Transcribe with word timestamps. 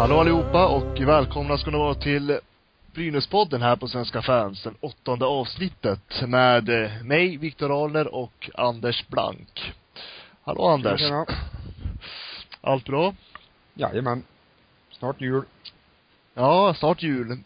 Hallå 0.00 0.20
allihopa 0.20 0.66
och 0.66 1.00
välkomna 1.00 1.58
ska 1.58 1.70
ni 1.70 1.78
vara 1.78 1.94
till 1.94 2.38
Brynäspodden 2.94 3.62
här 3.62 3.76
på 3.76 3.88
Svenska 3.88 4.22
fans, 4.22 4.62
den 4.62 4.74
åttonde 4.80 5.24
avsnittet 5.26 6.22
med 6.26 6.68
eh, 6.68 7.02
mig, 7.02 7.36
Viktor 7.36 7.82
Ahlner 7.82 8.14
och 8.14 8.50
Anders 8.54 9.08
Blank. 9.08 9.72
Hallå 10.42 10.64
Anders. 10.66 11.00
Tjena. 11.00 11.26
Allt 12.60 12.84
bra? 12.84 13.14
Jajamän. 13.74 14.22
Snart 14.90 15.20
jul. 15.20 15.42
Ja, 16.34 16.74
snart 16.74 17.02
jul. 17.02 17.38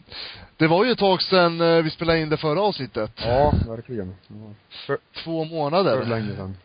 Det 0.57 0.67
var 0.67 0.85
ju 0.85 0.91
ett 0.91 0.99
tag 0.99 1.21
sedan 1.21 1.61
eh, 1.61 1.83
vi 1.83 1.89
spelade 1.89 2.19
in 2.19 2.29
det 2.29 2.37
förra 2.37 2.61
avsnittet. 2.61 3.11
Ja, 3.15 3.53
verkligen. 3.67 4.15
Ja. 4.27 4.53
För, 4.69 4.97
Två 5.23 5.45
månader. 5.45 5.99
för 5.99 6.05
länge 6.05 6.35
sedan. 6.35 6.57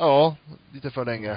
Ja, 0.00 0.36
lite 0.72 0.90
för 0.90 1.04
länge. 1.04 1.30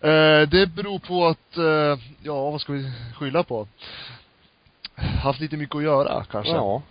Eh, 0.00 0.48
det 0.48 0.70
beror 0.74 0.98
på 0.98 1.26
att, 1.26 1.56
eh, 1.56 2.04
ja 2.22 2.50
vad 2.50 2.60
ska 2.60 2.72
vi 2.72 2.92
skylla 3.14 3.42
på? 3.42 3.68
Haft 5.22 5.40
lite 5.40 5.56
mycket 5.56 5.76
att 5.76 5.82
göra 5.82 6.24
kanske. 6.24 6.52
Ja. 6.52 6.82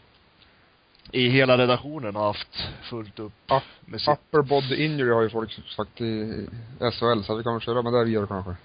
I 1.12 1.30
hela 1.30 1.58
redaktionen 1.58 2.16
har 2.16 2.28
haft 2.28 2.68
fullt 2.82 3.20
upp 3.20 3.34
Ja, 3.48 3.62
med 3.86 4.02
sitt 4.02 4.10
Upper 4.10 4.42
body 4.42 4.86
injury 4.86 5.14
har 5.14 5.22
ju 5.22 5.30
folk 5.30 5.60
sagt 5.76 6.02
i 6.02 6.48
SHL, 6.80 7.24
så 7.24 7.36
vi 7.36 7.44
kan 7.44 7.54
väl 7.54 7.62
köra 7.62 7.82
med 7.82 7.94
det 7.94 8.04
vidare 8.04 8.28
kanske. 8.28 8.56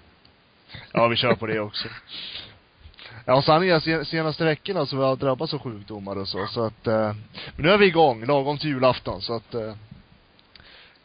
Ja, 0.93 1.07
vi 1.07 1.15
kör 1.15 1.35
på 1.35 1.47
det 1.47 1.59
också. 1.59 1.87
Ja, 3.25 3.41
sanningen 3.41 4.05
senaste 4.05 4.45
veckorna 4.45 4.85
så 4.85 4.97
har 4.97 5.03
jag 5.03 5.17
drabbats 5.17 5.53
av 5.53 5.59
sjukdomar 5.59 6.15
och 6.15 6.27
så, 6.27 6.47
så 6.47 6.63
att, 6.63 6.87
eh, 6.87 7.15
men 7.55 7.65
nu 7.65 7.69
är 7.69 7.77
vi 7.77 7.85
igång, 7.85 8.25
lagom 8.25 8.57
till 8.57 8.69
julafton, 8.69 9.21
så 9.21 9.35
att, 9.35 9.53
eh, 9.53 9.73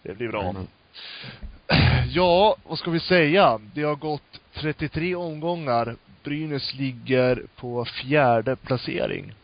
det 0.03 0.15
blir 0.15 0.29
bra. 0.29 0.41
Jajamän. 0.43 0.67
Ja, 2.09 2.57
vad 2.65 2.79
ska 2.79 2.91
vi 2.91 3.01
säga? 3.01 3.61
Det 3.75 3.83
har 3.83 3.97
gått 3.97 4.41
33 4.55 5.15
omgångar. 5.15 5.97
Brynäs 6.25 6.75
ligger 6.75 7.43
på 7.57 7.85
fjärde 7.85 8.57
placering. 8.57 9.35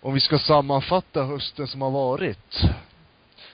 Om 0.00 0.14
vi 0.14 0.20
ska 0.20 0.38
sammanfatta 0.38 1.24
hösten 1.24 1.66
som 1.66 1.82
har 1.82 1.90
varit. 1.90 2.62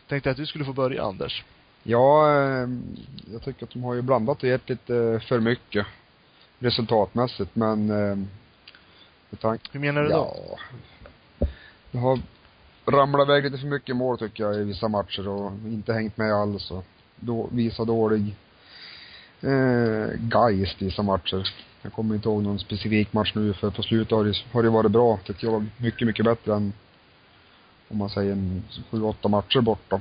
Tänkte 0.08 0.30
att 0.30 0.36
du 0.36 0.46
skulle 0.46 0.64
få 0.64 0.72
börja, 0.72 1.02
Anders. 1.02 1.44
Ja, 1.83 2.33
eh, 2.33 2.69
jag 3.33 3.42
tycker 3.44 3.64
att 3.64 3.70
de 3.70 3.84
har 3.84 3.94
ju 3.94 4.02
blandat 4.02 4.42
och 4.42 4.48
gett 4.48 4.69
lite 4.69 5.20
för 5.28 5.41
mycket 5.41 5.86
resultatmässigt, 6.58 7.56
men 7.56 7.91
eh, 7.91 8.16
med 9.30 9.41
tanke 9.41 9.69
Hur 9.72 9.80
menar 9.80 10.02
du 10.02 10.08
då? 10.08 10.36
Ja. 11.39 11.48
Det 11.91 11.98
har 11.98 12.20
ramlat 12.86 13.28
iväg 13.28 13.44
lite 13.44 13.58
för 13.58 13.66
mycket 13.66 13.96
mål 13.96 14.19
tycker 14.19 14.44
jag 14.44 14.56
i 14.56 14.64
vissa 14.64 14.89
matcher 14.89 15.28
och 15.28 15.52
inte 15.64 15.92
hängt 15.92 16.16
med 16.16 16.33
alls 16.34 16.70
och 16.70 16.84
då, 17.20 17.48
visa 17.52 17.84
dålig 17.84 18.36
eh, 19.41 20.08
geist 20.33 20.83
i 20.83 20.84
vissa 20.84 21.02
matcher. 21.02 21.48
Jag 21.83 21.92
kommer 21.92 22.14
inte 22.14 22.28
ihåg 22.28 22.42
någon 22.42 22.58
specifik 22.58 23.12
match 23.12 23.33
nu 23.34 23.52
för 23.52 23.70
på 23.70 23.83
slutet 23.83 24.11
har 24.11 24.24
det, 24.24 24.34
har 24.52 24.62
det 24.62 24.70
varit 24.70 24.92
bra 24.92 25.19
tycker 25.24 25.46
jag. 25.46 25.66
Mycket, 25.77 26.06
mycket 26.06 26.24
bättre 26.24 26.55
än 26.55 26.72
om 27.89 27.98
man 27.98 28.11
säger 28.11 28.33
en 28.33 28.62
sju, 28.91 29.02
åtta 29.02 29.28
matcher 29.28 29.61
borta. 29.61 30.00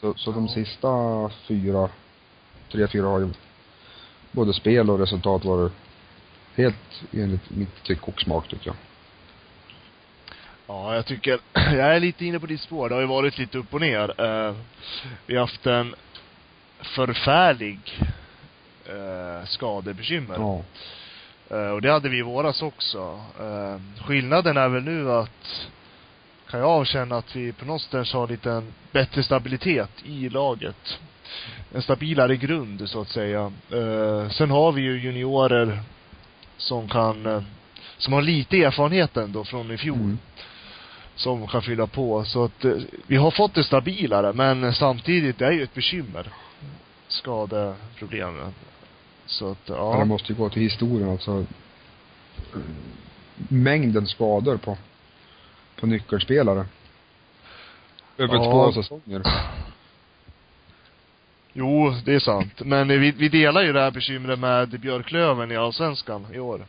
Så, 0.00 0.14
så 0.14 0.32
de 0.32 0.48
sista 0.48 0.88
fyra, 1.48 1.88
tre, 2.72 2.88
fyra 2.88 3.06
har 3.06 3.20
ju 3.20 3.28
både 4.32 4.52
spel 4.52 4.90
och 4.90 4.98
resultat 4.98 5.44
varit 5.44 5.72
helt 6.54 7.02
enligt 7.12 7.50
mitt 7.50 7.82
tycke 7.82 8.10
och 8.10 8.20
smak 8.20 8.48
tycker 8.48 8.66
jag. 8.66 8.76
Ja, 10.70 10.94
jag 10.94 11.06
tycker, 11.06 11.40
jag 11.54 11.96
är 11.96 12.00
lite 12.00 12.24
inne 12.24 12.40
på 12.40 12.46
ditt 12.46 12.60
spår. 12.60 12.88
Det 12.88 12.94
har 12.94 13.02
ju 13.02 13.06
varit 13.06 13.38
lite 13.38 13.58
upp 13.58 13.74
och 13.74 13.80
ner. 13.80 14.20
Eh, 14.20 14.54
vi 15.26 15.34
har 15.34 15.40
haft 15.40 15.66
en 15.66 15.94
förfärlig 16.80 17.78
eh, 18.84 19.46
skadebekymmer. 19.46 20.34
Ja. 20.38 20.62
Eh, 21.56 21.70
och 21.70 21.82
det 21.82 21.92
hade 21.92 22.08
vi 22.08 22.18
i 22.18 22.22
våras 22.22 22.62
också. 22.62 23.20
Eh, 23.40 24.04
skillnaden 24.04 24.56
är 24.56 24.68
väl 24.68 24.82
nu 24.82 25.12
att, 25.12 25.70
kan 26.50 26.60
jag 26.60 26.68
avkänna 26.68 27.16
att 27.16 27.36
vi 27.36 27.52
på 27.52 27.64
något 27.64 27.82
sätt 27.82 28.12
har 28.12 28.28
lite 28.28 28.50
en 28.52 28.72
bättre 28.92 29.22
stabilitet 29.22 29.90
i 30.04 30.28
laget. 30.28 30.98
En 31.74 31.82
stabilare 31.82 32.36
grund, 32.36 32.88
så 32.88 33.00
att 33.00 33.08
säga. 33.08 33.52
Sen 34.30 34.50
har 34.50 34.72
vi 34.72 34.82
ju 34.82 35.00
juniorer 35.00 35.80
som 36.56 36.88
kan, 36.88 37.46
som 37.98 38.12
har 38.12 38.22
lite 38.22 38.62
erfarenhet 38.62 39.16
ändå 39.16 39.44
från 39.44 39.70
i 39.70 39.76
fjol 39.76 39.98
Mm. 39.98 40.18
Som 41.14 41.46
kan 41.46 41.62
fylla 41.62 41.86
på. 41.86 42.24
Så 42.24 42.44
att 42.44 42.64
eh, 42.64 42.72
vi 43.06 43.16
har 43.16 43.30
fått 43.30 43.54
det 43.54 43.64
stabilare, 43.64 44.32
men 44.32 44.74
samtidigt, 44.74 45.38
det 45.38 45.46
är 45.46 45.52
ju 45.52 45.62
ett 45.62 45.74
bekymmer. 45.74 46.32
Skadeproblemen. 47.08 48.54
Så 49.26 49.50
att, 49.50 49.58
ja. 49.66 49.96
det 49.98 50.04
måste 50.04 50.32
ju 50.32 50.38
gå 50.38 50.48
till 50.48 50.62
historien 50.62 51.10
alltså. 51.10 51.44
Mängden 53.48 54.06
skador 54.06 54.56
på, 54.56 54.76
på 55.80 55.86
nyckelspelare. 55.86 56.66
Över 58.18 58.34
Ja. 58.34 58.44
två 58.44 58.72
säsonger. 58.72 59.22
Jo, 61.52 61.94
det 62.04 62.14
är 62.14 62.20
sant. 62.20 62.60
Men 62.64 62.88
vi, 62.88 63.10
vi 63.10 63.28
delar 63.28 63.62
ju 63.62 63.72
det 63.72 63.80
här 63.80 63.90
bekymret 63.90 64.38
med 64.38 64.80
Björklöven 64.80 65.52
i 65.52 65.56
Allsvenskan 65.56 66.26
i 66.32 66.38
år. 66.38 66.66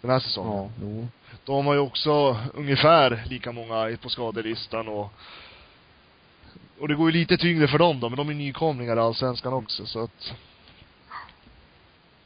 Den 0.00 0.10
här 0.10 0.20
säsongen. 0.20 0.52
Ja, 0.52 0.70
jo. 0.82 1.08
De 1.44 1.66
har 1.66 1.74
ju 1.74 1.80
också 1.80 2.36
ungefär 2.54 3.24
lika 3.26 3.52
många 3.52 3.96
på 4.02 4.08
skadelistan 4.08 4.88
och 4.88 5.12
och 6.78 6.88
det 6.88 6.94
går 6.94 7.10
ju 7.10 7.18
lite 7.18 7.36
tyngre 7.36 7.68
för 7.68 7.78
dem 7.78 8.00
då, 8.00 8.08
men 8.08 8.16
de 8.16 8.28
är 8.28 8.34
nykomlingar 8.34 8.96
i 8.96 9.00
Allsvenskan 9.00 9.52
också, 9.52 9.86
så 9.86 10.02
att 10.04 10.34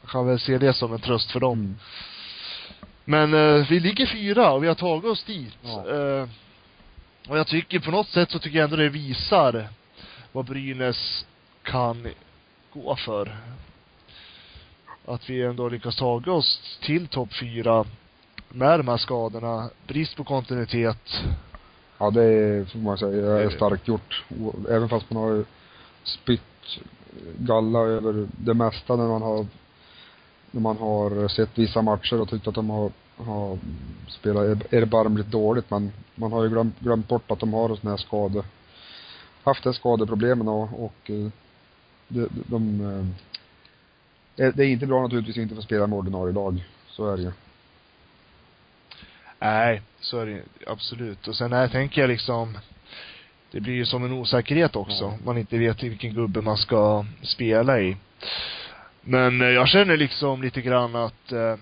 jag 0.01 0.09
kan 0.11 0.27
väl 0.27 0.39
se 0.39 0.57
det 0.57 0.73
som 0.73 0.93
en 0.93 0.99
tröst 0.99 1.31
för 1.31 1.39
dem. 1.39 1.59
Mm. 1.59 1.75
Men 3.05 3.33
eh, 3.33 3.69
vi 3.69 3.79
ligger 3.79 4.05
fyra 4.05 4.51
och 4.51 4.63
vi 4.63 4.67
har 4.67 4.75
tagit 4.75 5.05
oss 5.05 5.23
dit. 5.23 5.57
Ja. 5.61 5.89
Eh, 5.89 6.29
och 7.27 7.37
jag 7.37 7.47
tycker 7.47 7.79
på 7.79 7.91
något 7.91 8.07
sätt 8.07 8.31
så 8.31 8.39
tycker 8.39 8.57
jag 8.57 8.63
ändå 8.63 8.75
det 8.75 8.89
visar 8.89 9.67
vad 10.31 10.45
Brynäs 10.45 11.25
kan 11.63 12.07
gå 12.73 12.95
för. 12.95 13.37
Att 15.05 15.29
vi 15.29 15.43
ändå 15.43 15.69
lyckas 15.69 15.95
ta 15.95 16.21
oss 16.25 16.79
till 16.81 17.07
topp 17.07 17.33
fyra 17.33 17.85
med 18.49 18.79
de 18.79 18.87
här 18.87 18.97
skadorna. 18.97 19.69
Brist 19.87 20.15
på 20.15 20.23
kontinuitet. 20.23 21.21
Ja, 21.97 22.09
det 22.11 22.23
är, 22.23 22.65
får 22.65 22.79
man 22.79 22.97
säga, 22.97 23.35
är 23.39 23.49
starkt 23.49 23.87
gjort. 23.87 24.23
Även 24.69 24.89
fast 24.89 25.09
man 25.11 25.23
har 25.23 25.45
spytt 26.03 26.41
galla 27.37 27.79
över 27.79 28.27
det 28.37 28.53
mesta 28.53 28.95
när 28.95 29.07
man 29.07 29.21
har 29.21 29.45
när 30.51 30.61
man 30.61 30.77
har 30.77 31.27
sett 31.27 31.57
vissa 31.57 31.81
matcher 31.81 32.21
och 32.21 32.29
tyckt 32.29 32.47
att 32.47 32.55
de 32.55 32.69
har, 32.69 32.91
har 33.17 33.57
spelat 34.07 34.45
er- 34.45 34.75
erbarmligt 34.81 35.27
dåligt 35.31 35.69
men 35.69 35.91
man 36.15 36.31
har 36.31 36.43
ju 36.43 36.49
glömt, 36.49 36.79
glömt 36.79 37.07
bort 37.07 37.31
att 37.31 37.39
de 37.39 37.53
har 37.53 37.67
sådana 37.67 37.89
här 37.89 37.97
skador 37.97 38.45
haft 39.43 39.63
det 39.63 39.73
skadeproblemen 39.73 40.47
och, 40.47 40.83
och 40.85 41.09
eh, 41.09 41.27
de, 42.07 42.27
de, 42.29 42.29
de 42.45 42.81
eh, 42.81 44.45
är- 44.45 44.51
det 44.51 44.65
är 44.65 44.67
inte 44.69 44.85
bra 44.85 45.01
naturligtvis 45.01 45.37
att 45.37 45.41
inte 45.43 45.55
få 45.55 45.61
spela 45.61 45.87
med 45.87 45.99
ordinarie 45.99 46.33
lag. 46.33 46.65
Så 46.87 47.09
är 47.13 47.17
det 47.17 47.23
ju. 47.23 47.31
Nej, 49.39 49.81
så 49.99 50.19
är 50.19 50.25
det 50.25 50.41
absolut. 50.67 51.27
Och 51.27 51.35
sen 51.35 51.53
här 51.53 51.67
tänker 51.67 52.01
jag 52.01 52.07
liksom, 52.07 52.57
det 53.51 53.59
blir 53.59 53.73
ju 53.73 53.85
som 53.85 54.03
en 54.05 54.13
osäkerhet 54.13 54.75
också. 54.75 55.03
Ja. 55.03 55.17
Man 55.25 55.37
inte 55.37 55.57
vet 55.57 55.83
vilken 55.83 56.13
gubbe 56.13 56.41
man 56.41 56.57
ska 56.57 57.05
spela 57.21 57.79
i. 57.81 57.97
Men 59.01 59.41
eh, 59.41 59.47
jag 59.47 59.67
känner 59.67 59.97
liksom 59.97 60.41
lite 60.41 60.61
grann 60.61 60.95
att 60.95 61.31
eh, 61.31 61.55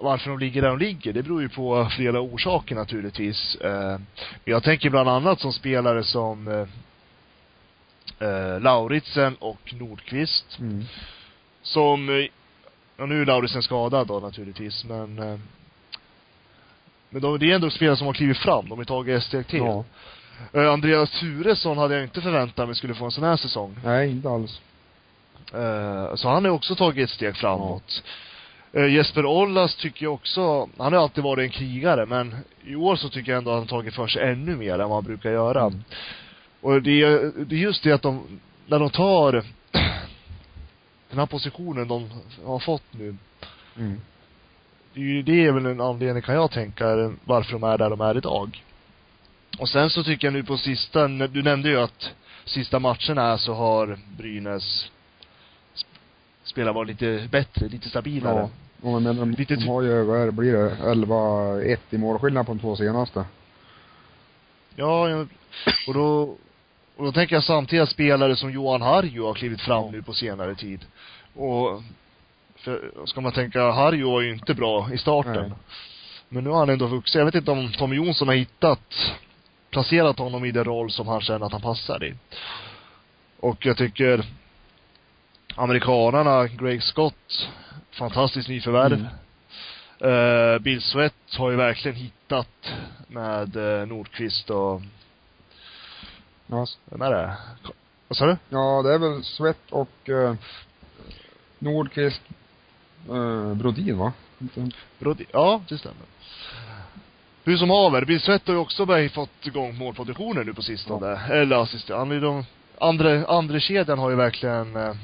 varför 0.00 0.30
de 0.30 0.38
ligger 0.38 0.62
där 0.62 0.68
de 0.68 0.78
ligger, 0.78 1.12
det 1.12 1.22
beror 1.22 1.42
ju 1.42 1.48
på 1.48 1.88
flera 1.96 2.20
orsaker 2.20 2.74
naturligtvis. 2.74 3.54
Eh, 3.56 3.98
jag 4.44 4.62
tänker 4.62 4.90
bland 4.90 5.08
annat 5.08 5.40
som 5.40 5.52
spelare 5.52 6.04
som 6.04 6.48
eh, 6.48 6.66
eh, 8.28 8.60
Lauritsen 8.60 9.34
och 9.34 9.74
Nordqvist 9.74 10.58
Mm. 10.60 10.84
som, 11.62 12.08
eh, 12.08 12.26
ja 12.96 13.06
nu 13.06 13.20
är 13.22 13.26
Lauritsen 13.26 13.62
skadad 13.62 14.06
då 14.06 14.20
naturligtvis, 14.20 14.84
men 14.84 15.40
men 17.12 17.22
de, 17.22 17.38
det 17.38 17.50
är 17.50 17.54
ändå 17.54 17.70
spelare 17.70 17.96
som 17.96 18.06
har 18.06 18.14
klivit 18.14 18.38
fram, 18.38 18.68
de 18.68 18.78
har 18.78 18.84
tagit 18.84 19.18
ett 19.18 19.24
steg 19.24 19.46
till. 19.46 19.58
Ja. 19.58 19.84
Eh, 20.52 20.72
Andreas 20.72 21.10
Turesson 21.10 21.78
hade 21.78 21.94
jag 21.94 22.02
inte 22.02 22.20
förväntat 22.20 22.66
mig 22.66 22.76
skulle 22.76 22.94
få 22.94 23.04
en 23.04 23.10
sån 23.10 23.24
här 23.24 23.36
säsong. 23.36 23.76
Nej, 23.84 24.10
inte 24.10 24.28
alls. 24.28 24.60
Eh, 25.54 26.14
så 26.14 26.28
han 26.28 26.44
har 26.44 26.52
också 26.52 26.74
tagit 26.74 27.04
ett 27.04 27.14
steg 27.14 27.36
framåt. 27.36 28.02
Eh, 28.72 28.86
Jesper 28.86 29.26
Ollas 29.26 29.76
tycker 29.76 30.06
jag 30.06 30.14
också, 30.14 30.68
han 30.78 30.92
har 30.92 31.00
alltid 31.00 31.24
varit 31.24 31.42
en 31.42 31.50
krigare, 31.50 32.06
men 32.06 32.36
i 32.64 32.74
år 32.74 32.96
så 32.96 33.08
tycker 33.08 33.32
jag 33.32 33.38
ändå 33.38 33.50
att 33.50 33.58
han 33.58 33.66
tagit 33.66 33.94
för 33.94 34.06
sig 34.06 34.32
ännu 34.32 34.56
mer 34.56 34.72
än 34.72 34.88
vad 34.88 34.90
han 34.90 35.04
brukar 35.04 35.30
göra. 35.30 35.60
Mm. 35.60 35.84
Och 36.60 36.82
det 36.82 37.02
är, 37.02 37.32
det 37.44 37.54
är 37.54 37.58
just 37.58 37.82
det 37.82 37.92
att 37.92 38.02
de, 38.02 38.40
när 38.66 38.78
de 38.78 38.90
tar 38.90 39.32
den 41.10 41.18
här 41.18 41.26
positionen 41.26 41.88
de 41.88 42.10
har 42.44 42.58
fått 42.58 42.84
nu, 42.90 43.16
Mm. 43.76 44.00
Det 44.94 45.00
är 45.00 45.04
ju, 45.04 45.22
det 45.22 45.44
är 45.46 45.52
väl 45.52 45.66
en 45.66 45.80
anledning 45.80 46.22
kan 46.22 46.34
jag 46.34 46.50
tänka 46.50 47.12
varför 47.24 47.52
de 47.52 47.62
är 47.64 47.78
där 47.78 47.90
de 47.90 48.00
är 48.00 48.16
idag. 48.16 48.64
Och 49.58 49.68
sen 49.68 49.90
så 49.90 50.04
tycker 50.04 50.26
jag 50.26 50.32
nu 50.34 50.42
på 50.44 50.56
sista, 50.56 51.08
du 51.08 51.42
nämnde 51.42 51.68
ju 51.68 51.80
att 51.80 52.10
sista 52.44 52.78
matcherna 52.78 53.38
så 53.38 53.54
har 53.54 53.98
Brynäs 54.18 54.90
sp- 55.74 55.84
spelat 56.44 56.74
varit 56.74 56.88
lite 56.88 57.28
bättre, 57.30 57.68
lite 57.68 57.88
stabilare. 57.88 58.38
Ja. 58.82 58.90
Jag 58.90 59.02
menar, 59.02 59.20
de, 59.20 59.30
Lite 59.30 59.56
de 59.56 59.68
har 59.68 59.82
ju, 59.82 60.02
vad 60.04 60.20
är 60.20 60.26
det, 60.26 60.32
blir 60.32 60.52
det 60.52 60.76
11-1 60.82 61.78
i 61.90 61.98
målskillnad 61.98 62.46
på 62.46 62.52
de 62.52 62.58
två 62.60 62.76
senaste. 62.76 63.24
Ja, 64.74 65.10
ja, 65.10 65.26
och 65.86 65.94
då, 65.94 66.36
och 66.96 67.04
då 67.04 67.12
tänker 67.12 67.36
jag 67.36 67.44
samtidigt 67.44 67.82
att 67.82 67.88
spelare 67.90 68.36
som 68.36 68.52
Johan 68.52 68.82
Harju 68.82 69.22
har 69.22 69.34
klivit 69.34 69.60
fram 69.60 69.84
Ja. 69.84 69.90
nu 69.90 70.02
på 70.02 70.12
senare 70.14 70.54
tid. 70.54 70.84
Och, 71.34 71.82
för, 72.62 73.06
ska 73.06 73.20
man 73.20 73.32
tänka, 73.32 73.70
Harju 73.70 74.04
var 74.04 74.20
ju 74.20 74.32
inte 74.32 74.54
bra 74.54 74.88
i 74.92 74.98
starten. 74.98 75.48
Nej. 75.48 75.52
Men 76.28 76.44
nu 76.44 76.50
har 76.50 76.58
han 76.58 76.70
ändå 76.70 76.86
vuxit. 76.86 77.14
Jag 77.14 77.24
vet 77.24 77.34
inte 77.34 77.50
om 77.50 77.72
Tommy 77.72 77.96
Jonsson 77.96 78.28
har 78.28 78.34
hittat, 78.34 79.14
placerat 79.70 80.18
honom 80.18 80.44
i 80.44 80.50
den 80.50 80.64
roll 80.64 80.90
som 80.90 81.08
han 81.08 81.20
känner 81.20 81.46
att 81.46 81.52
han 81.52 81.62
passar 81.62 82.04
i. 82.04 82.14
Och 83.40 83.66
jag 83.66 83.76
tycker 83.76 84.24
amerikanarna, 85.54 86.46
Greg 86.46 86.82
Scott, 86.82 87.48
fantastiskt 87.90 88.48
nyförvärv. 88.48 88.92
Mm. 88.92 89.06
Uh, 90.04 90.58
Bill 90.58 90.82
Sweat 90.82 91.14
har 91.38 91.50
ju 91.50 91.56
verkligen 91.56 91.96
hittat 91.96 92.72
med 93.08 93.56
uh, 93.56 93.86
Nordqvist 93.86 94.50
och, 94.50 94.82
Ja, 96.52 96.66
vem 96.84 97.02
är 97.02 97.10
det? 97.10 97.36
Vad 98.08 98.16
sa 98.16 98.26
du? 98.26 98.36
ja 98.48 98.82
det 98.82 98.94
är 98.94 98.98
väl 98.98 99.24
Svett 99.24 99.70
och 99.70 100.08
eh, 100.08 100.34
Nordqvist, 101.58 102.22
eh, 103.08 103.54
Brodin 103.54 103.98
va? 103.98 104.12
Brody, 104.98 105.24
ja, 105.32 105.62
det 105.68 105.78
stämmer. 105.78 106.06
Hur 107.44 107.56
som 107.56 107.70
haver, 107.70 108.04
Bill 108.04 108.20
Sweat 108.20 108.46
har 108.46 108.54
ju 108.54 108.60
också 108.60 108.86
börjat 108.86 109.12
fått 109.12 109.46
igång 109.46 109.78
målproduktionen 109.78 110.46
nu 110.46 110.54
på 110.54 110.62
sistone. 110.62 111.20
Eller 111.30 111.56
assist, 111.56 111.88
han 111.88 112.10
är 112.10 112.20
de, 112.20 112.44
andra, 112.78 113.26
andra 113.26 113.60
kedjan 113.60 113.98
har 113.98 114.10
ju 114.10 114.16
verkligen, 114.16 114.76
eh, 114.76 114.94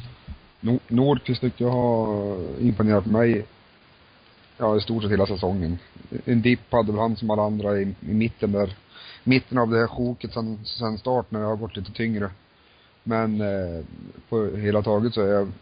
Nor- 0.60 0.80
Nordqvist 0.88 1.40
tycker 1.40 1.64
jag 1.64 1.72
har 1.72 2.38
imponerat 2.60 3.04
på 3.04 3.10
mig, 3.10 3.46
ja 4.58 4.76
i 4.76 4.80
stort 4.80 5.02
sett 5.02 5.12
hela 5.12 5.26
säsongen. 5.26 5.78
En 6.24 6.42
dipp 6.42 6.72
hade 6.72 6.92
väl 6.92 7.00
han 7.00 7.16
som 7.16 7.30
alla 7.30 7.42
andra 7.42 7.78
i, 7.80 7.82
i 8.00 8.14
mitten 8.14 8.52
där, 8.52 8.76
mitten 9.24 9.58
av 9.58 9.70
det 9.70 9.78
här 9.78 9.86
sjoket 9.86 10.32
sen, 10.32 10.58
sen 10.64 10.98
start 10.98 11.30
när 11.30 11.40
det 11.40 11.46
har 11.46 11.56
gått 11.56 11.76
lite 11.76 11.92
tyngre. 11.92 12.30
Men 13.02 13.40
eh, 13.40 13.84
på 14.28 14.56
hela 14.56 14.82
taget 14.82 15.14
så 15.14 15.20
är 15.20 15.32
jag 15.32 15.52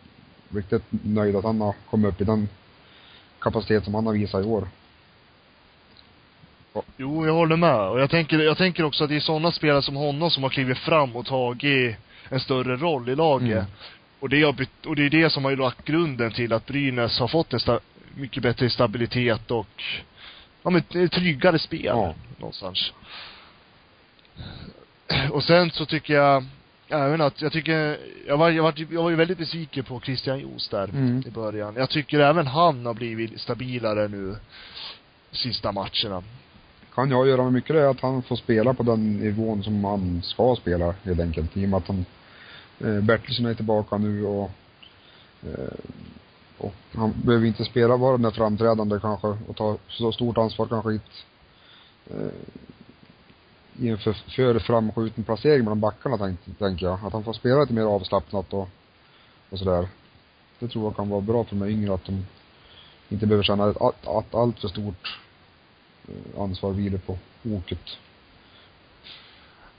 riktigt 0.54 0.82
nöjd 0.90 1.36
att 1.36 1.44
han 1.44 1.60
har 1.60 1.74
kommit 1.90 2.14
upp 2.14 2.20
i 2.20 2.24
den 2.24 2.48
kapacitet 3.38 3.84
som 3.84 3.94
han 3.94 4.06
har 4.06 4.12
visat 4.12 4.44
i 4.44 4.48
år. 4.48 4.68
jo, 6.96 7.26
jag 7.26 7.34
håller 7.34 7.56
med. 7.56 7.88
Och 7.88 8.00
jag 8.00 8.10
tänker, 8.10 8.38
jag 8.38 8.58
tänker 8.58 8.84
också 8.84 9.04
att 9.04 9.10
det 9.10 9.16
är 9.16 9.20
sådana 9.20 9.52
spelare 9.52 9.82
som 9.82 9.96
honom 9.96 10.30
som 10.30 10.42
har 10.42 10.50
klivit 10.50 10.78
fram 10.78 11.16
och 11.16 11.26
tagit 11.26 11.96
en 12.28 12.40
större 12.40 12.76
roll 12.76 13.08
i 13.08 13.14
laget. 13.14 13.58
Mm. 13.58 13.64
Och 14.20 14.28
det, 14.28 14.42
har, 14.42 14.52
bet- 14.52 14.86
och 14.86 14.96
det 14.96 15.06
är 15.06 15.10
det 15.10 15.30
som 15.30 15.44
har 15.44 15.56
lagt 15.56 15.84
grunden 15.84 16.32
till 16.32 16.52
att 16.52 16.66
Brynäs 16.66 17.18
har 17.18 17.28
fått 17.28 17.52
en 17.52 17.60
sta, 17.60 17.80
mycket 18.14 18.42
bättre 18.42 18.70
stabilitet 18.70 19.50
och, 19.50 19.82
ja 20.62 20.70
men 20.70 21.08
tryggare 21.08 21.58
spel. 21.58 21.84
Ja. 21.84 22.14
Någonstans. 22.38 22.92
Och 25.30 25.44
sen 25.44 25.70
så 25.70 25.86
tycker 25.86 26.14
jag, 26.14 26.44
även 26.88 27.20
att, 27.20 27.42
jag 27.42 27.52
tycker, 27.52 27.98
jag 28.26 28.36
var, 28.36 28.50
jag 28.50 28.62
var, 28.62 28.74
jag 28.90 29.02
var 29.02 29.10
ju 29.10 29.16
väldigt 29.16 29.38
besviken 29.38 29.84
på 29.84 30.00
Christian 30.00 30.38
Joos 30.38 30.68
där 30.68 30.88
Mm. 30.88 31.22
i 31.26 31.30
början. 31.30 31.74
Jag 31.76 31.90
tycker 31.90 32.20
även 32.20 32.46
han 32.46 32.86
har 32.86 32.94
blivit 32.94 33.40
stabilare 33.40 34.08
nu, 34.08 34.36
sista 35.32 35.72
matcherna. 35.72 36.22
Kan 36.94 37.10
jag 37.10 37.28
göra 37.28 37.42
med 37.42 37.52
mycket 37.52 37.76
det 37.76 37.90
att 37.90 38.00
han 38.00 38.22
får 38.22 38.36
spela 38.36 38.74
på 38.74 38.82
den 38.82 39.16
nivån 39.16 39.62
som 39.62 39.84
han 39.84 40.22
ska 40.22 40.56
spela 40.56 40.94
helt 41.02 41.20
enkelt. 41.20 41.56
I 41.56 41.64
och 41.64 41.68
med 41.68 41.78
att 41.78 41.88
han, 41.88 42.04
eh, 42.80 43.00
Bertilsson 43.00 43.46
är 43.46 43.54
tillbaka 43.54 43.98
nu 43.98 44.24
och, 44.24 44.50
eh, 45.42 45.74
och 46.58 46.74
han 46.94 47.14
behöver 47.24 47.46
inte 47.46 47.64
spela 47.64 47.98
bara 47.98 48.12
den 48.12 48.22
där 48.22 48.30
framträdande 48.30 48.98
kanske 49.00 49.26
och 49.26 49.56
ta 49.56 49.76
så 49.88 50.12
stort 50.12 50.38
ansvar 50.38 50.66
kanske 50.66 50.94
ett, 50.94 51.24
eh, 52.10 52.32
i 53.80 53.88
en 53.88 53.98
för, 53.98 54.58
framskjuten 54.58 55.24
placering 55.24 55.64
bland 55.64 55.80
backarna 55.80 56.18
tänk, 56.18 56.58
tänker 56.58 56.86
jag. 56.86 56.98
Att 57.04 57.12
han 57.12 57.24
får 57.24 57.32
spela 57.32 57.60
lite 57.60 57.72
mer 57.72 57.82
avslappnat 57.82 58.52
och, 58.52 58.68
och 59.50 59.58
sådär. 59.58 59.88
Det 60.58 60.68
tror 60.68 60.84
jag 60.84 60.96
kan 60.96 61.08
vara 61.08 61.20
bra 61.20 61.44
för 61.44 61.56
de 61.56 61.68
yngre 61.68 61.94
att 61.94 62.04
de 62.04 62.26
inte 63.08 63.26
behöver 63.26 63.44
känna 63.44 63.64
att, 63.64 63.82
att, 63.82 64.06
att 64.06 64.34
allt 64.34 64.60
för 64.60 64.68
stort 64.68 65.18
eh, 66.08 66.40
ansvar 66.42 66.72
vilar 66.72 66.98
på 66.98 67.18
oket. 67.44 67.98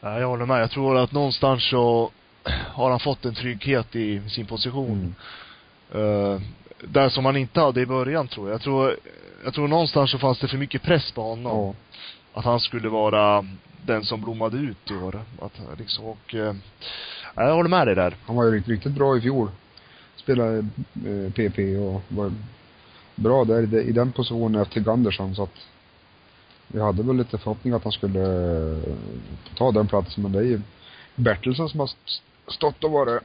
Ja, 0.01 0.19
jag 0.19 0.27
håller 0.27 0.45
med. 0.45 0.61
Jag 0.61 0.71
tror 0.71 0.97
att 0.97 1.11
någonstans 1.11 1.69
så 1.69 2.11
har 2.49 2.89
han 2.89 2.99
fått 2.99 3.25
en 3.25 3.35
trygghet 3.35 3.95
i 3.95 4.29
sin 4.29 4.45
position. 4.45 5.15
Eh, 5.91 6.41
där 6.81 7.09
som 7.09 7.25
han 7.25 7.38
inte 7.38 7.59
hade 7.59 7.81
i 7.81 7.85
början 7.85 8.27
tror 8.27 8.47
jag. 8.47 8.53
Jag 8.53 8.61
tror, 8.61 8.95
jag 9.44 9.53
tror 9.53 9.67
någonstans 9.67 10.11
så 10.11 10.17
fanns 10.17 10.39
det 10.39 10.47
för 10.47 10.57
mycket 10.57 10.81
press 10.81 11.11
på 11.11 11.21
honom. 11.21 11.57
Ja. 11.57 11.73
Att 12.37 12.45
han 12.45 12.59
skulle 12.59 12.89
vara 12.89 13.45
den 13.85 14.03
som 14.03 14.21
blommade 14.21 14.57
ut 14.57 14.91
i 14.91 14.93
år. 14.93 15.21
Att, 15.41 15.79
liksom, 15.79 16.05
och, 16.05 16.35
eh, 16.35 16.55
jag 17.35 17.55
håller 17.55 17.69
med 17.69 17.87
dig 17.87 17.95
där. 17.95 18.15
Han 18.25 18.35
var 18.35 18.45
ju 18.45 18.51
riktigt, 18.51 18.69
riktigt 18.69 18.91
bra 18.91 19.17
i 19.17 19.21
fjol. 19.21 19.49
Spelade 20.15 20.57
eh, 20.57 21.31
PP 21.33 21.77
och 21.77 22.03
var 22.07 22.31
bra 23.15 23.45
där 23.45 23.73
i, 23.73 23.81
i 23.81 23.91
den 23.91 24.11
positionen 24.11 24.61
efter 24.61 24.81
Gandersson 24.81 25.35
så 25.35 25.43
att 25.43 25.67
vi 26.67 26.81
hade 26.81 27.03
väl 27.03 27.17
lite 27.17 27.37
förhoppning 27.37 27.73
att 27.73 27.83
han 27.83 27.93
skulle 27.93 28.21
eh, 28.71 28.95
ta 29.55 29.71
den 29.71 29.87
platsen 29.87 30.23
men 30.23 30.31
det 30.31 30.39
är 30.39 30.43
ju 30.43 30.61
Bertilsson 31.15 31.69
som 31.69 31.79
har 31.79 31.89
stått 32.47 32.83
och 32.83 32.91
varit 32.91 33.21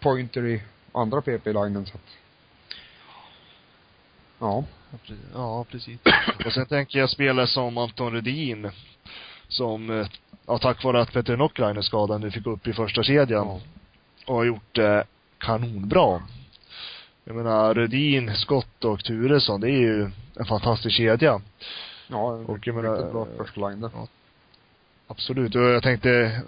pointer 0.00 0.46
i 0.46 0.62
andra 0.92 1.20
PP-linen 1.20 1.86
så 1.86 1.94
att 1.94 2.16
ja. 4.38 4.64
Ja, 4.92 4.98
pre- 5.06 5.16
Ja, 5.34 5.64
precis. 5.70 5.98
och 6.46 6.52
sen 6.52 6.66
tänker 6.66 6.98
jag 6.98 7.10
spelare 7.10 7.46
som 7.46 7.78
Anton 7.78 8.12
Rudin. 8.12 8.70
Som, 9.48 9.90
eh, 10.00 10.06
ja, 10.46 10.58
tack 10.58 10.84
vare 10.84 11.00
att 11.00 11.12
Peter 11.12 11.36
Nockrainen 11.36 11.82
skadad 11.82 12.20
nu 12.20 12.30
fick 12.30 12.46
upp 12.46 12.66
i 12.66 12.72
första 12.72 13.02
kedjan. 13.02 13.46
Ja. 13.46 13.60
Och 14.26 14.34
har 14.36 14.44
gjort 14.44 14.74
det 14.74 15.04
kanonbra. 15.38 16.22
Jag 17.24 17.36
menar, 17.36 17.74
Rudin, 17.74 18.34
Skott 18.34 18.84
och 18.84 19.04
Turesson, 19.04 19.60
det 19.60 19.68
är 19.70 19.80
ju 19.80 20.10
en 20.36 20.46
fantastisk 20.46 20.96
kedja. 20.96 21.40
Ja, 22.08 22.22
Och 22.32 22.66
jag 22.66 22.74
menar, 22.76 23.12
bra 23.12 23.26
första 23.36 23.68
line 23.68 23.80
där. 23.80 23.90
ja. 23.94 24.06
Absolut. 25.06 25.54
Och 25.54 25.62
jag 25.62 25.82
tänkte, 25.82 26.40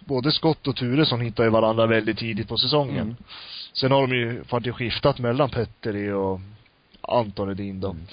både 0.00 0.32
Skott 0.32 0.66
och 0.66 0.76
Turesson 0.76 1.20
hittar 1.20 1.44
ju 1.44 1.50
varandra 1.50 1.86
väldigt 1.86 2.18
tidigt 2.18 2.48
på 2.48 2.56
säsongen. 2.58 3.02
Mm. 3.02 3.16
Sen 3.72 3.92
har 3.92 4.06
de 4.06 4.16
ju 4.16 4.44
faktiskt 4.44 4.76
skiftat 4.76 5.18
mellan 5.18 5.50
Petteri 5.50 6.10
och 6.12 6.40
Anton 7.08 7.48
Redin 7.48 7.80
då. 7.80 7.90
Mm. 7.90 8.06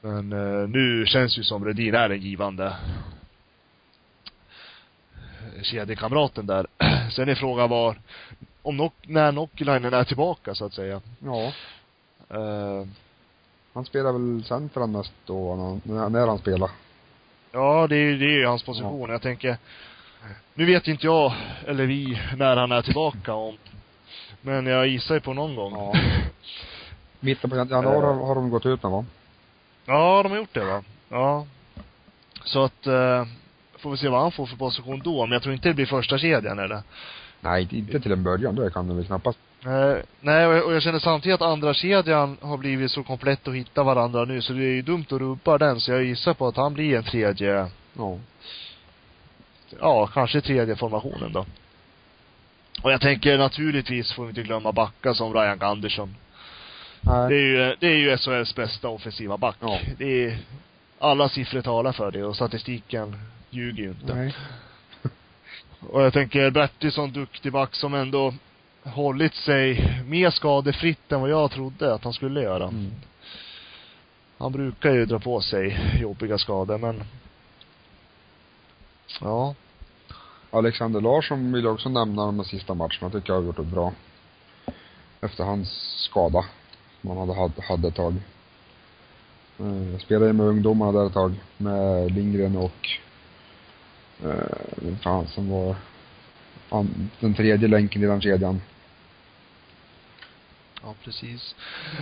Men 0.00 0.32
eh, 0.62 0.68
nu 0.68 1.06
känns 1.06 1.38
ju 1.38 1.42
som 1.42 1.64
Redin 1.64 1.94
är 1.94 2.08
den 2.08 2.20
givande 2.20 2.76
kedjekamraten 5.62 6.46
där. 6.46 6.66
Sen 7.10 7.28
är 7.28 7.34
frågan 7.34 7.70
var, 7.70 7.96
om 8.62 8.76
Nock, 8.76 8.94
när 9.02 9.32
Nockilainen 9.32 9.94
är 9.94 10.04
tillbaka 10.04 10.54
så 10.54 10.64
att 10.64 10.74
säga. 10.74 11.00
Ja. 11.24 11.52
Eh, 12.38 12.86
Han 13.72 13.84
spelar 13.84 14.12
väl 14.12 14.44
center 14.44 14.86
mest 14.86 15.12
då 15.26 15.80
när, 15.82 16.08
när- 16.08 16.26
han 16.26 16.38
spelar. 16.38 16.70
ja, 17.52 17.86
det 17.86 17.96
är 17.96 18.00
ju 18.00 18.18
det 18.18 18.24
är 18.24 18.38
ju 18.38 18.46
hans 18.46 18.62
position. 18.62 19.10
Jag 19.10 19.22
tänker, 19.22 19.56
nu 20.54 20.64
vet 20.66 20.88
inte 20.88 21.06
jag, 21.06 21.32
eller 21.66 21.86
vi, 21.86 22.20
när 22.36 22.56
han 22.56 22.72
är 22.72 22.82
tillbaka 22.82 23.34
om, 23.34 23.56
men 24.40 24.66
jag 24.66 24.86
gissar 24.86 25.14
ju 25.14 25.20
på 25.20 25.34
någon 25.34 25.54
gång. 25.56 25.72
Ja. 25.72 25.94
Mitten 27.20 27.50
på 27.50 27.56
jan- 27.56 27.68
januari 27.68 28.06
har, 28.06 28.26
har 28.26 28.34
de 28.34 28.50
gått 28.50 28.66
ut 28.66 28.82
med 28.82 28.92
va? 28.92 29.04
Ja, 29.86 30.22
de 30.22 30.30
har 30.32 30.38
gjort 30.38 30.54
det 30.54 30.64
va? 30.64 30.82
Ja. 31.08 31.46
Så 32.44 32.64
att, 32.64 32.86
eh, 32.86 33.24
får 33.78 33.90
vi 33.90 33.96
se 33.96 34.08
vad 34.08 34.20
han 34.20 34.32
får 34.32 34.46
för 34.46 34.56
position 34.56 35.00
då. 35.04 35.26
Men 35.26 35.32
jag 35.32 35.42
tror 35.42 35.54
inte 35.54 35.68
det 35.68 35.74
blir 35.74 35.86
första 35.86 36.18
kedjan 36.18 36.58
eller? 36.58 36.82
Nej, 37.40 37.68
inte 37.70 38.00
till 38.00 38.12
en 38.12 38.22
början. 38.22 38.54
Det 38.54 38.70
kan 38.70 38.88
de 38.88 38.96
väl 38.96 39.06
knappast. 39.06 39.38
Eh, 39.64 39.96
nej, 40.20 40.46
och 40.46 40.54
jag, 40.54 40.64
och 40.66 40.74
jag 40.74 40.82
känner 40.82 40.98
samtidigt 40.98 41.34
att 41.42 41.48
andra 41.48 41.74
kedjan 41.74 42.36
har 42.40 42.56
blivit 42.56 42.90
så 42.90 43.02
komplett 43.02 43.48
och 43.48 43.56
hittar 43.56 43.84
varandra 43.84 44.24
nu, 44.24 44.42
så 44.42 44.52
det 44.52 44.64
är 44.64 44.72
ju 44.72 44.82
dumt 44.82 45.04
att 45.10 45.12
rubba 45.20 45.58
den. 45.58 45.80
Så 45.80 45.90
jag 45.92 46.04
gissar 46.04 46.34
på 46.34 46.46
att 46.46 46.56
han 46.56 46.74
blir 46.74 46.96
en 46.96 47.04
tredje, 47.04 47.68
Ja. 47.96 48.18
ja, 49.80 50.06
kanske 50.06 50.40
tredje 50.40 50.76
formationen 50.76 51.32
då. 51.32 51.46
Och 52.82 52.92
jag 52.92 53.00
tänker 53.00 53.38
naturligtvis 53.38 54.12
får 54.12 54.22
vi 54.22 54.28
inte 54.28 54.42
glömma 54.42 54.72
backar 54.72 55.12
som 55.14 55.34
Ryan 55.34 55.62
Andersson. 55.62 56.16
Det 57.00 57.10
är 57.10 57.28
Nej. 57.28 57.38
ju, 57.38 57.76
det 57.80 57.86
är 57.86 57.96
ju 57.96 58.16
SHLs 58.16 58.54
bästa 58.54 58.88
offensiva 58.88 59.36
back. 59.36 59.56
Ja. 59.60 59.80
Det 59.98 60.24
är, 60.24 60.38
alla 60.98 61.28
siffror 61.28 61.62
talar 61.62 61.92
för 61.92 62.10
det 62.10 62.24
och 62.24 62.36
statistiken 62.36 63.16
ljuger 63.50 63.82
ju 63.82 63.88
inte. 63.88 64.14
Nej. 64.14 64.34
Och 65.90 66.02
jag 66.02 66.12
tänker 66.12 66.50
Bertilsson, 66.50 67.12
duktig 67.12 67.52
back 67.52 67.74
som 67.74 67.94
ändå 67.94 68.34
hållit 68.82 69.34
sig 69.34 69.92
mer 70.06 70.30
skadefritt 70.30 71.12
än 71.12 71.20
vad 71.20 71.30
jag 71.30 71.50
trodde 71.50 71.94
att 71.94 72.04
han 72.04 72.12
skulle 72.12 72.42
göra. 72.42 72.64
Mm. 72.68 72.90
Han 74.38 74.52
brukar 74.52 74.90
ju 74.90 75.06
dra 75.06 75.18
på 75.18 75.40
sig 75.40 75.78
jobbiga 76.00 76.38
skador, 76.38 76.78
men 76.78 77.02
ja. 79.20 79.54
Alexander 80.50 81.00
Larsson 81.00 81.52
vill 81.52 81.64
jag 81.64 81.74
också 81.74 81.88
nämna 81.88 82.26
de 82.26 82.44
sista 82.44 82.74
matcherna. 82.74 83.10
Tycker 83.10 83.32
jag 83.32 83.34
har 83.40 83.42
gjort 83.42 83.56
det 83.56 83.62
bra. 83.62 83.92
Efter 85.20 85.44
hans 85.44 85.70
skada. 85.96 86.44
Som 87.00 87.10
han 87.10 87.28
hade, 87.28 87.62
hade 87.62 87.88
ett 87.88 87.94
tag. 87.94 88.14
Eh, 89.58 89.98
spelade 89.98 90.32
med 90.32 90.46
ungdomarna 90.46 90.92
där 90.92 91.06
ett 91.06 91.12
tag. 91.12 91.34
Med 91.56 92.12
Lindgren 92.12 92.56
och 92.56 92.88
eh, 94.24 94.58
vem 94.76 94.98
fan 94.98 95.26
som 95.26 95.50
var 95.50 95.76
den 97.20 97.34
tredje 97.34 97.68
länken 97.68 98.02
i 98.02 98.06
den 98.06 98.20
kedjan. 98.20 98.60
Ja, 100.82 100.94
precis. 101.04 101.54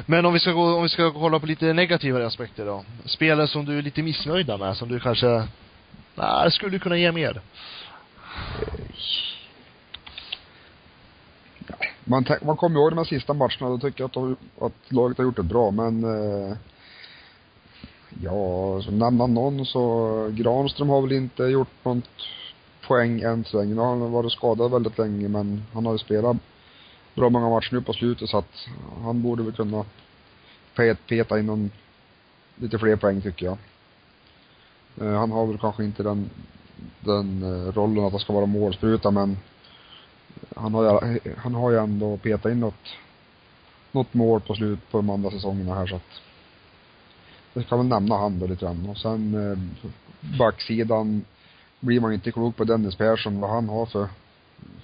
Men 0.06 0.26
om 0.26 0.32
vi 0.32 0.40
ska 0.40 0.52
gå, 0.52 0.76
om 0.76 0.82
vi 0.82 0.88
ska 0.88 1.12
kolla 1.12 1.40
på 1.40 1.46
lite 1.46 1.72
negativare 1.72 2.26
aspekter 2.26 2.66
då. 2.66 2.84
Spelare 3.04 3.48
som 3.48 3.64
du 3.64 3.78
är 3.78 3.82
lite 3.82 4.02
missnöjda 4.02 4.56
med, 4.56 4.76
som 4.76 4.88
du 4.88 5.00
kanske, 5.00 5.48
nej, 6.14 6.52
skulle 6.52 6.78
kunna 6.78 6.96
ge 6.96 7.12
mer? 7.12 7.40
Man, 12.08 12.24
man 12.42 12.56
kommer 12.56 12.80
ihåg 12.80 12.90
de 12.90 12.98
här 12.98 13.04
sista 13.04 13.34
matcherna, 13.34 13.68
då 13.68 13.78
tycker 13.78 14.00
jag 14.00 14.06
att, 14.06 14.14
de, 14.14 14.36
att 14.60 14.92
laget 14.92 15.18
har 15.18 15.24
gjort 15.24 15.36
det 15.36 15.42
bra, 15.42 15.70
men 15.70 16.04
eh, 16.04 16.56
ja, 18.22 18.82
så 18.82 18.90
nämna 18.90 19.26
någon 19.26 19.66
så, 19.66 20.28
Granström 20.32 20.88
har 20.88 21.02
väl 21.02 21.12
inte 21.12 21.42
gjort 21.42 21.84
något 21.84 22.04
poäng 22.86 23.20
än 23.20 23.44
så 23.44 23.58
länge. 23.58 23.74
Nu 23.74 23.80
har 23.80 23.88
han 23.88 24.12
varit 24.12 24.32
skadad 24.32 24.70
väldigt 24.70 24.98
länge, 24.98 25.28
men 25.28 25.62
han 25.72 25.86
har 25.86 25.92
ju 25.92 25.98
spelat 25.98 26.36
bra 27.14 27.30
många 27.30 27.48
matcher 27.48 27.72
nu 27.72 27.80
på 27.80 27.92
slutet 27.92 28.28
så 28.28 28.38
att 28.38 28.68
han 29.02 29.22
borde 29.22 29.42
väl 29.42 29.52
kunna 29.52 29.84
peta 31.06 31.38
in 31.38 31.46
någon, 31.46 31.70
lite 32.56 32.78
fler 32.78 32.96
poäng 32.96 33.20
tycker 33.20 33.46
jag. 33.46 33.58
Eh, 35.00 35.18
han 35.18 35.30
har 35.30 35.46
väl 35.46 35.58
kanske 35.58 35.84
inte 35.84 36.02
den, 36.02 36.30
den 37.00 37.42
eh, 37.42 37.72
rollen 37.72 38.04
att 38.04 38.12
han 38.12 38.20
ska 38.20 38.32
vara 38.32 38.46
målspruta 38.46 39.10
men 39.10 39.36
han 40.56 40.74
har 40.74 40.82
ju, 40.84 41.20
han 41.36 41.54
har 41.54 41.70
ju 41.70 41.78
ändå 41.78 42.16
petat 42.16 42.52
in 42.52 42.60
något, 42.60 42.88
något 43.92 44.14
mål 44.14 44.40
på 44.40 44.54
slut 44.54 44.90
på 44.90 44.98
de 44.98 45.10
andra 45.10 45.30
säsongerna 45.30 45.74
här 45.74 45.86
så 45.86 45.96
att 45.96 46.22
jag 47.52 47.68
kan 47.68 47.78
väl 47.78 47.86
nämna 47.88 48.16
han 48.16 48.38
då 48.38 48.46
lite 48.46 48.64
grann. 48.64 48.88
Och 48.88 48.98
sen 48.98 49.34
eh, 49.34 49.58
backsidan 50.38 51.24
blir 51.80 52.00
man 52.00 52.12
inte 52.12 52.32
klok 52.32 52.56
på 52.56 52.64
Dennis 52.64 52.96
Persson, 52.96 53.40
vad 53.40 53.50
han 53.50 53.68
har 53.68 53.86
för, 53.86 54.08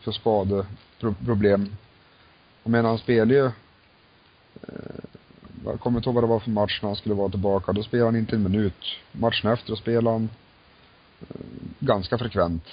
för 0.00 0.12
skadeproblem. 0.12 1.76
Jag 2.62 2.70
menar, 2.70 2.88
han 2.88 2.98
spelar 2.98 3.34
ju, 3.34 3.46
eh, 4.62 5.04
jag 5.64 5.80
kommer 5.80 5.98
inte 5.98 6.08
ihåg 6.08 6.14
vad 6.14 6.24
det 6.24 6.28
var 6.28 6.40
för 6.40 6.50
match 6.50 6.78
när 6.82 6.88
han 6.88 6.96
skulle 6.96 7.14
vara 7.14 7.28
tillbaka. 7.28 7.72
Då 7.72 7.82
spelade 7.82 8.08
han 8.08 8.16
inte 8.16 8.36
en 8.36 8.42
minut. 8.42 8.84
Matchen 9.12 9.50
efter 9.50 9.70
då 9.70 9.76
spelade 9.76 10.10
han 10.10 10.28
eh, 11.20 11.36
ganska 11.78 12.18
frekvent. 12.18 12.64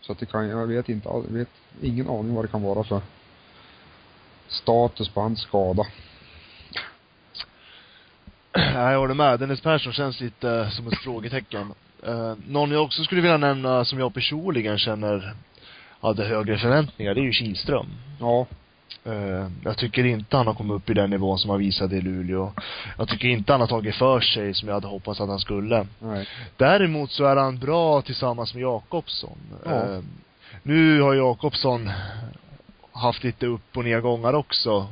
Så 0.00 0.12
att 0.12 0.18
det 0.18 0.26
kan, 0.26 0.48
jag 0.48 0.66
vet 0.66 0.88
inte, 0.88 1.08
jag 1.08 1.24
vet 1.28 1.48
ingen 1.82 2.08
aning 2.08 2.34
vad 2.34 2.44
det 2.44 2.48
kan 2.48 2.62
vara 2.62 2.84
för 2.84 3.00
status 4.48 5.08
på 5.08 5.20
hans 5.20 5.40
skada. 5.40 5.86
Jag 8.52 8.98
håller 8.98 9.14
med. 9.14 9.40
Dennis 9.40 9.60
Persson 9.60 9.92
känns 9.92 10.20
lite 10.20 10.50
eh, 10.50 10.68
som 10.68 10.86
ett 10.86 10.98
frågetecken. 10.98 11.72
Uh, 12.08 12.34
någon 12.46 12.70
jag 12.70 12.82
också 12.82 13.04
skulle 13.04 13.20
vilja 13.20 13.36
nämna 13.36 13.84
som 13.84 13.98
jag 13.98 14.14
personligen 14.14 14.78
känner 14.78 15.34
hade 16.00 16.24
högre 16.24 16.58
förväntningar, 16.58 17.14
det 17.14 17.20
är 17.20 17.24
ju 17.24 17.32
Kihlström. 17.32 17.86
Ja. 18.20 18.46
Uh, 19.06 19.46
jag 19.64 19.76
tycker 19.76 20.04
inte 20.04 20.36
han 20.36 20.46
har 20.46 20.54
kommit 20.54 20.74
upp 20.74 20.90
i 20.90 20.94
den 20.94 21.10
nivån 21.10 21.38
som 21.38 21.50
han 21.50 21.58
visade 21.58 21.96
i 21.96 22.00
Luleå. 22.00 22.52
Jag 22.98 23.08
tycker 23.08 23.28
inte 23.28 23.52
han 23.52 23.60
har 23.60 23.68
tagit 23.68 23.94
för 23.94 24.20
sig 24.20 24.54
som 24.54 24.68
jag 24.68 24.74
hade 24.74 24.86
hoppats 24.86 25.20
att 25.20 25.28
han 25.28 25.38
skulle. 25.38 25.86
Nej. 25.98 26.28
Däremot 26.56 27.10
så 27.10 27.24
är 27.24 27.36
han 27.36 27.58
bra 27.58 28.02
tillsammans 28.02 28.54
med 28.54 28.62
Jakobsson. 28.62 29.38
Ja. 29.64 29.70
Uh, 29.70 30.02
nu 30.62 31.00
har 31.00 31.14
Jakobsson 31.14 31.90
haft 32.92 33.24
lite 33.24 33.46
upp 33.46 33.76
och 33.76 33.84
nedgångar 33.84 34.32
också. 34.32 34.86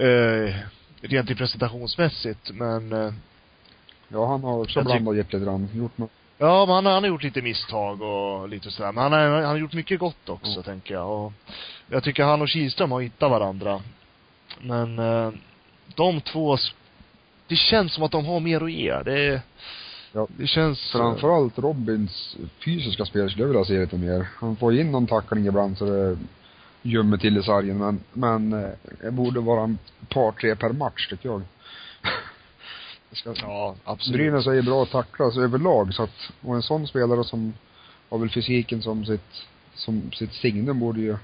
Uh, 0.00 0.54
rent 1.00 1.30
i 1.30 1.34
presentationsmässigt, 1.34 2.50
men 2.50 3.14
Ja, 4.08 4.26
han 4.26 4.44
har 4.44 4.60
också 4.60 4.82
blandat 4.82 5.16
gett 5.16 5.32
lite 5.32 5.44
grann. 5.44 5.68
Gjort 5.74 5.98
något. 5.98 6.10
Ja, 6.38 6.66
men 6.66 6.74
han, 6.74 6.86
har- 6.86 6.92
han 6.92 7.02
har 7.02 7.08
gjort 7.08 7.22
lite 7.22 7.42
misstag 7.42 8.02
och 8.02 8.48
lite 8.48 8.70
sådär. 8.70 8.92
Men 8.92 9.02
han 9.02 9.12
har, 9.12 9.28
han 9.28 9.44
har 9.44 9.56
gjort 9.56 9.72
mycket 9.74 9.98
gott 10.00 10.28
också, 10.28 10.50
Mm. 10.52 10.62
tänker 10.62 10.94
jag. 10.94 11.10
Och 11.10 11.32
jag 11.88 12.02
tycker 12.04 12.24
han 12.24 12.42
och 12.42 12.48
Kihlström 12.48 12.90
har 12.92 13.00
hittat 13.00 13.30
varandra. 13.30 13.80
Men 14.60 14.98
eh, 14.98 15.30
de 15.94 16.20
två, 16.20 16.56
det 17.48 17.56
känns 17.56 17.92
som 17.94 18.04
att 18.04 18.10
de 18.12 18.26
har 18.26 18.40
mer 18.40 18.60
att 18.64 18.72
ge. 18.72 19.02
Det, 19.02 19.42
Ja. 20.12 20.26
det 20.36 20.46
känns... 20.46 20.94
eh, 20.94 20.98
Framförallt 21.00 21.58
Robins 21.58 22.36
fysiska 22.64 23.04
spel 23.04 23.30
skulle 23.30 23.42
jag 23.44 23.48
vilja 23.48 23.64
se 23.64 23.78
lite 23.80 23.96
mer. 23.96 24.26
Han 24.40 24.56
får 24.56 24.74
in 24.74 24.90
någon 24.92 25.06
tackling 25.06 25.46
ibland 25.46 25.78
så 25.78 25.84
det 25.84 26.18
gömmer 26.82 27.16
till 27.16 27.38
i 27.38 27.42
sargen 27.42 27.78
men, 27.78 28.00
men 28.12 28.52
eh, 28.64 28.70
det 29.02 29.10
borde 29.10 29.40
vara 29.40 29.64
en 29.64 29.78
par, 30.08 30.32
tre 30.32 30.56
per 30.56 30.70
match 30.72 31.08
tycker 31.10 31.28
jag. 31.28 31.42
Ska, 33.12 33.34
Ja, 33.40 33.74
absolut. 33.84 34.18
Brynäs 34.18 34.46
är 34.46 34.52
ju 34.52 34.62
bra 34.62 34.82
att 34.82 34.90
tacklas 34.90 35.36
överlag 35.36 35.94
så 35.94 36.02
att, 36.02 36.30
och 36.42 36.54
en 36.54 36.62
sån 36.62 36.86
spelare 36.86 37.24
som 37.24 37.54
har 38.08 38.18
väl 38.18 38.30
fysiken 38.30 38.82
som 38.82 39.04
sitt, 39.04 39.46
som 39.74 40.12
sitt 40.12 40.32
signum 40.32 40.80
borde 40.80 41.00
ju, 41.00 41.16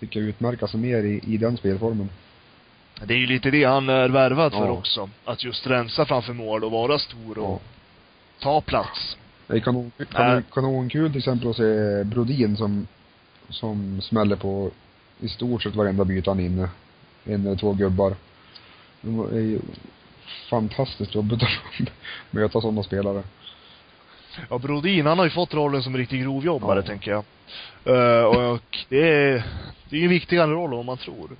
tycker 0.00 0.20
jag, 0.20 0.28
utmärka 0.28 0.66
sig 0.66 0.80
mer 0.80 1.02
i, 1.02 1.20
i 1.26 1.36
den 1.36 1.56
spelformen. 1.56 2.08
Det 3.04 3.14
är 3.14 3.18
ju 3.18 3.26
lite 3.26 3.50
det 3.50 3.64
han 3.64 3.88
är 3.88 4.08
värvad 4.08 4.52
för 4.52 4.66
Ja. 4.66 4.70
också. 4.70 5.10
Att 5.24 5.44
just 5.44 5.66
rensa 5.66 6.04
framför 6.06 6.32
mål 6.32 6.64
och 6.64 6.70
vara 6.70 6.98
stor 6.98 7.38
och 7.38 7.44
Ja. 7.44 7.60
ta 8.42 8.60
plats. 8.60 9.16
Det 9.46 9.56
är 9.56 9.60
kanon, 9.60 9.92
Äh. 9.98 10.06
kanon, 10.06 10.42
kanonkul 10.52 11.08
till 11.10 11.18
exempel 11.18 11.50
att 11.50 11.56
se 11.56 12.04
Brodin 12.04 12.56
som, 12.56 12.86
som 13.48 14.00
smäller 14.02 14.36
på 14.36 14.70
i 15.20 15.28
stort 15.28 15.62
sett 15.62 15.74
varenda 15.74 16.04
byte 16.04 16.30
han 16.30 16.40
är 16.40 16.44
inne. 16.44 16.68
En 17.24 17.46
eller 17.46 17.56
två 17.56 17.72
gubbar. 17.72 18.14
Fantastiskt 20.50 21.14
jobbigt 21.14 21.42
att 21.42 21.48
möta 22.30 22.60
sådana 22.60 22.82
spelare. 22.82 23.22
Ja, 24.50 24.58
Brodin, 24.58 25.06
han 25.06 25.18
har 25.18 25.24
ju 25.24 25.30
fått 25.30 25.54
rollen 25.54 25.82
som 25.82 25.96
riktig 25.96 26.22
grovjobbare, 26.22 26.78
Ja. 26.78 26.82
tänker 26.86 27.10
jag. 27.10 27.24
Eh, 27.84 28.24
och 28.24 28.78
det 28.88 29.08
är, 29.08 29.44
det 29.88 29.96
är 29.96 30.00
ju 30.00 30.04
en 30.04 30.10
viktigare 30.10 30.50
roll 30.50 30.70
än 30.70 30.76
vad 30.76 30.84
man 30.86 30.96
tror. 30.98 31.30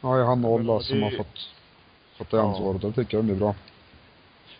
Ja, 0.00 0.14
det 0.14 0.20
är 0.22 0.24
han 0.26 0.44
och 0.44 0.52
Olla 0.52 0.80
som 0.80 1.02
har 1.02 1.10
fått, 1.10 1.50
fått 2.18 2.30
det 2.30 2.36
Ja. 2.36 2.42
ansvaret. 2.48 2.82
Det 2.82 2.92
tycker 2.92 3.16
jag 3.16 3.24
de 3.24 3.32
är 3.32 3.36
bra. 3.36 3.54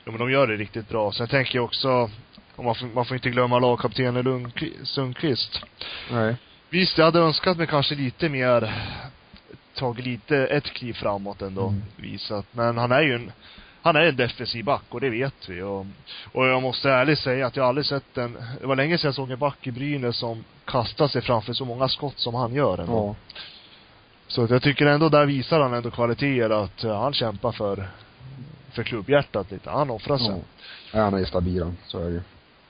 Ja, 0.05 0.11
men 0.11 0.19
de 0.19 0.31
gör 0.31 0.47
det 0.47 0.57
riktigt 0.57 0.89
bra. 0.89 1.13
Sen 1.13 1.29
tänker 1.29 1.57
jag 1.59 1.65
också, 1.65 2.11
och 2.57 2.65
man 2.65 2.75
får, 2.75 2.87
man 2.87 3.05
får 3.05 3.15
inte 3.15 3.31
glömma 3.31 3.59
lagkaptenen 3.59 4.25
Lundqvist, 4.25 4.87
Sundqvist. 4.87 5.61
Nej. 6.11 6.37
Visst, 6.71 6.99
jag 6.99 7.05
hade 7.05 7.19
önskat 7.19 7.57
mig 7.57 7.67
kanske 7.67 7.95
lite 7.95 8.29
mer, 8.29 8.75
tagit 9.79 10.05
lite, 10.07 10.37
ett 10.37 10.65
kliv 10.65 10.93
framåt 10.93 11.43
ändå, 11.43 11.69
Mm. 11.69 11.83
visat. 11.97 12.47
Men 12.53 12.79
han 12.79 12.93
är 12.93 13.01
ju 13.03 13.15
en, 13.15 13.33
han 13.83 13.97
är 13.97 14.01
en 14.01 14.17
defensiv 14.17 14.65
back 14.65 14.83
och 14.89 15.01
det 15.01 15.11
vet 15.11 15.49
vi. 15.49 15.63
Och, 15.63 15.87
och 16.33 16.47
jag 16.47 16.63
måste 16.63 16.91
ärligt 16.91 17.19
säga 17.19 17.47
att 17.47 17.57
jag 17.57 17.67
aldrig 17.67 17.87
sett 17.87 18.19
en, 18.19 18.39
det 18.61 18.67
var 18.67 18.77
länge 18.77 18.99
sedan 18.99 19.09
jag 19.09 19.15
såg 19.15 19.31
en 19.31 19.39
back 19.39 19.67
i 19.67 19.71
Brynäs 19.71 20.17
som 20.17 20.45
kastar 20.65 21.09
sig 21.09 21.23
framför 21.23 21.53
så 21.53 21.65
många 21.65 21.89
skott 21.89 22.19
som 22.19 22.35
han 22.35 22.55
gör 22.55 22.79
ändå. 22.79 23.17
Ja. 23.33 23.39
Så 24.27 24.47
jag 24.51 24.63
tycker 24.63 24.87
ändå 24.87 25.09
där 25.09 25.27
visar 25.27 25.61
han 25.61 25.75
ändå 25.75 25.91
kvaliteter 25.91 26.51
att 26.65 26.85
uh, 26.85 27.01
han 27.01 27.13
kämpar 27.13 27.53
för, 27.53 27.89
för 28.73 28.83
klubbhjärtat 28.83 29.51
lite. 29.51 29.71
Han 29.71 29.91
offrar 29.91 30.19
sig. 30.19 30.43
ja. 30.93 31.01
Han 31.03 31.15
är 31.15 31.25
stabil. 31.25 31.73
Så 31.87 31.99
är 31.99 32.05
det 32.05 32.11
ju. 32.11 32.21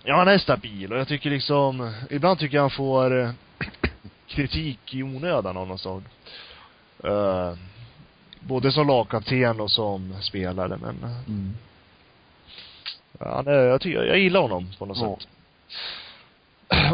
Ja, 0.04 0.16
han 0.16 0.28
är 0.28 0.38
stabil 0.38 0.92
och 0.92 0.98
jag 0.98 1.08
tycker 1.08 1.30
liksom, 1.30 1.92
ibland 2.10 2.38
tycker 2.38 2.56
jag 2.56 2.62
han 2.62 2.70
får 2.70 3.20
eh, 3.20 3.30
kritik 4.26 4.94
i 4.94 5.02
onödan 5.02 5.56
av 5.56 5.68
något 5.68 5.80
slag. 5.80 6.02
Eh, 7.04 7.52
både 8.40 8.72
som 8.72 8.86
lagkapten 8.86 9.60
och 9.60 9.70
som 9.70 10.14
spelare, 10.22 10.78
men 10.82 11.02
eh, 11.04 11.18
Mm. 11.28 11.54
han 13.20 13.46
är, 13.46 13.52
jag 13.52 13.80
tycker, 13.80 14.02
jag 14.04 14.18
gillar 14.18 14.40
honom 14.40 14.70
på 14.78 14.86
något 14.86 14.98
Ja. 14.98 15.16
sätt. 15.18 15.28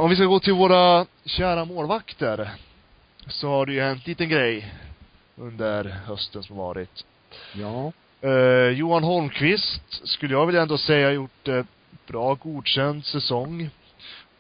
Om 0.01 0.11
vi 0.11 0.17
ska 0.17 0.25
gå 0.25 0.41
till 0.41 0.53
våra 0.53 1.07
kära 1.25 1.65
målvakter, 1.65 2.51
så 3.27 3.49
har 3.49 3.67
det 3.67 3.73
ju 3.73 3.81
hänt 3.81 4.07
liten 4.07 4.29
grej 4.29 4.75
under 5.37 5.85
hösten 5.85 6.43
som 6.43 6.57
varit. 6.57 7.05
Ja. 7.55 7.93
Eh, 8.29 8.69
Johan 8.69 9.05
Holmqvist 9.05 10.07
skulle 10.09 10.35
jag 10.35 10.47
vilja 10.47 10.63
ändå 10.63 10.79
säga 10.79 11.07
har 11.07 11.13
gjort 11.13 11.49
eh, 11.49 11.65
bra 12.07 12.35
godkänd 12.35 13.05
säsong. 13.05 13.71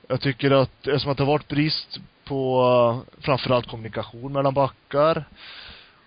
Jag 0.09 0.21
tycker 0.21 0.50
att, 0.50 0.87
eftersom 0.87 1.11
att 1.12 1.16
det 1.18 1.25
har 1.25 1.33
varit 1.33 1.49
brist 1.49 1.99
på 2.25 3.00
framförallt 3.21 3.66
kommunikation 3.66 4.33
mellan 4.33 4.54
backar, 4.54 5.25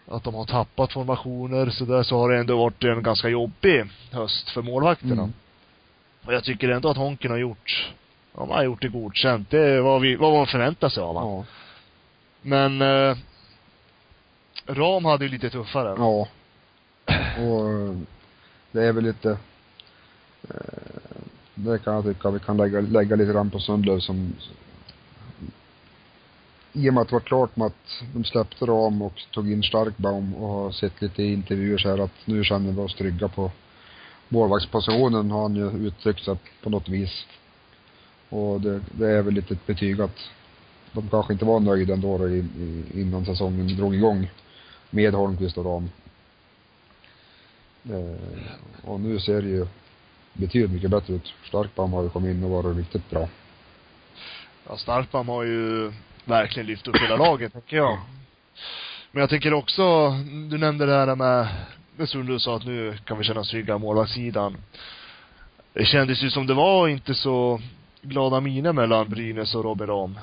att 0.08 0.24
de 0.24 0.36
har 0.36 0.46
tappat 0.46 0.94
formationer 0.94 1.70
så 1.70 1.86
där, 1.86 2.04
så 2.04 2.18
har 2.18 2.32
det 2.32 2.40
ändå 2.40 2.58
varit 2.58 2.84
en 2.84 3.04
ganska 3.04 3.30
jobbig 3.30 3.86
höst 4.12 4.50
för 4.50 4.62
målvakterna. 4.62 5.24
Mm. 5.24 5.34
Och 6.26 6.34
jag 6.34 6.44
tycker 6.44 6.70
ändå 6.70 6.90
att 6.90 6.98
Honken 6.98 7.32
har 7.32 7.38
gjort, 7.38 7.94
ja, 8.34 8.40
han 8.40 8.50
har 8.50 8.64
gjort 8.64 8.82
det 8.82 8.88
godkänt. 8.88 9.50
Det 9.50 9.60
är 9.60 9.82
vad 9.82 10.02
vi, 10.02 10.16
vad 10.16 10.34
man 10.34 10.48
förväntar 10.48 10.90
sig 10.90 11.04
av 11.04 11.16
honom. 11.16 11.38
Ja. 11.38 11.46
Men, 12.42 12.82
eh, 12.82 13.18
Ram 14.66 15.06
hade 15.06 15.26
ju 15.26 15.32
lite 15.32 15.50
tuffare. 15.50 15.96
Ja. 15.98 16.28
Och 17.44 17.96
det 18.72 18.84
är 18.84 18.94
väl 18.94 19.04
lite, 19.04 19.38
eh, 20.50 20.56
Det 21.56 21.84
kan 21.84 21.94
jag 21.94 22.04
tycka 22.04 22.30
vi 22.30 22.40
kan 22.40 22.58
lägga, 22.58 22.82
lägga 22.82 23.16
lite 23.16 23.34
grann 23.34 23.50
på 23.50 23.60
Sundlöv 23.60 24.00
som 24.00 24.34
i 26.78 26.90
och 26.90 26.94
med 26.94 27.02
att 27.02 27.08
det 27.08 27.16
var 27.16 27.20
klart 27.20 27.56
med 27.56 27.68
att 27.68 28.04
de 28.14 28.24
släppte 28.24 28.66
Ram 28.66 29.02
och 29.02 29.14
tog 29.32 29.52
in 29.52 29.64
Starkbaum 29.64 30.36
och 30.36 30.50
har 30.50 30.72
sett 30.72 31.02
lite 31.02 31.24
intervjuer 31.24 31.78
så 31.78 31.90
här 31.90 31.98
att 31.98 32.12
nu 32.26 32.44
känner 32.44 32.72
vi 32.72 32.80
oss 32.80 32.96
trygga 32.96 33.28
på 33.28 33.52
målvaktspositionen 34.30 35.32
har 35.32 35.42
han 35.42 35.56
ju 35.56 35.88
uttryckt 35.88 36.26
sig 36.26 36.38
på 36.64 36.70
något 36.70 36.90
vis. 36.90 37.26
Och 38.30 38.62
det, 38.62 38.82
det 38.92 39.08
är 39.08 39.22
väl 39.22 39.34
lite 39.34 39.54
ett 39.54 39.66
betyg 39.66 40.02
att 40.02 40.18
de 40.92 41.10
kanske 41.10 41.34
inte 41.34 41.46
var 41.46 41.60
nöjda 41.60 41.94
ändå 41.94 42.18
då 42.18 42.30
i, 42.30 42.38
i, 42.38 43.02
innan 43.02 43.26
säsongen 43.26 43.78
drog 43.78 43.96
igång 43.96 44.32
med 44.90 45.14
Holmqvist 45.14 45.58
och 45.58 45.66
Ram. 45.66 45.90
Eh, 47.84 48.90
och 48.90 49.00
nu 49.00 49.20
ser 49.20 49.42
det 49.42 49.50
ju 49.50 49.68
betydligt 50.34 50.72
mycket 50.72 50.92
bättre 50.92 51.14
ut. 51.14 51.34
Starkbaum 51.48 51.94
har 51.94 52.04
ju 52.04 52.10
kommit 52.10 52.36
in 52.36 52.44
och 52.44 52.50
varit 52.50 52.78
riktigt 52.78 53.10
bra. 53.10 53.30
Ja, 54.70 54.78
Starkbaum 54.78 55.28
har 55.28 55.44
ju 55.44 55.92
verkligen 56.28 56.68
lyft 56.68 56.88
upp 56.88 56.96
hela 56.96 57.16
laget, 57.16 57.54
tänker 57.54 57.78
jag. 57.78 57.98
Men 59.12 59.22
jag 59.22 59.30
tänker 59.30 59.54
också, 59.54 60.10
du 60.50 60.58
nämnde 60.58 60.86
det 60.86 60.92
här 60.92 61.16
med, 61.16 61.48
med 61.96 62.10
Sundlund 62.10 62.42
sa 62.42 62.56
att 62.56 62.66
nu 62.66 62.98
kan 63.06 63.18
vi 63.18 63.24
känna 63.24 63.40
oss 63.40 63.50
trygga 63.50 63.78
målvaktssidan. 63.78 64.58
Det 65.74 65.86
kändes 65.86 66.24
ju 66.24 66.30
som 66.30 66.48
det 66.48 66.54
var 66.54 66.88
inte 66.88 67.14
så 67.14 67.62
glada 68.02 68.40
miner 68.40 68.74
mellan 68.74 69.10
Brynäs 69.10 69.56
och 69.56 69.64
Robin 69.64 69.88
Ram. 69.88 70.20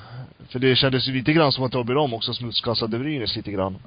För 0.49 0.59
det 0.59 0.75
kändes 0.75 1.07
ju 1.07 1.13
lite 1.13 1.33
grann 1.33 1.51
som 1.51 1.63
att 1.63 1.75
Robin 1.75 1.95
Ram 1.95 2.13
också 2.13 2.33
smutskastade 2.33 2.99
Brynäs 2.99 3.35
lite 3.35 3.51
grann. 3.51 3.77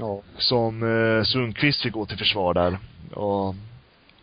Ja. 0.00 0.22
Som 0.38 0.82
eh, 0.82 1.24
Sundqvist 1.24 1.82
fick 1.82 1.92
gå 1.92 2.06
till 2.06 2.18
försvar 2.18 2.54
där. 2.54 2.78
Och 3.12 3.54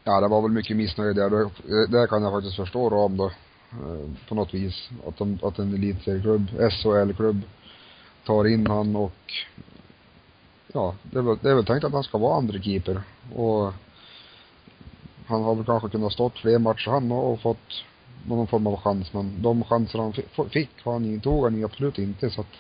Ja, 0.04 0.22
det 0.22 0.28
var 0.28 0.42
väl 0.42 0.52
mycket 0.52 0.78
missnöje 0.78 1.14
där. 1.14 1.30
Det, 1.30 1.88
där 1.88 2.08
kan 2.08 2.24
jag 2.24 2.32
faktiskt 2.32 2.56
förstå 2.56 2.90
Ram 2.90 3.18
då. 3.18 3.32
Eh, 3.72 4.28
på 4.28 4.36
något 4.36 4.54
vis. 4.54 4.90
Att, 5.08 5.18
de, 5.18 5.40
att 5.44 5.60
en 5.60 5.74
elitserieklubb, 5.74 6.50
SHL-klubb, 6.72 7.42
tar 8.26 8.48
in 8.48 8.68
han 8.68 8.96
och 8.96 9.34
ja, 10.74 10.96
det 11.02 11.18
är, 11.18 11.22
väl, 11.22 11.38
det 11.42 11.50
är 11.50 11.56
väl 11.56 11.66
tänkt 11.66 11.84
att 11.84 11.94
han 11.94 12.04
ska 12.04 12.18
vara 12.18 12.38
andre 12.38 12.62
keeper 12.62 13.02
och 13.36 13.74
han 15.26 15.44
har 15.44 15.56
väl 15.56 15.66
kanske 15.66 15.90
kunnat 15.90 16.14
stått 16.14 16.40
fler 16.40 16.60
matcher 16.60 16.92
han 16.92 17.12
och 17.12 17.42
fått 17.42 17.84
någon 18.28 18.48
form 18.48 18.68
av 18.68 18.78
chans 18.78 19.14
men 19.14 19.42
de 19.42 19.64
chanser 19.64 20.00
han 20.00 20.14
fick 20.50 20.84
har 20.84 20.94
han, 20.94 21.20
tog 21.20 21.44
han 21.44 21.66
absolut 21.66 22.00
inte 22.00 22.30
så 22.30 22.42
att 22.42 22.58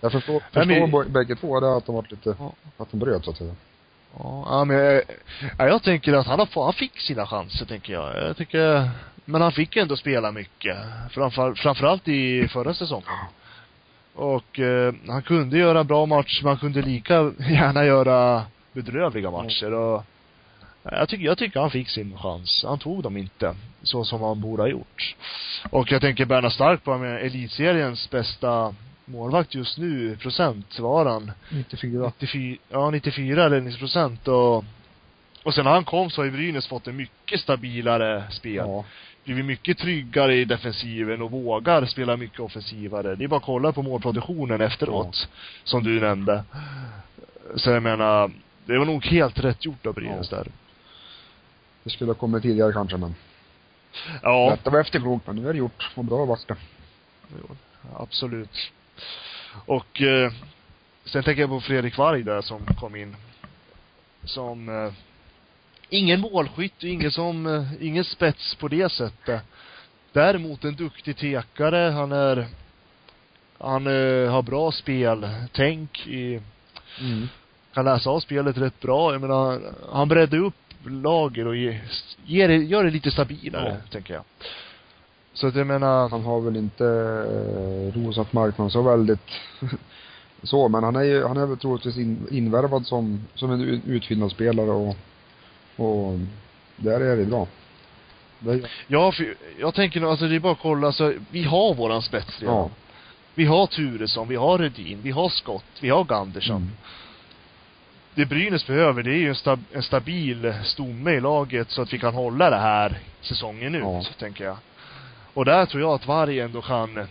jag 0.00 0.12
förstår, 0.12 0.40
förstår 0.52 1.04
men, 1.04 1.12
bägge 1.12 1.36
två 1.36 1.60
det 1.60 1.76
att 1.76 1.86
de 1.86 1.94
varit 1.94 2.10
lite, 2.10 2.36
ja. 2.38 2.52
att 2.76 2.90
de 2.90 2.98
bröt 3.00 3.24
så 3.24 3.30
att 3.30 3.36
säga. 3.36 3.54
Ja, 4.18 4.64
men 4.64 4.76
jag, 4.76 5.02
jag 5.58 5.82
tänker 5.82 6.12
att 6.12 6.26
han 6.26 6.38
har, 6.38 6.64
han 6.64 6.72
fick 6.72 7.00
sina 7.00 7.26
chanser 7.26 7.66
tänker 7.66 7.92
jag. 7.92 8.28
Jag 8.28 8.36
tycker, 8.36 8.90
men 9.28 9.42
han 9.42 9.52
fick 9.52 9.76
ändå 9.76 9.96
spela 9.96 10.32
mycket. 10.32 10.76
Framför, 11.10 11.54
framförallt 11.54 12.08
i 12.08 12.48
förra 12.48 12.74
säsongen. 12.74 13.08
Och 14.14 14.58
eh, 14.58 14.94
han 15.06 15.22
kunde 15.22 15.58
göra 15.58 15.84
bra 15.84 16.06
matcher, 16.06 16.40
men 16.42 16.48
han 16.48 16.58
kunde 16.58 16.82
lika 16.82 17.14
gärna 17.50 17.84
göra 17.84 18.44
bedrövliga 18.72 19.30
matcher 19.30 19.72
och 19.72 20.04
jag 20.82 21.08
tycker, 21.08 21.24
jag 21.24 21.38
tycker 21.38 21.60
han 21.60 21.70
fick 21.70 21.88
sin 21.88 22.18
chans. 22.18 22.64
Han 22.68 22.78
tog 22.78 23.02
dem 23.02 23.16
inte, 23.16 23.54
så 23.82 24.04
som 24.04 24.22
han 24.22 24.40
borde 24.40 24.62
ha 24.62 24.68
gjort. 24.68 25.16
Och 25.70 25.92
jag 25.92 26.00
tänker 26.00 26.24
Bernhard 26.24 26.52
Stark 26.52 26.84
på 26.84 26.98
med 26.98 27.24
elitseriens 27.26 28.10
bästa 28.10 28.74
målvakt 29.04 29.54
just 29.54 29.78
nu, 29.78 30.16
procent 30.16 30.78
var 30.78 31.06
han. 31.06 31.30
94. 31.50 32.12
94, 32.18 32.56
ja 32.68 32.90
94 32.90 33.44
eller 33.44 33.60
90 33.60 33.78
procent 33.78 34.28
och 34.28 34.64
och 35.48 35.54
sen 35.54 35.64
när 35.64 35.70
han 35.70 35.84
kom 35.84 36.10
så 36.10 36.20
har 36.20 36.24
ju 36.24 36.30
Brynäs 36.30 36.66
fått 36.66 36.86
en 36.86 36.96
mycket 36.96 37.40
stabilare 37.40 38.24
spel. 38.30 38.54
Ja. 38.54 38.84
Blivit 39.24 39.44
mycket 39.44 39.78
tryggare 39.78 40.34
i 40.34 40.44
defensiven 40.44 41.22
och 41.22 41.30
vågar 41.30 41.86
spela 41.86 42.16
mycket 42.16 42.40
offensivare. 42.40 43.14
Det 43.14 43.24
är 43.24 43.28
bara 43.28 43.36
att 43.36 43.42
kolla 43.42 43.72
på 43.72 43.82
målproduktionen 43.82 44.60
efteråt. 44.60 45.18
Ja. 45.20 45.28
Som 45.64 45.84
du 45.84 46.00
nämnde. 46.00 46.44
Så 47.56 47.70
jag 47.70 47.82
menar, 47.82 48.30
det 48.66 48.78
var 48.78 48.84
nog 48.84 49.04
helt 49.04 49.38
rätt 49.38 49.64
gjort 49.64 49.86
av 49.86 49.94
Brynäs 49.94 50.28
ja. 50.30 50.36
där. 50.36 50.46
Det 51.84 51.90
skulle 51.90 52.10
ha 52.10 52.14
kommit 52.14 52.42
tidigare 52.42 52.72
kanske 52.72 52.96
men. 52.96 53.14
Ja. 54.22 54.50
Detta 54.50 54.70
var 54.70 54.80
efterklokt 54.80 55.26
men 55.26 55.36
nu 55.36 55.48
är 55.48 55.52
det 55.52 55.58
gjort. 55.58 55.90
Och 55.94 56.04
bra 56.04 56.24
vart 56.24 56.48
det. 56.48 56.56
Jo, 57.28 57.56
absolut. 57.96 58.72
Och 59.66 60.02
eh, 60.02 60.32
sen 61.04 61.22
tänker 61.22 61.42
jag 61.42 61.50
på 61.50 61.60
Fredrik 61.60 61.98
Varg 61.98 62.22
där 62.22 62.40
som 62.40 62.66
kom 62.80 62.96
in. 62.96 63.16
Som 64.24 64.68
eh, 64.68 64.92
ingen 65.88 66.20
målskytt 66.20 66.76
och 66.76 66.88
ingen 66.88 67.10
som, 67.10 67.46
eh, 67.46 67.86
ingen 67.86 68.04
spets 68.04 68.54
på 68.54 68.68
det 68.68 68.92
sättet. 68.92 69.42
Däremot 70.12 70.64
en 70.64 70.74
duktig 70.74 71.16
tekare. 71.16 71.90
Han 71.90 72.12
är, 72.12 72.46
han 73.58 73.86
eh, 73.86 74.30
har 74.30 74.42
bra 74.42 74.72
speltänk 74.72 76.06
i, 76.06 76.40
mm. 77.00 77.28
kan 77.74 77.84
läsa 77.84 78.10
av 78.10 78.20
spelet 78.20 78.58
rätt 78.58 78.80
bra. 78.80 79.12
Jag 79.12 79.20
menar, 79.20 79.60
han 79.92 80.08
breddar 80.08 80.38
upp 80.38 80.54
lager 80.84 81.46
och 81.46 81.56
ger, 81.56 81.82
ger 82.24 82.48
gör 82.48 82.84
det 82.84 82.90
lite 82.90 83.10
stabilare, 83.10 83.80
ja. 83.84 83.90
tänker 83.90 84.14
jag. 84.14 84.22
Så 85.32 85.46
att 85.46 85.54
jag 85.54 85.66
menar 85.66 86.08
Han 86.08 86.24
har 86.24 86.40
väl 86.40 86.56
inte 86.56 86.84
eh, 86.84 88.00
rosat 88.00 88.32
marknaden 88.32 88.70
så 88.70 88.82
väldigt 88.82 89.30
så, 90.42 90.68
men 90.68 90.84
han 90.84 90.96
är 90.96 91.02
ju, 91.02 91.24
han 91.24 91.36
är 91.36 91.46
väl 91.46 91.58
troligtvis 91.58 91.96
in, 91.96 92.26
invärvad 92.30 92.86
som, 92.86 93.20
som 93.34 93.50
en 93.50 93.82
utfyllnadsspelare 93.86 94.70
och, 94.70 94.96
och 95.78 96.18
där 96.76 97.00
är 97.00 97.16
det 97.16 97.24
bra. 97.24 97.46
Det 98.38 98.68
Ja, 98.86 99.12
för 99.12 99.34
jag 99.58 99.74
tänker 99.74 100.00
nog, 100.00 100.10
alltså 100.10 100.28
det 100.28 100.34
är 100.34 100.40
bara 100.40 100.52
att 100.52 100.58
kolla, 100.58 100.86
alltså 100.86 101.14
vi 101.30 101.42
har 101.42 101.74
våran 101.74 102.02
spets 102.02 102.40
redan. 102.40 102.56
Ja. 102.56 102.70
Vi 103.34 103.44
har 103.44 103.66
Turesson, 103.66 104.28
vi 104.28 104.36
har 104.36 104.58
Redin, 104.58 105.00
vi 105.02 105.10
har 105.10 105.28
Skott, 105.28 105.64
vi 105.80 105.88
har 105.88 106.04
Gandersson. 106.04 106.56
Mm. 106.56 106.70
Det 108.14 108.26
Brynäs 108.26 108.66
behöver, 108.66 109.02
det 109.02 109.10
är 109.10 109.18
ju 109.18 109.28
en, 109.28 109.34
stab 109.34 109.64
en 109.72 109.82
stabil 109.82 110.54
stomme 110.64 111.10
i 111.10 111.20
laget 111.20 111.70
så 111.70 111.82
att 111.82 111.92
vi 111.92 111.98
kan 111.98 112.14
hålla 112.14 112.50
det 112.50 112.56
här 112.56 112.98
säsongen 113.20 113.74
ut, 113.74 113.82
ja. 113.82 114.02
tänker 114.18 114.44
jag. 114.44 114.56
Och 115.34 115.44
där 115.44 115.66
tror 115.66 115.82
jag 115.82 115.92
att 115.92 116.06
Varg 116.06 116.40
ändå 116.40 116.62
kan 116.62 117.06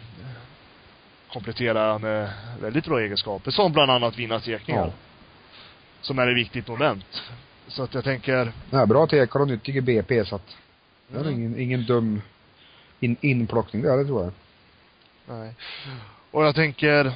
komplettera 1.33 1.99
med 1.99 2.29
väldigt 2.61 2.85
bra 2.85 2.99
egenskaper, 2.99 3.51
som 3.51 3.71
bland 3.71 3.91
annat 3.91 4.17
vinna 4.17 4.39
tekningar. 4.39 4.85
Ja. 4.85 4.91
Som 6.01 6.19
är 6.19 6.27
ett 6.27 6.37
viktigt 6.37 6.67
moment. 6.67 7.23
Så 7.67 7.83
att 7.83 7.93
jag 7.93 8.03
tänker 8.03 8.51
Ja, 8.69 8.85
bra 8.85 9.07
tekare 9.07 9.43
och 9.43 9.47
nyttig 9.47 9.77
i 9.77 9.81
BP 9.81 10.25
så 10.25 10.35
att 10.35 10.55
det 11.07 11.17
är 11.17 11.21
mm. 11.21 11.33
ingen, 11.33 11.59
ingen 11.59 11.85
dum 11.85 12.21
in, 12.99 13.15
inplockning 13.21 13.81
där, 13.81 13.97
det 13.97 14.05
tror 14.05 14.23
jag. 14.23 14.33
Nej. 15.37 15.53
Och 16.31 16.45
jag 16.45 16.55
tänker, 16.55 17.13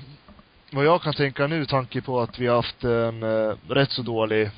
vad 0.71 0.85
jag 0.85 1.01
kan 1.01 1.13
tänka 1.13 1.47
nu, 1.47 1.65
tanke 1.65 2.01
på 2.01 2.21
att 2.21 2.39
vi 2.39 2.47
har 2.47 2.55
haft 2.55 2.83
en 2.83 3.23
eh, 3.23 3.55
rätt 3.67 3.91
så 3.91 4.01
dålig 4.01 4.49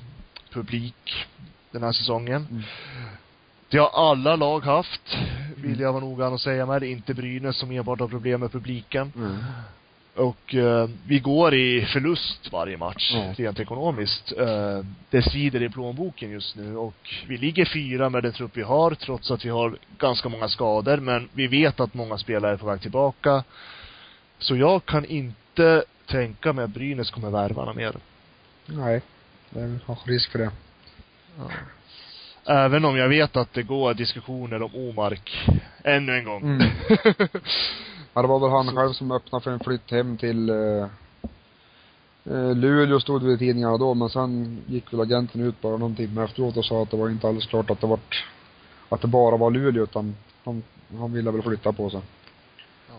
publik 0.51 1.25
den 1.71 1.84
här 1.84 1.91
säsongen. 1.91 2.47
Mm. 2.51 2.63
Det 3.69 3.77
har 3.77 4.10
alla 4.10 4.36
lag 4.36 4.60
haft, 4.60 5.17
vill 5.56 5.79
jag 5.79 5.93
vara 5.93 6.03
noga 6.03 6.27
att 6.27 6.41
säga 6.41 6.65
med. 6.65 6.82
Det 6.82 6.88
är 6.88 6.91
inte 6.91 7.13
Brynäs 7.13 7.58
som 7.58 7.71
enbart 7.71 7.99
har 7.99 8.08
problem 8.08 8.39
med 8.39 8.51
publiken. 8.51 9.13
Mm. 9.15 9.38
Och 10.15 10.56
eh, 10.56 10.89
vi 11.08 11.19
går 11.19 11.54
i 11.54 11.86
förlust 11.86 12.52
varje 12.52 12.78
match, 12.78 13.13
mm. 13.13 13.34
rent 13.34 13.60
ekonomiskt. 13.60 14.32
Eh, 14.32 14.80
det 15.10 15.21
svider 15.21 15.63
i 15.63 15.69
plånboken 15.69 16.32
just 16.32 16.56
nu 16.56 16.78
och 16.78 17.10
vi 17.28 17.38
ligger 17.38 17.65
fyra 17.65 18.10
med 18.10 18.23
den 18.23 18.34
trupp 18.34 18.58
vi 18.58 18.62
har, 18.62 18.91
trots 18.91 19.32
att 19.32 19.45
vi 19.45 19.49
har 19.49 19.78
ganska 19.97 20.30
många 20.30 20.47
skador. 20.47 20.97
Men 20.97 21.30
vi 21.34 21.47
vet 21.47 21.80
att 21.80 21.93
många 21.93 22.17
spelare 22.17 22.52
är 22.52 22.58
på 22.58 22.65
väg 22.65 22.82
tillbaka. 22.82 23.43
Så 24.39 24.56
jag 24.56 24.86
kan 24.86 25.06
inte 25.06 25.84
tänka 26.06 26.54
mig 26.54 26.63
att 26.65 26.71
Brynäs 26.71 27.12
kommer 27.12 27.30
värva 27.30 27.73
mer. 27.73 27.95
Nej. 28.65 29.02
Det 29.49 29.60
är 29.60 30.08
risk 30.08 30.32
för 30.32 30.39
det. 30.39 30.52
Ja. 31.38 31.49
Även 32.45 32.86
om 32.86 32.97
jag 32.97 33.10
vet 33.10 33.36
att 33.36 33.54
det 33.54 33.63
går 33.63 33.93
diskussioner 33.93 34.62
om 34.62 34.76
Omark. 34.76 35.49
Ännu 35.84 36.17
en 36.17 36.26
gång. 36.26 36.41
Mm. 36.41 36.67
ja, 38.13 38.21
det 38.21 38.28
var 38.28 38.39
väl 38.39 38.49
han 38.49 38.65
så. 38.65 38.76
själv 38.76 38.93
som 38.93 39.12
öppnade 39.12 39.43
för 39.43 39.52
en 39.52 39.60
flytt 39.60 39.91
hem 39.91 40.17
till 40.17 40.49
eh, 40.49 40.88
eh, 42.26 42.56
Luleå 42.56 42.99
stod 42.99 43.26
det 43.26 43.34
i 43.34 43.38
tidningarna 43.38 43.78
då, 43.78 43.93
men 43.93 44.10
sen 44.10 44.63
gick 44.67 44.93
väl 44.93 45.02
agenten 45.02 45.41
ut 45.41 45.62
bara 45.62 45.78
någon 45.78 45.95
timme 45.95 46.23
efteråt 46.23 46.58
och 46.58 46.65
sa 46.65 46.84
att 46.84 46.91
det 46.91 46.97
var 46.97 47.10
inte 47.10 47.28
alldeles 47.28 47.49
klart 47.49 47.69
att 47.69 47.82
det 47.82 47.88
vart, 47.88 48.26
att 48.89 49.02
det 49.02 49.08
bara 49.08 49.38
var 49.38 49.52
Luleå 49.52 49.84
utan 49.84 50.15
han, 50.43 50.63
han 50.99 51.13
ville 51.13 51.32
väl 51.32 51.41
flytta 51.41 51.71
på 51.71 51.89
sig. 51.89 52.02
Ja. 52.89 52.95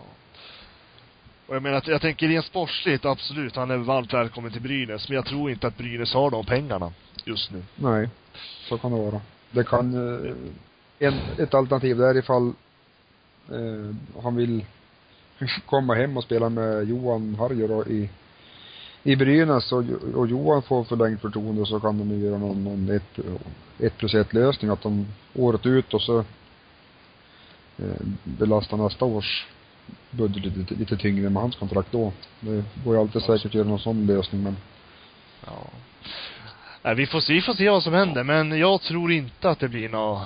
Och 1.47 1.55
jag 1.55 1.63
menar, 1.63 1.83
jag 1.85 2.01
tänker 2.01 2.27
rent 2.27 2.45
sportsligt, 2.45 3.05
absolut, 3.05 3.55
han 3.55 3.71
är 3.71 3.77
varmt 3.77 4.13
välkommen 4.13 4.51
till 4.51 4.61
Brynäs, 4.61 5.09
men 5.09 5.15
jag 5.15 5.25
tror 5.25 5.51
inte 5.51 5.67
att 5.67 5.77
Brynäs 5.77 6.13
har 6.13 6.31
de 6.31 6.45
pengarna 6.45 6.91
just 7.25 7.51
nu. 7.51 7.63
Nej, 7.75 8.09
så 8.69 8.77
kan 8.77 8.91
det 8.91 8.97
vara. 8.97 9.21
Det 9.51 9.63
kan, 9.63 9.93
eh, 9.93 10.35
en, 10.99 11.13
ett 11.37 11.53
alternativ 11.53 11.97
där 11.97 12.17
ifall 12.17 12.53
eh, 13.49 13.95
han 14.23 14.35
vill 14.35 14.65
komma 15.65 15.95
hem 15.95 16.17
och 16.17 16.23
spela 16.23 16.49
med 16.49 16.89
Johan 16.89 17.35
Harjo 17.35 17.67
då 17.67 17.85
i, 17.85 18.09
i 19.03 19.15
Brynäs 19.15 19.71
och, 19.71 19.83
och 20.15 20.27
Johan 20.27 20.61
får 20.61 20.83
förlängt 20.83 21.21
förtroende 21.21 21.65
så 21.65 21.79
kan 21.79 21.97
de 21.97 22.11
ju 22.11 22.25
göra 22.25 22.37
någon, 22.37 22.63
någon 22.63 22.89
ett, 22.89 23.19
ett 23.79 23.97
plus 23.97 24.13
ett 24.13 24.33
lösning 24.33 24.71
att 24.71 24.81
de 24.81 25.07
året 25.33 25.65
ut 25.65 25.93
och 25.93 26.01
så 26.01 26.19
eh, 27.77 28.05
belasta 28.23 28.75
nästa 28.75 29.05
års 29.05 29.47
budget 30.11 30.55
lite, 30.57 30.73
lite 30.73 30.97
tyngre 30.97 31.29
med 31.29 31.41
hans 31.41 31.55
kontrakt 31.55 31.91
då. 31.91 32.13
Det 32.39 32.63
går 32.83 32.95
ju 32.95 33.01
alltid 33.01 33.21
säkert 33.21 33.45
att 33.45 33.53
göra 33.53 33.67
någon 33.67 33.79
sån 33.79 34.05
lösning 34.05 34.43
men 34.43 34.55
Ja. 35.45 35.67
Nej, 36.81 36.95
vi 36.95 37.07
får 37.07 37.19
se, 37.19 37.33
vi 37.33 37.41
får 37.41 37.53
se 37.53 37.69
vad 37.69 37.83
som 37.83 37.93
händer, 37.93 38.23
men 38.23 38.59
jag 38.59 38.81
tror 38.81 39.11
inte 39.11 39.49
att 39.49 39.59
det 39.59 39.69
blir 39.69 39.89
någon 39.89 40.25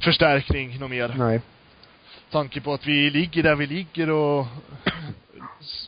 förstärkning 0.00 0.78
något 0.78 0.90
mer. 0.90 1.14
nej. 1.18 1.40
Tanke 2.32 2.60
på 2.60 2.72
att 2.72 2.86
vi 2.86 3.10
ligger 3.10 3.42
där 3.42 3.54
vi 3.54 3.66
ligger 3.66 4.10
och 4.10 4.46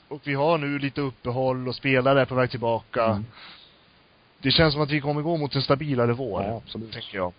och 0.09 0.21
vi 0.25 0.35
har 0.35 0.59
nu 0.59 0.79
lite 0.79 1.01
uppehåll 1.01 1.69
och 1.69 1.75
spelare 1.75 2.21
är 2.21 2.25
på 2.25 2.35
väg 2.35 2.51
tillbaka. 2.51 3.05
Mm. 3.05 3.25
Det 4.43 4.51
känns 4.51 4.73
som 4.75 4.83
att 4.83 4.91
vi 4.91 5.01
kommer 5.01 5.23
gå 5.23 5.37
mot 5.37 5.55
en 5.55 5.63
stabilare 5.63 6.13
vår. 6.13 6.43
Ja, 6.43 6.57
absolut. 6.65 6.93
Tänker 6.93 7.17
jag. 7.17 7.33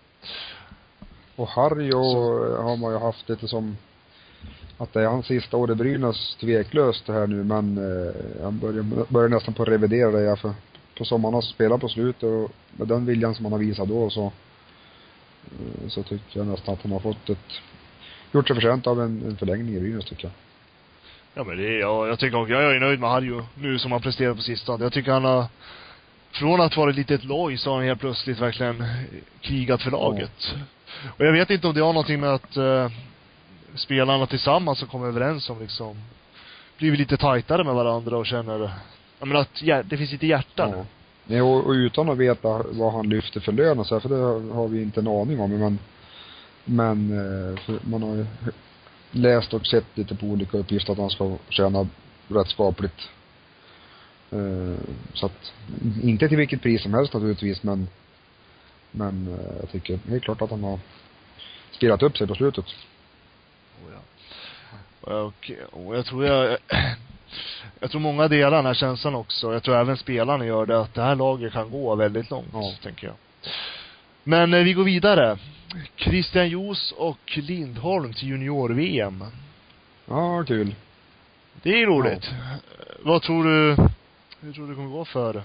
Och 1.36 1.48
Harry 1.48 1.92
och 1.92 2.04
Så- 2.12 2.62
har 2.62 2.76
man 2.76 2.92
ju 2.92 2.98
haft 2.98 3.28
lite 3.28 3.48
som 3.48 3.76
att 4.78 4.92
det 4.92 5.00
är 5.02 5.06
hans 5.06 5.26
sista 5.26 5.56
år 5.56 5.70
i 5.70 5.74
Brynäs 5.74 6.36
tveklöst 6.40 7.06
det 7.06 7.12
här 7.12 7.26
nu 7.26 7.44
men 7.44 7.78
eh, 7.78 8.42
han 8.42 8.58
börjar, 8.58 9.12
börjar 9.12 9.28
nästan 9.28 9.54
på 9.54 9.62
att 9.62 9.68
revidera 9.68 10.10
det 10.10 10.36
för 10.36 10.52
på 10.98 11.04
sommaren 11.04 11.34
har 11.34 11.42
spelat 11.42 11.80
på 11.80 11.88
slutet 11.88 12.22
och 12.22 12.50
med 12.76 12.88
den 12.88 13.06
viljan 13.06 13.34
som 13.34 13.44
han 13.44 13.52
har 13.52 13.58
visat 13.58 13.88
då 13.88 14.10
så 14.10 14.24
eh, 15.44 15.88
så 15.88 16.02
tycker 16.02 16.38
jag 16.38 16.46
nästan 16.46 16.74
att 16.74 16.82
han 16.82 16.92
har 16.92 17.00
fått 17.00 17.30
ett 17.30 17.52
gjort 18.32 18.46
sig 18.46 18.56
förtjänt 18.56 18.86
av 18.86 19.00
en, 19.00 19.22
en 19.26 19.36
förlängning 19.36 19.74
i 19.74 19.80
Brynäs 19.80 20.04
tycker 20.04 20.24
jag. 20.24 20.32
Ja 21.34 21.44
men 21.44 21.56
det 21.56 21.78
ja, 21.78 22.06
jag 22.06 22.18
tycker 22.18 22.40
också, 22.40 22.52
jag 22.52 22.76
är 22.76 22.80
nöjd 22.80 23.00
med 23.00 23.10
Harjo 23.10 23.46
nu 23.54 23.78
som 23.78 23.92
han 23.92 24.00
presterat 24.00 24.36
på 24.36 24.42
sistone. 24.42 24.84
Jag 24.84 24.92
tycker 24.92 25.12
han 25.12 25.24
har, 25.24 25.44
från 26.30 26.60
att 26.60 26.76
vara 26.76 26.90
ett 26.90 26.96
litet 26.96 27.24
loj 27.24 27.56
så 27.56 27.70
har 27.70 27.76
han 27.76 27.86
helt 27.86 28.00
plötsligt 28.00 28.40
verkligen 28.40 28.84
krigat 29.40 29.82
för 29.82 29.90
laget. 29.90 30.54
Och 31.18 31.24
jag 31.24 31.32
vet 31.32 31.50
inte 31.50 31.66
om 31.66 31.74
det 31.74 31.80
har 31.80 31.92
någonting 31.92 32.20
med 32.20 32.30
att 32.30 32.56
eh, 32.56 32.90
spelarna 33.74 34.26
tillsammans 34.26 34.80
har 34.80 34.88
kommit 34.88 35.08
överens 35.08 35.50
om 35.50 35.60
liksom, 35.60 35.96
blivit 36.78 36.98
lite 36.98 37.16
tajtare 37.16 37.64
med 37.64 37.74
varandra 37.74 38.16
och 38.16 38.26
känner, 38.26 38.70
jag 39.18 39.28
menar 39.28 39.40
att 39.40 39.62
hjär, 39.62 39.82
det 39.82 39.96
finns 39.96 40.12
lite 40.12 40.26
hjärta 40.26 40.66
nu. 40.66 40.84
Nej, 41.24 41.42
och, 41.42 41.66
och 41.66 41.72
utan 41.72 42.08
att 42.08 42.18
veta 42.18 42.62
vad 42.70 42.92
han 42.92 43.08
lyfter 43.08 43.40
för 43.40 43.52
lön 43.52 43.78
och 43.78 43.86
så 43.86 43.94
här, 43.94 44.00
för 44.00 44.08
det 44.08 44.52
har 44.54 44.68
vi 44.68 44.82
inte 44.82 45.00
en 45.00 45.08
aning 45.08 45.40
om 45.40 45.50
men 45.50 45.78
men 46.68 47.10
eh, 47.12 47.74
man 47.80 48.02
har 48.02 48.14
ju 48.14 48.26
läst 49.10 49.54
och 49.54 49.66
sett 49.66 49.84
lite 49.94 50.14
på 50.14 50.26
olika 50.26 50.58
uppgifter 50.58 50.92
att 50.92 50.98
han 50.98 51.10
ska 51.10 51.36
tjäna 51.48 51.88
rätt 52.28 52.48
skapligt. 52.48 53.08
Eh, 54.30 54.84
så 55.14 55.26
att, 55.26 55.52
inte 56.02 56.28
till 56.28 56.36
vilket 56.36 56.62
pris 56.62 56.82
som 56.82 56.94
helst 56.94 57.14
naturligtvis 57.14 57.62
men 57.62 57.88
men 58.90 59.34
eh, 59.34 59.56
jag 59.60 59.70
tycker 59.70 59.98
helt 60.08 60.24
klart 60.24 60.42
att 60.42 60.50
han 60.50 60.64
har 60.64 60.78
spelat 61.70 62.02
upp 62.02 62.16
sig 62.16 62.26
på 62.26 62.34
slutet. 62.34 62.64
Oh, 63.84 63.92
ja. 63.92 64.00
Och, 65.20 65.50
och 65.72 65.96
jag 65.96 66.06
tror 66.06 66.24
jag, 66.24 66.58
jag 67.80 67.90
tror 67.90 68.00
många 68.00 68.28
delar 68.28 68.56
den 68.56 68.66
här 68.66 68.74
känslan 68.74 69.14
också. 69.14 69.52
Jag 69.52 69.62
tror 69.62 69.76
även 69.76 69.96
spelarna 69.96 70.46
gör 70.46 70.66
det, 70.66 70.80
att 70.80 70.94
det 70.94 71.02
här 71.02 71.14
laget 71.14 71.52
kan 71.52 71.70
gå 71.70 71.94
väldigt 71.94 72.30
långt, 72.30 72.48
Ja. 72.52 72.72
tänker 72.82 73.06
jag. 73.06 73.16
Men 74.28 74.54
eh, 74.54 74.64
vi 74.64 74.72
går 74.72 74.84
vidare. 74.84 75.38
Christian 75.96 76.48
Jos 76.48 76.92
och 76.96 77.38
Lindholm 77.38 78.12
till 78.12 78.28
junior-VM. 78.28 79.24
Ja, 80.06 80.44
kul. 80.44 80.74
Det 81.62 81.82
är 81.82 81.86
roligt. 81.86 82.30
Vad 83.02 83.22
tror 83.22 83.44
du, 83.44 83.76
hur 84.40 84.52
tror 84.52 84.64
du 84.64 84.70
det 84.70 84.74
kommer 84.74 84.90
gå 84.90 85.04
för 85.04 85.42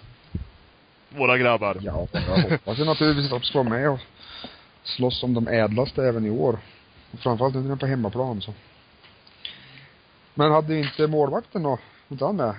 våra 1.10 1.38
grabbar? 1.38 1.78
Ja, 1.82 2.08
jag 2.14 2.50
hoppas 2.50 2.80
ju 2.80 2.86
naturligtvis 2.86 3.26
att 3.26 3.42
de 3.42 3.46
ska 3.46 3.64
vara 3.64 3.70
med 3.70 3.90
och 3.90 4.00
slåss 4.84 5.24
om 5.24 5.34
de 5.34 5.48
ädlaste 5.48 6.04
även 6.04 6.26
i 6.26 6.30
år. 6.30 6.60
Framförallt 7.14 7.56
nu 7.56 7.62
när 7.62 7.68
de 7.68 7.74
är 7.74 7.78
på 7.78 7.88
hemmaplan 7.88 8.42
så. 8.42 8.54
Men 10.34 10.52
hade 10.52 10.80
inte 10.80 11.08
målvakten 11.08 11.64
då? 11.64 11.80
Inte 12.10 12.26
han 12.26 12.36
med? 12.36 12.56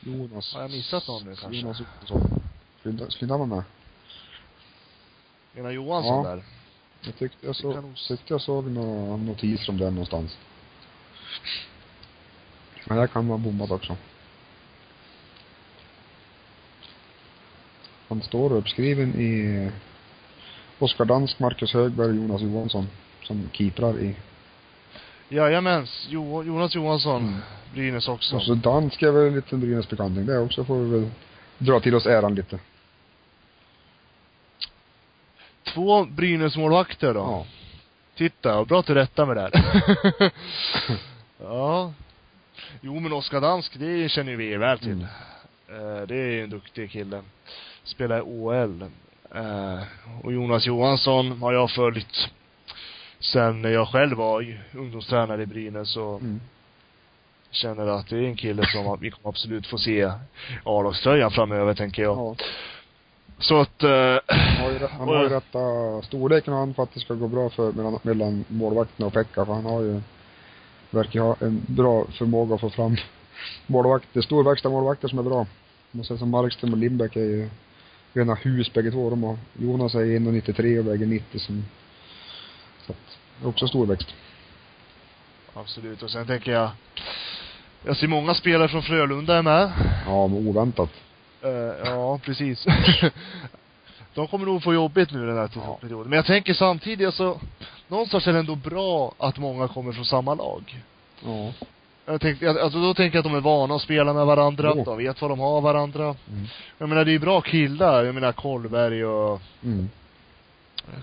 Jonas. 0.00 0.54
Har 0.54 0.62
jag 0.62 0.70
missat 0.70 1.08
någon 1.08 1.24
nu 1.24 1.34
kanske? 1.36 1.60
Jonas 1.60 1.80
Johansson. 1.80 2.40
Skulle 2.80 3.10
skulle 3.10 3.32
han 3.32 3.40
vara 3.40 3.56
med? 3.56 3.64
Menar 5.56 5.70
Johansson 5.70 6.24
Ja. 6.24 6.30
där? 6.30 6.42
Jag 7.04 7.16
tyckte 7.18 7.46
jag 7.46 7.54
Det 7.62 7.80
nog- 7.80 7.96
tyckte 8.08 8.34
jag 8.34 8.40
såg 8.40 8.70
någon 8.70 9.26
notis 9.26 9.68
om 9.68 9.78
den 9.78 9.94
någonstans. 9.94 10.38
Men 12.84 12.98
jag 12.98 13.12
kan 13.12 13.28
vara 13.28 13.38
bombat 13.38 13.70
också. 13.70 13.96
Han 18.08 18.22
står 18.22 18.52
uppskriven 18.52 19.14
i 19.20 19.70
Oskar 20.78 21.04
Dansk, 21.04 21.38
Marcus 21.38 21.74
Högberg 21.74 22.08
och 22.08 22.14
Jonas 22.16 22.42
Johansson 22.42 22.86
som 23.22 23.48
keeprar 23.52 23.98
i. 23.98 24.16
Jajamens, 25.28 26.06
jo, 26.10 26.42
Jonas 26.44 26.74
Johansson, 26.74 27.22
Mm. 27.28 27.40
Brynäs 27.74 28.08
också. 28.08 28.36
Och 28.36 28.42
så 28.42 28.54
Dansk 28.54 29.02
är 29.02 29.10
väl 29.10 29.26
en 29.26 29.34
liten 29.34 29.60
Brynäs-bekanting 29.60 30.26
det 30.26 30.38
också 30.38 30.64
får 30.64 30.78
vi 30.78 30.90
väl 30.90 31.10
dra 31.58 31.80
till 31.80 31.94
oss 31.94 32.06
äran 32.06 32.34
lite. 32.34 32.58
Två 35.76 36.04
Brynäs-målvakter 36.04 37.14
då. 37.14 37.20
Ja. 37.20 37.46
Titta, 38.16 38.64
bra 38.64 38.80
att 38.80 38.86
du 38.86 38.94
rättar 38.94 39.26
med 39.26 39.36
det 39.36 39.40
här. 39.42 40.32
ja. 41.42 41.92
Jo 42.80 43.00
men 43.00 43.12
Oskar 43.12 43.40
Dansk, 43.40 43.72
det 43.78 44.08
känner 44.08 44.36
vi 44.36 44.56
väl 44.56 44.78
till. 44.78 45.06
Mm. 45.68 45.96
Eh, 45.96 46.02
det 46.06 46.14
är 46.16 46.30
ju 46.30 46.44
en 46.44 46.50
duktig 46.50 46.90
kille. 46.90 47.22
Spelar 47.84 48.18
i 48.18 48.22
OL. 48.22 48.82
Eh, 49.34 49.80
och 50.22 50.32
Jonas 50.32 50.66
Johansson 50.66 51.42
har 51.42 51.52
jag 51.52 51.70
följt 51.70 52.28
sen 53.18 53.64
jag 53.64 53.88
själv 53.88 54.16
var 54.16 54.60
ungdomstränare 54.74 55.42
i 55.42 55.46
Brynäs 55.46 55.96
och 55.96 56.20
Mm. 56.20 56.40
känner 57.50 57.86
att 57.86 58.08
det 58.08 58.16
är 58.16 58.22
en 58.22 58.36
kille 58.36 58.66
som 58.66 59.00
vi 59.00 59.10
kommer 59.10 59.28
absolut 59.28 59.66
få 59.66 59.78
se 59.78 60.10
A-lagströjan 60.64 61.30
framöver, 61.30 61.74
tänker 61.74 62.02
jag. 62.02 62.18
Ja. 62.18 62.36
Så 63.38 63.60
att, 63.60 63.82
eh, 63.82 64.18
Han 64.26 64.64
har 64.64 64.70
ju, 64.70 64.86
han 64.86 65.08
har 65.08 65.22
ju 65.22 65.28
rätta 65.28 65.58
storleken 66.02 66.54
han 66.54 66.74
för 66.74 66.82
att 66.82 66.94
det 66.94 67.00
ska 67.00 67.14
gå 67.14 67.28
bra 67.28 67.50
för 67.50 67.72
mellan, 67.72 67.98
mellan 68.02 68.44
målvakten 68.48 69.06
och 69.06 69.12
Pekka 69.12 69.46
för 69.46 69.52
han 69.52 69.64
har 69.64 69.80
ju 69.80 70.00
verkar 70.90 71.20
ha 71.20 71.36
en 71.40 71.62
bra 71.66 72.06
förmåga 72.10 72.54
att 72.54 72.60
få 72.60 72.70
fram 72.70 72.96
målvakter, 73.66 74.20
storväxta 74.20 74.68
målvakter 74.68 75.08
som 75.08 75.18
är 75.18 75.22
bra. 75.22 75.46
Man 75.90 76.04
säger 76.04 76.18
som 76.18 76.30
Markström 76.30 76.72
och 76.72 76.78
Lindbäck 76.78 77.16
är 77.16 77.20
ju 77.20 77.48
rena 78.12 78.34
hus 78.34 78.72
bägge 78.72 78.90
två. 78.90 79.10
De 79.10 79.22
har, 79.22 79.38
Jonas 79.58 79.94
är 79.94 79.98
1,93 79.98 80.78
och 80.78 80.86
väger 80.86 81.06
90 81.06 81.38
som 81.38 81.64
så 82.86 82.92
att, 82.92 83.46
också 83.46 83.66
storväxt. 83.68 84.08
absolut. 85.54 86.02
Och 86.02 86.10
sen 86.10 86.26
tänker 86.26 86.52
jag, 86.52 86.70
jag 87.84 87.96
ser 87.96 88.08
många 88.08 88.34
spelare 88.34 88.68
från 88.68 88.82
Frölunda 88.82 89.36
är 89.36 89.42
med. 89.42 89.72
Ja, 90.06 90.26
men 90.26 90.48
oväntat. 90.48 90.90
Eh, 91.42 91.50
ja, 91.84 91.95
precis. 92.18 92.66
De 94.14 94.26
kommer 94.28 94.46
nog 94.46 94.62
få 94.62 94.74
jobbigt 94.74 95.10
nu 95.12 95.26
den 95.26 95.36
här 95.36 95.50
Ja. 95.54 95.78
perioden. 95.80 96.10
Men 96.10 96.16
jag 96.16 96.26
tänker 96.26 96.54
samtidigt 96.54 97.06
alltså, 97.06 97.40
någonstans 97.88 98.26
är 98.26 98.32
det 98.32 98.38
ändå 98.38 98.54
bra 98.54 99.12
att 99.18 99.38
många 99.38 99.68
kommer 99.68 99.92
från 99.92 100.04
samma 100.04 100.34
lag. 100.34 100.82
Ja. 101.24 101.52
Jag 102.06 102.20
tänkte, 102.20 102.50
alltså 102.50 102.80
då 102.80 102.94
tänker 102.94 103.18
jag 103.18 103.26
att 103.26 103.32
de 103.32 103.36
är 103.36 103.40
vana 103.40 103.74
att 103.74 103.82
spela 103.82 104.12
med 104.12 104.26
varandra, 104.26 104.72
Jo. 104.76 104.84
de 104.84 104.98
vet 104.98 105.20
vad 105.22 105.30
de 105.30 105.40
har 105.40 105.60
varandra. 105.60 106.04
Mm. 106.04 106.46
Jag 106.78 106.88
menar 106.88 107.04
det 107.04 107.10
är 107.10 107.12
ju 107.12 107.18
bra 107.18 107.40
killar, 107.40 108.04
jag 108.04 108.14
menar 108.14 108.32
Kollberg 108.32 109.04
och 109.04 109.40
Mm. 109.64 109.88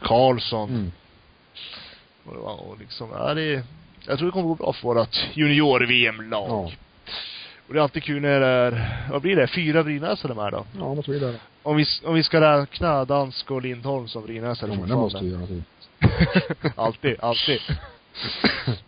Karlsson. 0.01 0.69
Mm. 0.69 0.91
Och, 2.25 2.69
och 2.69 2.79
liksom, 2.79 3.09
ja 3.17 3.33
det 3.33 3.63
jag 4.07 4.17
tror 4.17 4.25
det 4.27 4.31
kommer 4.31 4.47
gå 4.47 4.55
bra 4.55 4.73
för 4.73 4.87
vårt 4.93 5.17
junior-VM-lag. 5.33 6.49
Ja. 6.49 6.71
Och 7.73 7.75
det 7.75 7.79
är 7.81 7.83
alltid 7.83 8.03
kul 8.03 8.21
när 8.21 8.39
det 8.39 8.45
är, 8.45 9.07
vad 9.11 9.21
blir 9.21 9.35
det, 9.35 9.47
fyra 9.47 9.83
brynäsare 9.83 10.33
med 10.33 10.51
då? 10.53 10.65
Ja, 10.79 10.93
något 10.93 11.07
vidare. 11.07 11.35
Om 11.63 11.75
vi, 11.75 11.85
om 12.05 12.13
vi 12.13 12.23
ska 12.23 12.41
räkna 12.61 13.05
Dansk 13.05 13.51
och 13.51 13.61
Lindholm 13.61 14.07
som 14.07 14.23
brynäsare 14.23 14.71
Ja, 14.71 14.79
men 14.79 14.89
det 14.89 14.95
måste 14.95 15.23
vi 15.23 15.29
göra 15.29 15.47
till. 15.47 15.63
alltid, 16.75 17.19
alltid. 17.19 17.59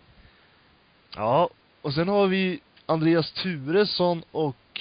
ja, 1.16 1.48
och 1.82 1.92
sen 1.94 2.08
har 2.08 2.26
vi 2.26 2.60
Andreas 2.86 3.32
Turesson 3.32 4.22
och 4.32 4.80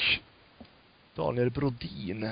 Daniel 1.15 1.49
Brodin 1.49 2.29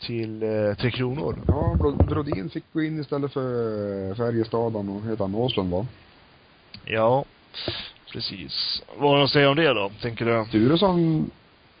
till 0.00 0.42
eh, 0.42 0.74
Tre 0.74 0.90
Kronor. 0.90 1.38
Ja, 1.46 1.76
Bro- 1.78 2.06
Brodin 2.06 2.50
fick 2.50 2.64
gå 2.72 2.82
in 2.82 3.00
istället 3.00 3.32
för 3.32 4.14
Färjestaden 4.14 4.88
och 4.88 5.02
heter 5.02 5.24
han 5.24 5.34
Åslund 5.34 5.70
va? 5.70 5.86
Ja, 6.84 7.24
precis. 8.12 8.82
Vad 8.96 9.10
har 9.10 9.16
de 9.16 9.24
att 9.24 9.30
säga 9.30 9.50
om 9.50 9.56
det 9.56 9.74
då, 9.74 9.90
tänker 10.00 10.24
du? 10.24 10.44
Turesson 10.50 11.30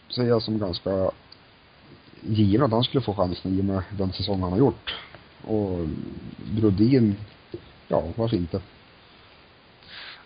ser 0.08 0.22
jag 0.22 0.42
som 0.42 0.58
ganska 0.58 1.10
given 2.20 2.62
att 2.62 2.70
han 2.70 2.84
skulle 2.84 3.02
få 3.02 3.14
chansen 3.14 3.58
i 3.58 3.60
och 3.60 3.64
med 3.64 3.82
den 3.90 4.12
säsong 4.12 4.42
han 4.42 4.52
har 4.52 4.58
gjort. 4.58 4.94
Och 5.44 5.78
Brodin, 6.36 7.16
ja, 7.88 8.02
varför 8.16 8.36
inte? 8.36 8.60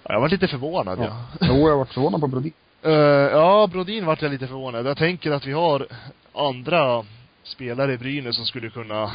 Ja, 0.02 0.12
jag 0.12 0.20
var 0.20 0.28
lite 0.28 0.48
förvånad, 0.48 0.98
ja. 0.98 1.26
Ja. 1.40 1.46
Jo, 1.48 1.68
jag 1.68 1.76
varit 1.76 1.92
förvånad 1.92 2.20
på 2.20 2.26
Brodin. 2.26 2.52
Eh, 2.84 2.92
ja, 2.92 3.66
Brodin 3.66 4.06
vart 4.06 4.22
jag 4.22 4.30
lite 4.30 4.46
förvånad. 4.46 4.86
Jag 4.86 4.96
tänker 4.96 5.30
att 5.30 5.46
vi 5.46 5.52
har 5.52 5.86
andra 6.34 7.04
spelare 7.42 7.92
i 7.92 7.98
Brynäs 7.98 8.36
som 8.36 8.46
skulle 8.46 8.70
kunna 8.70 9.10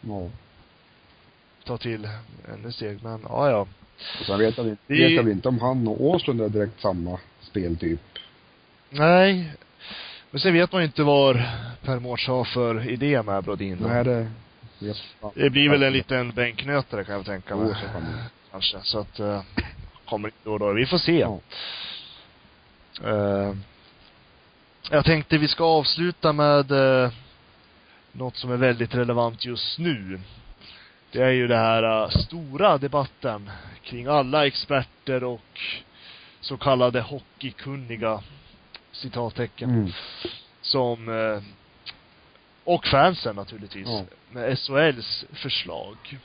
Ja. 0.00 0.28
Ta 1.66 1.78
till 1.78 2.08
ännu 2.54 2.72
steg. 2.72 2.98
Men, 3.02 3.20
ja, 3.28 3.50
ja. 3.50 3.66
Och 4.20 4.26
sen 4.26 4.38
vet 4.38 4.56
jag, 4.58 4.64
vet 4.64 4.78
Det- 4.86 4.94
jag 4.96 5.28
inte 5.30 5.48
om 5.48 5.58
han 5.60 5.88
och 5.88 6.04
Åslund 6.04 6.40
är 6.40 6.48
direkt 6.48 6.80
samma 6.80 7.18
speltyp. 7.40 8.00
Nej. 8.90 9.52
Men 10.30 10.40
sen 10.40 10.52
vet 10.52 10.72
man 10.72 10.80
ju 10.82 10.86
inte 10.86 11.02
vad 11.02 11.42
Per 11.82 11.98
Mårts 12.00 12.26
har 12.26 12.44
för 12.44 12.90
idé 12.90 13.22
med 13.22 13.44
Brodin. 13.44 13.78
Nej, 13.80 14.04
det 14.04 14.28
vet 14.78 14.96
jag. 15.20 15.32
Det 15.34 15.50
blir 15.50 15.68
väl 15.70 15.82
en 15.82 15.92
liten 15.92 16.30
bänknötare 16.30 17.04
kan 17.04 17.14
jag 17.14 17.24
tänka 17.26 17.48
Jo, 17.50 17.56
mig. 17.64 17.68
det. 17.82 18.12
Kanske. 18.50 18.78
Så 18.82 18.98
att, 18.98 19.20
uh, 19.20 19.40
kommer 20.08 20.28
inte 20.28 20.38
då 20.44 20.52
och 20.52 20.58
då. 20.58 20.72
Vi 20.72 20.86
får 20.86 20.98
se. 20.98 21.18
Ja. 21.18 21.40
Eh, 23.04 23.54
jag 24.90 25.04
tänkte 25.04 25.38
vi 25.38 25.48
ska 25.48 25.64
avsluta 25.64 26.32
med 26.32 26.70
uh, 26.72 27.10
något 28.12 28.36
som 28.36 28.52
är 28.52 28.56
väldigt 28.56 28.94
relevant 28.94 29.44
just 29.44 29.78
nu. 29.78 30.20
Det 31.12 31.22
är 31.22 31.30
ju 31.30 31.46
det 31.46 31.56
här 31.56 31.82
eh, 32.02 32.08
stora 32.10 32.78
debatten 32.78 33.50
kring 33.82 34.06
alla 34.06 34.46
experter 34.46 35.24
och 35.24 35.60
så 36.40 36.56
kallade 36.56 37.00
hockeykunniga 37.00 38.22
citattecken 38.92 39.70
Mm. 39.70 39.90
som 40.60 41.08
eh, 41.08 41.42
och 42.64 42.86
fansen 42.86 43.36
naturligtvis 43.36 43.86
Ja. 43.88 44.04
med 44.30 44.58
SHLs 44.58 45.24
förslag. 45.32 46.18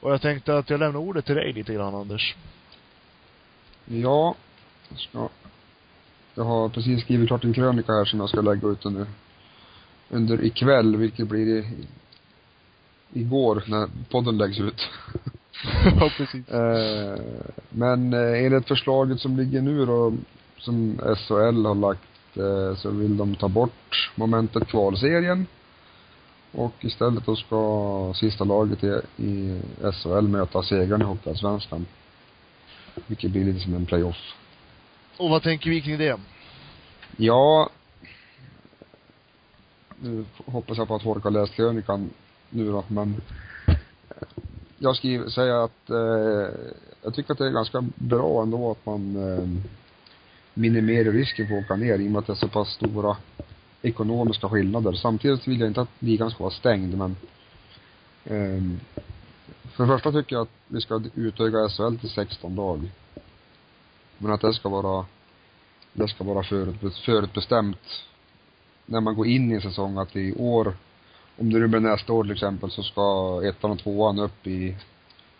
Och 0.00 0.12
jag 0.12 0.22
tänkte 0.22 0.58
att 0.58 0.70
jag 0.70 0.80
lämnar 0.80 1.00
ordet 1.00 1.24
till 1.26 1.34
dig 1.34 1.52
lite 1.52 1.74
grann 1.74 1.94
Anders. 1.94 2.34
Ja, 3.84 4.34
jag 4.88 4.98
ska, 4.98 5.28
jag 6.34 6.44
har 6.44 6.68
precis 6.68 7.02
skrivit 7.02 7.28
klart 7.28 7.44
en 7.44 7.54
krönika 7.54 7.92
här 7.92 8.04
som 8.04 8.20
jag 8.20 8.28
ska 8.28 8.40
lägga 8.40 8.68
ut 8.68 8.86
under, 8.86 9.06
under 10.08 10.44
ikväll, 10.44 10.96
vilket 10.96 11.28
blir 11.28 11.46
i, 11.46 11.66
igår 13.12 13.62
när 13.66 13.88
podden 14.10 14.38
läggs 14.38 14.60
ut. 14.60 14.88
ja, 16.00 16.10
precis. 16.16 16.48
Eh, 16.48 17.18
men 17.70 18.12
eh, 18.12 18.44
enligt 18.44 18.68
förslaget 18.68 19.20
som 19.20 19.36
ligger 19.36 19.62
nu 19.62 19.86
då, 19.86 20.12
som 20.58 20.98
SHL 20.98 21.66
har 21.66 21.74
lagt, 21.74 22.36
eh, 22.36 22.76
så 22.76 22.90
vill 22.90 23.16
de 23.16 23.34
ta 23.34 23.48
bort 23.48 24.10
momentet 24.14 24.68
kvalserien. 24.68 25.46
Och 26.52 26.74
istället 26.80 27.26
då 27.26 27.36
ska 27.36 28.12
sista 28.16 28.44
laget 28.44 28.84
i, 28.84 29.00
i 29.16 29.60
SHL 29.92 30.28
möta 30.28 30.62
segraren 30.62 31.02
i 31.02 31.04
Hockeyallsvenskan. 31.04 31.86
Vilket 33.06 33.30
blir 33.30 33.44
lite 33.44 33.60
som 33.60 33.74
en 33.74 33.86
playoff. 33.86 34.34
Och 35.16 35.30
vad 35.30 35.42
tänker 35.42 35.70
vi 35.70 35.80
kring 35.80 35.98
det? 35.98 36.20
Ja, 37.16 37.70
nu 40.00 40.24
hoppas 40.46 40.78
jag 40.78 40.88
på 40.88 40.94
att 40.94 41.02
folk 41.02 41.24
har 41.24 41.30
läst 41.30 41.54
krönikan 41.54 42.10
nu 42.50 42.72
då, 42.72 42.84
men 42.88 43.20
jag 44.78 44.96
skriver, 44.96 45.28
säger 45.28 45.64
att 45.64 45.90
eh, 45.90 46.54
jag 47.02 47.14
tycker 47.14 47.32
att 47.32 47.38
det 47.38 47.46
är 47.46 47.50
ganska 47.50 47.84
bra 47.94 48.42
ändå 48.42 48.70
att 48.70 48.86
man 48.86 49.16
eh, 49.16 49.48
minimerar 50.54 51.12
risken 51.12 51.48
för 51.48 51.58
att 51.58 51.64
åka 51.64 51.76
ner 51.76 51.98
i 51.98 52.06
och 52.06 52.10
med 52.10 52.18
att 52.18 52.26
det 52.26 52.32
är 52.32 52.36
så 52.36 52.48
pass 52.48 52.68
stora 52.68 53.16
ekonomiska 53.82 54.48
skillnader. 54.48 54.92
Samtidigt 54.92 55.48
vill 55.48 55.60
jag 55.60 55.70
inte 55.70 55.80
att 55.80 56.02
ligan 56.02 56.30
ska 56.30 56.44
vara 56.44 56.54
stängd, 56.54 56.98
men 56.98 57.16
eh, 58.24 58.62
för 59.76 59.86
det 59.86 59.92
första 59.92 60.12
tycker 60.12 60.36
jag 60.36 60.42
att 60.42 60.54
vi 60.66 60.80
ska 60.80 61.02
utöka 61.14 61.68
SHL 61.68 61.96
till 61.96 62.10
16 62.10 62.54
lag. 62.54 62.90
Men 64.18 64.32
att 64.32 64.40
det 64.40 64.54
ska 64.54 64.68
vara 64.68 65.06
det 65.92 66.08
ska 66.08 66.24
vara 66.24 66.42
förut, 66.42 66.96
förutbestämt 67.04 68.04
när 68.86 69.00
man 69.00 69.14
går 69.14 69.26
in 69.26 69.50
i 69.50 69.54
en 69.54 69.60
säsong 69.60 69.98
att 69.98 70.16
i 70.16 70.34
år, 70.34 70.76
om 71.38 71.52
det 71.52 71.58
nu 71.58 71.66
blir 71.68 71.80
nästa 71.80 72.12
år 72.12 72.22
till 72.24 72.32
exempel, 72.32 72.70
så 72.70 72.82
ska 72.82 73.40
ettan 73.44 73.70
och 73.70 73.78
tvåan 73.78 74.18
upp 74.18 74.46
i, 74.46 74.76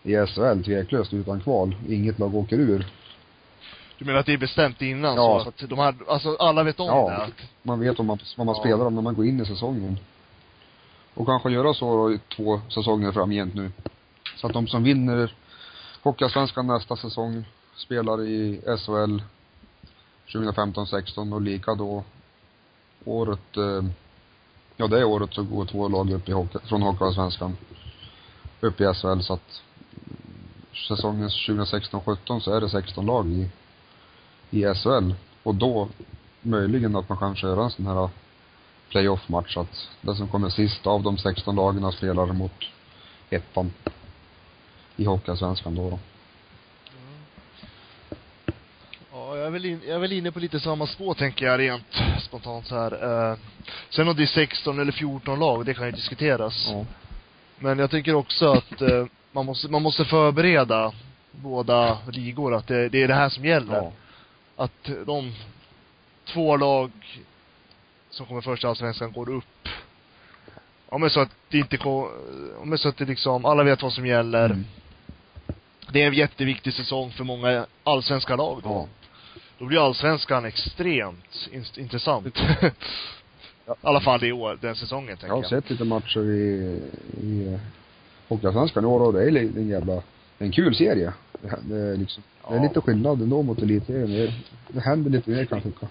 i 0.03 0.25
SHL 0.27 0.63
tveklöst 0.63 1.13
utan 1.13 1.41
kval. 1.41 1.75
Inget 1.89 2.19
lag 2.19 2.35
åker 2.35 2.57
ur. 2.57 2.85
Du 3.97 4.05
menar 4.05 4.19
att 4.19 4.25
det 4.25 4.33
är 4.33 4.37
bestämt 4.37 4.81
innan 4.81 5.15
Ja. 5.15 5.41
så 5.43 5.49
att 5.49 5.69
de 5.69 5.79
här, 5.79 5.95
alltså 6.07 6.35
alla 6.39 6.63
vet 6.63 6.79
om 6.79 6.85
Ja. 6.87 7.09
det? 7.09 7.15
Att, 7.23 7.31
Man 7.63 7.79
vet 7.79 7.97
vad 7.97 8.05
man, 8.05 8.19
vad 8.37 8.45
man 8.45 8.55
Ja. 8.55 8.61
spelar 8.61 8.85
om 8.85 8.95
när 8.95 9.01
man 9.01 9.15
går 9.15 9.25
in 9.25 9.39
i 9.41 9.45
säsongen. 9.45 9.99
Och 11.13 11.25
kanske 11.25 11.49
göra 11.51 11.73
så 11.73 11.95
då 11.97 12.13
i 12.13 12.19
två 12.35 12.61
säsonger 12.69 13.11
framgent 13.11 13.53
nu. 13.55 13.71
Så 14.35 14.47
att 14.47 14.53
de 14.53 14.67
som 14.67 14.83
vinner 14.83 15.33
Hockeyallsvenskan 16.03 16.67
nästa 16.67 16.95
säsong 16.95 17.45
spelar 17.75 18.21
i 18.23 18.61
SHL 18.77 19.19
2015-16 20.27 21.33
och 21.33 21.41
lika 21.41 21.75
då 21.75 22.03
året, 23.05 23.57
eh, 23.57 23.83
ja 24.79 24.87
det 24.87 25.05
året 25.05 25.33
så 25.33 25.43
går 25.43 25.65
två 25.65 25.87
lag 25.87 26.11
upp 26.11 26.29
i 26.29 26.31
hockey, 26.31 26.59
från 26.63 26.81
Hockeyallsvenskan 26.81 27.57
upp 28.59 28.81
i 28.81 28.93
SHL 28.93 29.21
så 29.21 29.33
att 29.33 29.61
säsongen 30.87 31.29
2016-17 31.29 32.39
så 32.39 32.53
är 32.53 32.61
det 32.61 32.69
16 32.69 33.05
lag 33.05 33.27
i, 33.27 33.49
i 34.49 34.73
SHL. 34.73 35.13
Och 35.43 35.55
då 35.55 35.89
möjligen 36.41 36.95
att 36.95 37.09
man 37.09 37.17
kanske 37.17 37.47
gör 37.47 37.63
en 37.63 37.71
sån 37.71 37.87
här 37.87 38.09
playoff-match 38.89 39.57
att 39.57 39.87
den 40.01 40.15
som 40.15 40.27
kommer 40.27 40.49
sist 40.49 40.87
av 40.87 41.03
de 41.03 41.17
16 41.17 41.55
lagen 41.55 41.91
spelar 41.91 42.25
mot 42.25 42.63
ettan 43.29 43.73
i 44.95 45.05
Hockeyallsvenskan 45.05 45.75
då. 45.75 45.89
då. 45.89 45.99
ja, 49.11 49.37
jag 49.37 49.38
är, 49.49 49.53
väl 49.53 49.65
in, 49.65 49.81
jag 49.87 49.95
är 49.95 49.99
väl 49.99 50.11
inne 50.11 50.31
på 50.31 50.39
lite 50.39 50.59
samma 50.59 50.87
spår 50.87 51.13
tänker 51.13 51.45
jag 51.45 51.59
rent 51.59 52.01
spontant 52.21 52.67
så 52.67 52.75
här. 52.75 53.31
Eh, 53.31 53.37
sen 53.89 54.07
om 54.07 54.15
det 54.15 54.23
är 54.23 54.27
16 54.27 54.79
eller 54.79 54.91
14 54.91 55.39
lag, 55.39 55.65
det 55.65 55.73
kan 55.73 55.85
ju 55.85 55.91
diskuteras. 55.91 56.67
Ja. 56.69 56.85
Men 57.59 57.79
jag 57.79 57.91
tycker 57.91 58.15
också 58.15 58.51
att 58.51 58.81
eh, 58.81 59.05
man 59.31 59.45
måste, 59.45 59.67
man 59.67 59.81
måste 59.81 60.05
förbereda 60.05 60.93
båda 61.31 61.97
ligor 62.11 62.55
att 62.55 62.67
det, 62.67 62.89
det 62.89 63.03
är 63.03 63.07
det 63.07 63.13
här 63.13 63.29
som 63.29 63.45
gäller. 63.45 63.75
Ja. 63.75 63.91
Att 64.55 64.89
de 65.05 65.33
två 66.25 66.57
lag 66.57 66.91
som 68.09 68.25
kommer 68.25 68.41
först 68.41 68.63
i 68.63 68.67
Allsvenskan 68.67 69.11
går 69.11 69.29
upp. 69.29 69.67
Ja 70.91 70.97
men 70.97 71.09
så 71.09 71.19
att 71.19 71.29
det 71.49 71.57
inte 71.57 71.77
ko- 71.77 72.09
ja 72.59 72.65
men 72.65 72.77
så 72.77 72.89
att 72.89 72.97
det 72.97 73.05
liksom, 73.05 73.45
alla 73.45 73.63
vet 73.63 73.81
vad 73.81 73.93
som 73.93 74.05
gäller. 74.07 74.45
Mm. 74.45 74.65
Det 75.91 76.01
är 76.03 76.07
en 76.07 76.13
jätteviktig 76.13 76.73
säsong 76.73 77.11
för 77.11 77.23
många 77.23 77.65
allsvenska 77.83 78.35
lag 78.35 78.59
då. 78.63 78.69
Ja. 78.69 78.98
Då 79.59 79.65
blir 79.65 79.85
allsvenskan 79.85 80.45
extremt 80.45 81.49
in- 81.51 81.63
intressant. 81.77 82.37
Ja. 82.61 82.69
I 83.73 83.75
alla 83.81 84.01
fall 84.01 84.23
i 84.23 84.31
år, 84.31 84.57
den 84.61 84.75
säsongen 84.75 85.07
tänker 85.17 85.27
Jag 85.27 85.33
har 85.35 85.41
jag. 85.41 85.49
sett 85.49 85.69
lite 85.69 85.83
matcher 85.83 86.19
i, 86.19 86.79
i 87.21 87.59
Hockeyallsvenskan 88.27 88.83
i 88.83 88.87
år 88.87 88.99
och 88.99 89.13
det 89.13 89.23
är 89.23 89.27
en 89.37 89.67
jävla, 89.67 90.01
en 90.37 90.51
kul 90.51 90.75
serie. 90.75 91.13
Det, 91.41 91.59
det 91.61 91.75
är 91.75 91.97
liksom, 91.97 92.23
det 92.47 92.53
är 92.53 92.57
Ja. 92.57 92.63
lite 92.63 92.81
skillnad 92.81 93.21
ändå 93.21 93.41
mot 93.41 93.59
elitserien. 93.61 94.11
Det, 94.11 94.33
det 94.67 94.79
händer 94.79 95.11
lite 95.11 95.29
mer 95.29 95.45
kan 95.45 95.57
jag 95.57 95.73
tycka. 95.73 95.87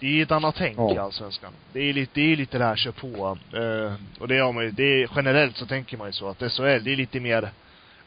Det 0.00 0.06
är 0.18 0.22
ett 0.22 0.30
annat 0.30 0.54
tänk 0.58 0.78
Ja. 0.78 0.94
i 0.94 0.98
Allsvenskan. 0.98 1.52
Det 1.72 1.80
är 1.80 1.92
lite, 1.92 2.12
det 2.14 2.32
är 2.32 2.36
lite 2.36 2.58
det 2.58 2.64
här 2.64 2.76
kör 2.76 2.90
på. 2.92 3.38
Eh, 3.56 3.92
och 4.20 4.28
det 4.28 4.38
har 4.38 4.52
man 4.52 4.64
ju, 4.64 4.70
det 4.70 5.02
är, 5.02 5.10
generellt 5.16 5.56
så 5.56 5.66
tänker 5.66 5.96
man 5.96 6.06
ju 6.08 6.12
så 6.12 6.28
att 6.28 6.38
SHL, 6.52 6.62
det 6.84 6.92
är 6.92 6.96
lite 6.96 7.20
mer, 7.20 7.42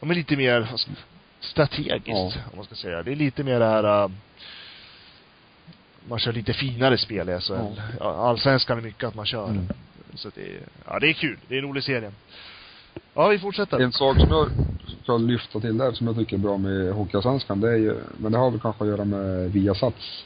ja 0.00 0.06
men 0.06 0.16
lite 0.16 0.36
mer 0.36 0.68
strategiskt, 1.40 2.08
Ja. 2.08 2.32
om 2.50 2.56
man 2.56 2.64
ska 2.64 2.74
säga. 2.74 3.02
Det 3.02 3.12
är 3.12 3.16
lite 3.16 3.44
mer 3.44 3.58
det 3.58 3.66
här, 3.66 4.04
eh, 4.04 4.10
man 6.08 6.18
kör 6.18 6.32
lite 6.32 6.52
finare 6.52 6.98
spel 6.98 7.28
i 7.28 7.40
SHL. 7.40 7.52
Ja. 7.52 7.72
Ja. 8.00 8.28
Allsvenskan 8.28 8.78
är 8.78 8.82
mycket 8.82 9.04
att 9.04 9.14
man 9.14 9.26
kör. 9.26 9.48
Mm. 9.48 9.68
Så 10.14 10.30
det 10.34 10.40
är, 10.40 10.60
ja 10.86 10.98
det 10.98 11.08
är 11.08 11.12
kul. 11.12 11.38
Det 11.48 11.54
är 11.54 11.58
en 11.58 11.64
rolig 11.64 11.84
serie. 11.84 12.12
Ja, 13.14 13.28
vi 13.28 13.38
fortsätter. 13.38 13.80
En 13.80 13.92
sak 13.92 14.16
som 14.16 14.28
jag 14.30 14.48
ska 15.02 15.16
lyfta 15.16 15.60
till 15.60 15.78
där 15.78 15.92
som 15.92 16.06
jag 16.06 16.16
tycker 16.16 16.36
är 16.36 16.40
bra 16.40 16.58
med 16.58 16.92
Hockeyallsvenskan 16.92 17.60
det 17.60 17.70
är 17.70 17.76
ju, 17.76 17.96
men 18.16 18.32
det 18.32 18.38
har 18.38 18.50
väl 18.50 18.60
kanske 18.60 18.84
att 18.84 18.90
göra 18.90 19.04
med 19.04 19.52
Viasats 19.52 20.24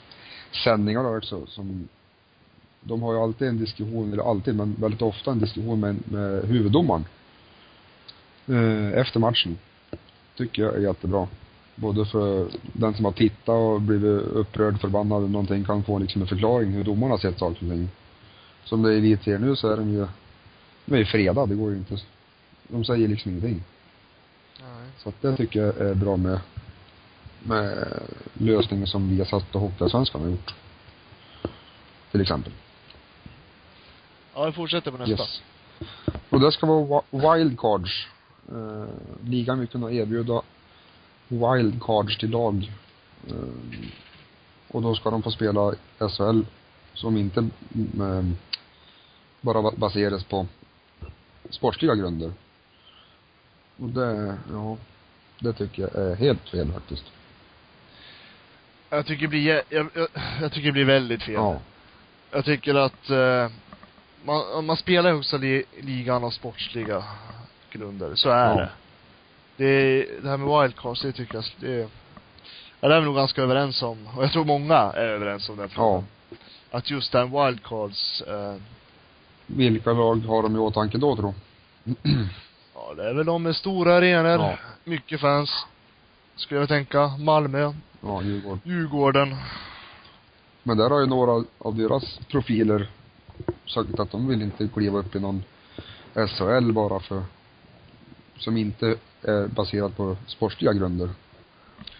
sändningar 0.64 1.02
då 1.02 1.16
också 1.16 1.46
som 1.46 1.88
de 2.80 3.02
har 3.02 3.12
ju 3.12 3.18
alltid 3.18 3.48
en 3.48 3.58
diskussion, 3.58 4.12
eller 4.12 4.30
alltid, 4.30 4.56
men 4.56 4.76
väldigt 4.80 5.02
ofta 5.02 5.30
en 5.30 5.38
diskussion 5.38 5.80
med, 5.80 5.96
med 6.04 6.44
huvuddomaren. 6.44 7.04
Eh, 8.46 9.00
efter 9.00 9.20
matchen. 9.20 9.58
Tycker 10.36 10.62
jag 10.62 10.74
är 10.74 10.80
jättebra. 10.80 11.28
Både 11.78 12.04
för 12.04 12.48
den 12.72 12.94
som 12.94 13.04
har 13.04 13.12
tittat 13.12 13.48
och 13.48 13.80
blivit 13.80 14.22
upprörd, 14.22 14.80
förbannad 14.80 15.18
eller 15.18 15.28
någonting 15.28 15.64
kan 15.64 15.84
få 15.84 15.98
liksom 15.98 16.22
en 16.22 16.28
förklaring 16.28 16.72
hur 16.72 16.84
domarna 16.84 17.12
har 17.12 17.18
sett 17.18 17.38
saker 17.38 17.66
och 17.66 17.70
ting. 17.72 17.88
Som 18.64 18.82
det 18.82 18.88
är 18.90 18.94
i 18.94 18.98
elitserien 18.98 19.40
nu 19.42 19.56
så 19.56 19.68
är 19.68 19.76
de 19.76 19.90
ju, 19.92 20.06
de 20.84 20.94
är 20.94 20.98
ju 20.98 21.04
fredade, 21.04 21.46
det 21.46 21.54
går 21.54 21.70
ju 21.70 21.76
inte. 21.76 21.96
De 22.68 22.84
säger 22.84 23.08
liksom 23.08 23.30
ingenting. 23.30 23.62
Nej. 24.60 24.88
Så 24.96 25.08
att 25.08 25.22
det 25.22 25.36
tycker 25.36 25.60
jag 25.62 25.76
är 25.76 25.94
bra 25.94 26.16
med, 26.16 26.40
med 27.44 27.88
lösningen 28.32 28.86
som 28.86 29.08
vi 29.08 29.18
har 29.18 29.24
satt 29.24 29.54
och 29.54 29.60
Hockeyallsvenskan 29.60 30.20
har 30.22 30.28
gjort. 30.28 30.54
Till 32.10 32.20
exempel. 32.20 32.52
Ja, 34.34 34.46
vi 34.46 34.52
fortsätter 34.52 34.90
på 34.90 34.96
nästa. 34.98 35.22
Yes. 35.22 35.42
Och 36.30 36.40
det 36.40 36.52
ska 36.52 36.66
vara 36.66 37.02
wi- 37.10 37.36
wildcards. 37.38 38.06
Eh, 38.48 38.86
ligan 39.24 39.58
vill 39.58 39.68
kunna 39.68 39.92
erbjuda 39.92 40.42
wildcards 41.28 42.18
till 42.18 42.30
lag. 42.30 42.72
Eh, 43.28 43.88
och 44.68 44.82
då 44.82 44.94
ska 44.94 45.10
de 45.10 45.22
få 45.22 45.30
spela 45.30 45.74
SHL 45.98 46.40
som 46.94 47.16
inte 47.16 47.48
mm, 47.74 48.36
bara 49.40 49.62
ba- 49.62 49.76
baseras 49.76 50.24
på 50.24 50.46
sportsliga 51.50 51.94
grunder. 51.94 52.32
Och 53.76 53.88
det, 53.88 54.36
ja, 54.52 54.76
det 55.38 55.52
tycker 55.52 55.82
jag 55.82 55.94
är 55.94 56.14
helt 56.16 56.48
fel 56.48 56.72
faktiskt. 56.72 57.04
Jag 58.90 59.06
tycker 59.06 59.22
det 59.22 59.28
blir, 59.28 59.62
jag, 59.68 59.88
jag, 59.94 60.08
jag 60.40 60.52
tycker 60.52 60.66
det 60.66 60.72
blir 60.72 60.84
väldigt 60.84 61.22
fel. 61.22 61.34
Ja. 61.34 61.60
Jag 62.30 62.44
tycker 62.44 62.74
att 62.74 63.10
eh, 63.10 63.50
man, 64.24 64.64
man 64.66 64.76
spelar 64.76 65.10
i 65.10 65.12
högsta 65.12 65.36
li, 65.36 65.64
ligan 65.80 66.24
av 66.24 66.30
sportsliga 66.30 67.04
grunder. 67.70 68.14
Så 68.14 68.28
är 68.30 68.48
Ja. 68.50 68.56
det. 68.56 68.70
Det, 69.56 70.02
det 70.22 70.28
här 70.28 70.36
med 70.36 70.60
wildcards, 70.62 71.02
det 71.02 71.12
tycker 71.12 71.34
jag, 71.34 71.44
det, 71.60 71.88
ja, 72.80 72.88
det 72.88 72.94
är 72.94 73.00
vi 73.00 73.06
nog 73.06 73.16
ganska 73.16 73.42
överens 73.42 73.82
om. 73.82 74.08
Och 74.16 74.24
jag 74.24 74.32
tror 74.32 74.44
många 74.44 74.74
är 74.76 75.06
överens 75.06 75.48
om 75.48 75.56
den 75.56 75.68
Ja. 75.76 76.04
Att 76.70 76.90
just 76.90 77.12
den 77.12 77.30
wildcards, 77.30 78.20
eh, 78.22 78.54
Vilka 79.46 79.92
lag 79.92 80.16
har 80.16 80.42
de 80.42 80.56
i 80.56 80.58
åtanke 80.58 80.98
då, 80.98 81.16
tro? 81.16 81.34
ja 82.74 82.94
det 82.96 83.10
är 83.10 83.14
väl 83.14 83.26
de 83.26 83.42
med 83.42 83.56
stora 83.56 83.94
arenor, 83.96 84.30
Ja. 84.30 84.58
mycket 84.84 85.20
fans, 85.20 85.50
skulle 86.36 86.60
jag 86.60 86.68
tänka. 86.68 87.06
Malmö, 87.08 87.72
Ja, 88.00 88.22
Djurgården. 88.22 88.60
Djurgården. 88.64 89.36
Men 90.62 90.76
där 90.76 90.90
har 90.90 91.00
ju 91.00 91.06
några 91.06 91.44
av 91.58 91.76
deras 91.76 92.18
profiler 92.18 92.88
sagt 93.66 93.98
att 94.00 94.10
de 94.10 94.28
vill 94.28 94.42
inte 94.42 94.68
kliva 94.68 94.98
upp 94.98 95.14
i 95.16 95.20
någon 95.20 95.44
SHL 96.14 96.72
bara 96.72 97.00
för, 97.00 97.22
som 98.38 98.56
inte 98.56 98.96
är 99.26 99.48
baserat 99.48 99.96
på 99.96 100.16
sportsliga 100.26 100.72
grunder. 100.72 101.08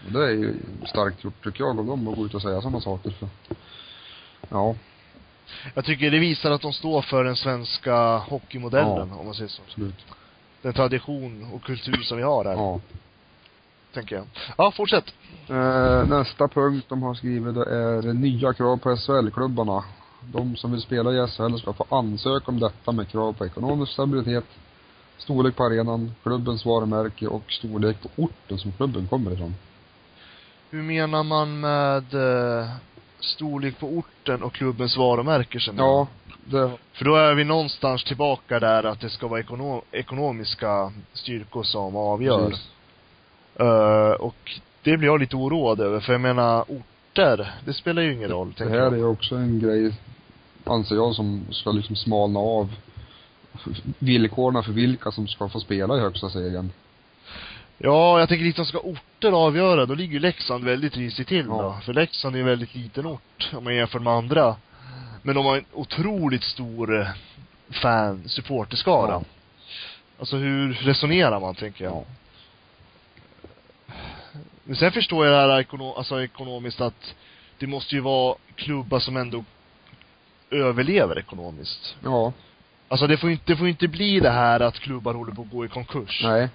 Och 0.05 0.11
det 0.11 0.25
är 0.25 0.29
ju 0.31 0.53
starkt 0.85 1.23
gjort 1.23 1.43
tycker 1.43 1.63
jag 1.63 1.79
av 1.79 1.85
dem 1.85 2.07
att 2.07 2.15
gå 2.15 2.25
ut 2.25 2.33
och 2.33 2.41
säga 2.41 2.61
sådana 2.61 2.81
saker 2.81 3.09
för, 3.09 3.27
ja, 4.49 4.75
Jag 5.73 5.85
tycker 5.85 6.11
det 6.11 6.19
visar 6.19 6.51
att 6.51 6.61
de 6.61 6.73
står 6.73 7.01
för 7.01 7.23
den 7.23 7.35
svenska 7.35 8.17
hockeymodellen, 8.17 9.09
Ja. 9.09 9.15
om 9.15 9.25
man 9.25 9.33
säger 9.35 9.49
så. 9.49 9.61
absolut. 9.67 10.05
Den 10.61 10.73
tradition 10.73 11.51
och 11.53 11.63
kultur 11.63 11.97
som 12.03 12.17
vi 12.17 12.23
har 12.23 12.45
här, 12.45 12.53
Ja. 12.53 12.79
tänker 13.93 14.15
jag. 14.15 14.25
Ja, 14.57 14.71
fortsätt. 14.71 15.13
Eh, 15.49 16.07
nästa 16.07 16.47
punkt 16.47 16.85
de 16.89 17.03
har 17.03 17.13
skrivit 17.13 17.55
det 17.55 17.75
är 17.75 18.13
nya 18.13 18.53
krav 18.53 18.77
på 18.77 18.95
SHL-klubbarna. 18.97 19.83
De 20.33 20.55
som 20.55 20.71
vill 20.71 20.81
spela 20.81 21.11
i 21.13 21.27
SHL 21.27 21.57
ska 21.57 21.73
få 21.73 21.85
ansöka 21.89 22.45
om 22.47 22.59
detta 22.59 22.91
med 22.91 23.09
krav 23.09 23.33
på 23.33 23.45
ekonomisk 23.45 23.91
stabilitet, 23.91 24.45
storlek 25.17 25.55
på 25.55 25.63
arenan, 25.63 26.11
klubbens 26.23 26.65
varumärke 26.65 27.27
och 27.27 27.51
storlek 27.51 27.97
på 28.01 28.09
orten 28.23 28.57
som 28.57 28.71
klubben 28.71 29.07
kommer 29.07 29.31
ifrån. 29.31 29.55
Hur 30.69 30.83
menar 30.83 31.23
man 31.23 31.59
med 31.59 32.13
eh, 32.13 32.69
storlek 33.19 33.79
på 33.79 33.87
orten 33.87 34.43
och 34.43 34.53
klubbens 34.53 34.97
varumärke 34.97 35.59
känner? 35.59 35.83
Ja, 35.83 36.07
det, 36.45 36.71
För 36.93 37.05
då 37.05 37.15
är 37.15 37.33
vi 37.35 37.43
någonstans 37.43 38.03
tillbaka 38.03 38.59
där 38.59 38.83
att 38.83 38.99
det 39.01 39.09
ska 39.09 39.27
vara 39.27 39.39
ekono 39.39 39.81
ekonomiska 39.91 40.91
styrkor 41.13 41.63
som 41.63 41.95
avgör. 41.95 42.53
Eh, 43.59 44.11
och 44.11 44.51
det 44.83 44.97
blir 44.97 45.07
jag 45.09 45.19
lite 45.19 45.35
oroad 45.35 45.79
över, 45.79 45.99
för 45.99 46.13
jag 46.13 46.21
menar 46.21 46.65
orter, 46.67 47.53
det 47.65 47.73
spelar 47.73 48.01
ju 48.01 48.13
ingen 48.13 48.29
roll, 48.29 48.53
Det 48.57 48.69
här 48.69 48.75
jag. 48.77 48.93
är 48.99 49.05
också 49.07 49.35
en 49.35 49.59
grej, 49.59 49.93
anser 50.63 50.95
jag, 50.95 51.15
som 51.15 51.45
ska 51.51 51.71
liksom 51.71 51.95
smalna 51.95 52.39
av 52.39 52.69
villkoren 53.99 54.63
för 54.63 54.71
vilka 54.71 55.11
som 55.11 55.27
ska 55.27 55.49
få 55.49 55.59
spela 55.59 55.97
i 55.97 55.99
högsta 55.99 56.29
serien. 56.29 56.71
Ja, 57.77 58.19
jag 58.19 58.29
tänker 58.29 58.45
liksom 58.45 58.65
ska 58.65 58.79
orter 58.79 59.31
avgöra, 59.31 59.85
då 59.85 59.93
ligger 59.93 60.13
ju 60.13 60.19
Leksand 60.19 60.63
väldigt 60.63 60.97
risigt 60.97 61.27
till 61.27 61.45
Ja. 61.47 61.61
då. 61.61 61.77
För 61.85 61.93
Leksand 61.93 62.35
är 62.35 62.39
en 62.39 62.45
väldigt 62.45 62.75
liten 62.75 63.05
ort, 63.05 63.49
om 63.53 63.63
man 63.63 63.75
jämför 63.75 63.99
med 63.99 64.13
andra. 64.13 64.55
Men 65.21 65.35
de 65.35 65.45
har 65.45 65.57
en 65.57 65.65
otroligt 65.73 66.43
stor 66.43 66.99
eh, 67.01 67.07
fan, 67.69 68.29
supporterskara. 68.29 69.11
Ja. 69.11 69.23
Alltså 70.19 70.37
hur 70.37 70.73
resonerar 70.73 71.39
man, 71.39 71.55
tänker 71.55 71.83
jag. 71.83 71.93
Ja. 71.93 72.03
Men 74.63 74.75
sen 74.75 74.91
förstår 74.91 75.25
jag 75.25 75.47
det 75.47 75.53
här 75.53 75.59
ekono 75.59 75.93
alltså 75.93 76.23
ekonomiskt 76.23 76.81
att 76.81 77.15
det 77.59 77.67
måste 77.67 77.95
ju 77.95 78.01
vara 78.01 78.35
klubbar 78.55 78.99
som 78.99 79.17
ändå 79.17 79.43
överlever 80.51 81.19
ekonomiskt. 81.19 81.95
Ja. 82.03 82.33
Alltså 82.87 83.07
det 83.07 83.17
får 83.17 83.29
inte, 83.31 83.43
det 83.45 83.55
får 83.57 83.67
inte 83.67 83.87
bli 83.87 84.19
det 84.19 84.29
här 84.29 84.59
att 84.59 84.79
klubbar 84.79 85.13
håller 85.13 85.33
på 85.33 85.41
att 85.41 85.51
gå 85.51 85.65
i 85.65 85.67
konkurs. 85.67 86.21
Nej. 86.23 86.49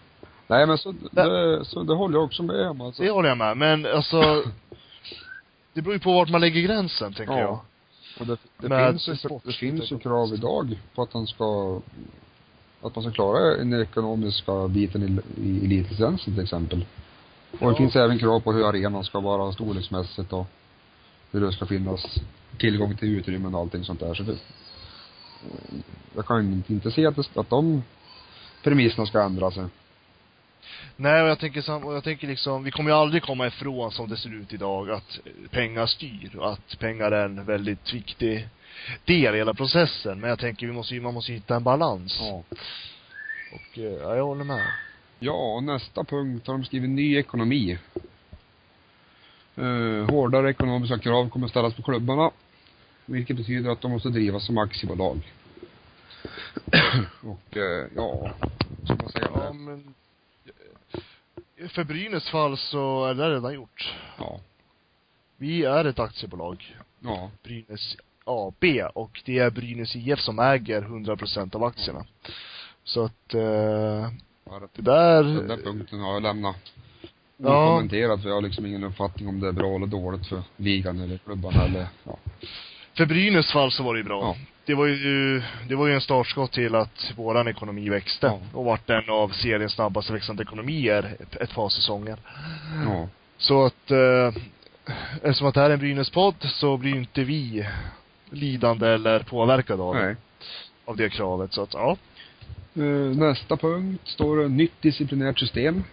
Nej 0.47 0.67
men 0.67 0.79
så, 0.79 0.95
det, 1.11 1.65
så 1.65 1.83
det 1.83 1.95
håller 1.95 2.17
jag 2.17 2.25
också 2.25 2.43
med 2.43 2.69
om 2.69 2.81
alltså. 2.81 3.03
Det 3.03 3.11
håller 3.11 3.29
jag 3.29 3.39
med, 3.39 3.57
men 3.57 3.87
alltså 3.87 4.21
det 5.73 5.83
beror 5.83 5.95
ju 5.95 6.01
på 6.01 6.13
vart 6.13 6.29
man 6.31 6.41
lägger 6.41 6.61
gränsen, 6.61 7.13
tänker 7.13 7.35
Ja. 7.35 7.41
jag. 7.41 7.61
Och 8.21 8.27
det, 8.27 8.37
det 8.59 8.69
Med 8.69 8.91
finns 8.91 9.09
ju, 9.09 9.13
det 9.13 9.19
sportsligt 9.19 9.59
finns 9.59 9.93
ju 9.93 9.99
krav 9.99 10.35
idag 10.35 10.79
på 10.95 11.03
att 11.03 11.13
han 11.13 11.27
ska, 11.27 11.81
att 12.83 12.95
man 12.97 13.05
ska 13.05 13.13
klara 13.13 13.57
den 13.57 13.83
ekonomiska 13.83 14.69
biten 14.69 15.03
i, 15.03 15.41
i 15.49 15.65
elitlicensen 15.65 16.35
till 16.35 16.43
exempel. 16.43 16.85
Och 17.51 17.59
Ja. 17.61 17.69
det 17.71 17.77
finns 17.77 17.97
även 17.97 18.19
krav 18.19 18.41
på 18.41 18.53
hur 18.53 18.69
arenan 18.69 19.05
ska 19.05 19.21
vara 19.21 19.53
storleksmässigt 19.53 20.33
och 20.33 20.47
hur 21.31 21.41
det 21.41 21.53
ska 21.53 21.67
finnas 21.67 22.07
tillgång 22.59 22.97
till 22.97 23.09
utrymmen 23.19 23.55
och 23.55 23.61
allting 23.61 23.85
sånt 23.85 24.01
där. 24.01 24.15
Så 24.15 24.23
det, 24.23 24.37
jag 26.15 26.27
kan 26.27 26.65
inte 26.69 26.91
se 26.91 27.07
att, 27.07 27.17
det, 27.17 27.37
att 27.37 27.51
de 27.51 27.83
premisserna 28.63 29.07
ska 29.07 29.23
ändra 29.23 29.51
sig. 29.51 29.65
Nej, 30.97 31.23
och 31.23 31.29
jag 31.29 31.39
tänker 31.39 31.63
sam, 31.63 31.93
jag 31.93 32.05
tänker 32.05 32.29
liksom, 32.29 32.65
vi 32.65 32.71
kommer 32.71 32.91
ju 32.91 32.97
aldrig 32.97 33.23
komma 33.23 33.47
ifrån 33.47 33.93
som 33.93 34.09
det 34.09 34.17
ser 34.17 34.35
ut 34.35 34.53
idag, 34.53 34.91
att 34.91 35.19
pengar 35.51 35.87
styr 35.87 36.37
och 36.37 36.53
att 36.53 36.79
pengar 36.79 37.11
är 37.11 37.25
en 37.25 37.45
väldigt 37.45 37.95
viktig 37.95 38.49
del 39.05 39.35
i 39.35 39.39
hela 39.39 39.55
processen. 39.55 40.21
Men 40.21 40.31
jag 40.31 40.39
tänker, 40.39 40.67
vi 40.67 40.73
måste 40.73 40.95
ju, 40.95 41.01
man 41.01 41.15
måste 41.15 41.33
hitta 41.33 41.57
en 41.57 41.65
balans. 41.65 42.17
Ja. 42.21 42.43
Och, 43.53 43.79
eh, 43.79 43.85
ja, 43.85 44.17
jag 44.17 44.25
håller 44.25 44.45
med. 44.45 44.67
Ja, 45.19 45.61
nästa 45.63 46.05
punkt 46.05 46.47
har 46.47 46.55
de 46.55 46.65
skrivit 46.65 46.91
ny 46.91 47.17
ekonomi. 47.17 47.79
Eh, 49.57 50.11
hårdare 50.11 50.51
ekonomiska 50.51 50.99
krav 50.99 51.29
kommer 51.29 51.49
ställas 51.49 51.75
på 51.75 51.83
klubbarna. 51.83 52.31
Vilket 53.13 53.37
betyder 53.37 53.71
att 53.71 53.81
de 53.81 53.91
måste 53.91 54.09
drivas 54.09 54.47
som 54.47 54.59
aktiebolag. 54.59 55.33
och 57.23 57.57
eh, 57.57 57.87
ja, 57.97 58.31
som 58.87 58.97
man 59.03 59.09
säger 59.13 59.29
Ja, 59.35 59.53
men 59.53 59.95
eh, 61.57 61.69
för 61.69 61.85
Brynäs 61.85 62.31
fall 62.31 62.57
så 62.59 63.05
är 63.07 63.15
det 63.15 63.31
redan 63.35 63.55
gjort. 63.55 63.95
Ja. 64.19 64.41
Vi 65.37 65.65
är 65.65 65.85
ett 65.85 65.99
aktiebolag, 65.99 66.77
Ja. 67.01 67.31
Brynäs 67.43 67.97
AB, 68.25 68.65
och 68.95 69.23
det 69.25 69.39
är 69.39 69.51
Brynäs 69.51 69.97
IF 69.97 70.21
som 70.21 70.39
äger 70.39 70.83
100% 70.83 71.57
av 71.57 71.65
aktierna. 71.65 72.05
Så 72.85 73.05
att, 73.05 73.35
eh, 73.35 73.41
ja 73.41 74.61
det- 74.61 74.69
det 74.75 74.83
där... 74.83 75.23
Den 75.25 75.49
där 75.49 75.57
punkten 75.57 76.01
har 76.01 76.13
jag 76.13 76.23
lämnat 76.23 76.73
Ja. 77.37 77.67
okommenterad 77.67 78.23
för 78.23 78.29
jag 78.29 78.37
har 78.37 78.43
liksom 78.43 78.67
ingen 78.67 78.85
uppfattning 78.85 79.29
om 79.29 79.41
det 79.41 79.49
är 79.49 79.53
bra 79.53 79.77
eller 79.77 79.87
dåligt 79.87 80.27
för 80.27 80.43
ligan 80.57 81.01
eller 81.01 81.19
klubbarna 81.19 81.65
eller, 81.65 81.87
ja. 82.05 82.19
För 82.95 83.07
Brynäs 83.07 83.53
fall 83.53 83.73
så 83.73 83.83
var 83.83 83.95
det 83.95 83.99
ju 83.99 84.05
bra. 84.05 84.21
Ja. 84.21 84.37
Det 84.65 84.75
var 84.75 84.87
ju, 84.87 85.43
det 85.69 85.75
var 85.75 85.87
ju 85.87 85.95
en 85.95 86.01
startskott 86.01 86.53
till 86.53 86.75
att 86.75 87.13
våran 87.17 87.49
ekonomi 87.49 87.89
växte. 87.89 88.27
Ja. 88.27 88.41
Och 88.59 88.65
vart 88.65 88.91
en 88.91 89.11
av 89.11 89.29
seriens 89.29 89.73
snabbast 89.73 90.11
växande 90.11 90.43
ekonomier 90.43 91.17
ett, 91.21 91.37
ett 91.37 91.55
par 91.55 91.69
säsonger. 91.69 92.17
Ja. 92.87 93.09
Så 93.39 93.65
att, 93.67 93.91
eh, 93.91 94.43
eftersom 95.23 95.47
att 95.47 95.55
det 95.55 95.61
här 95.61 95.71
är 95.71 95.75
en 95.75 95.81
Brynäs-podd 95.81 96.35
så 96.43 96.77
blir 96.77 96.93
ju 96.93 96.99
inte 96.99 97.25
vi 97.25 97.69
lidande 98.31 98.89
eller 98.89 99.19
påverkade 99.21 99.83
av, 99.83 99.95
Nej. 99.95 100.17
av 100.85 100.97
det 100.97 101.09
kravet. 101.09 101.53
Så 101.53 101.63
att, 101.63 101.75
ja. 101.75 101.97
Eh, 102.75 103.17
Nästa 103.17 103.57
punkt 103.57 104.09
står 104.09 104.37
det 104.37 104.49
nytt 104.49 104.83
disciplinärt 104.83 105.39
system. 105.39 105.85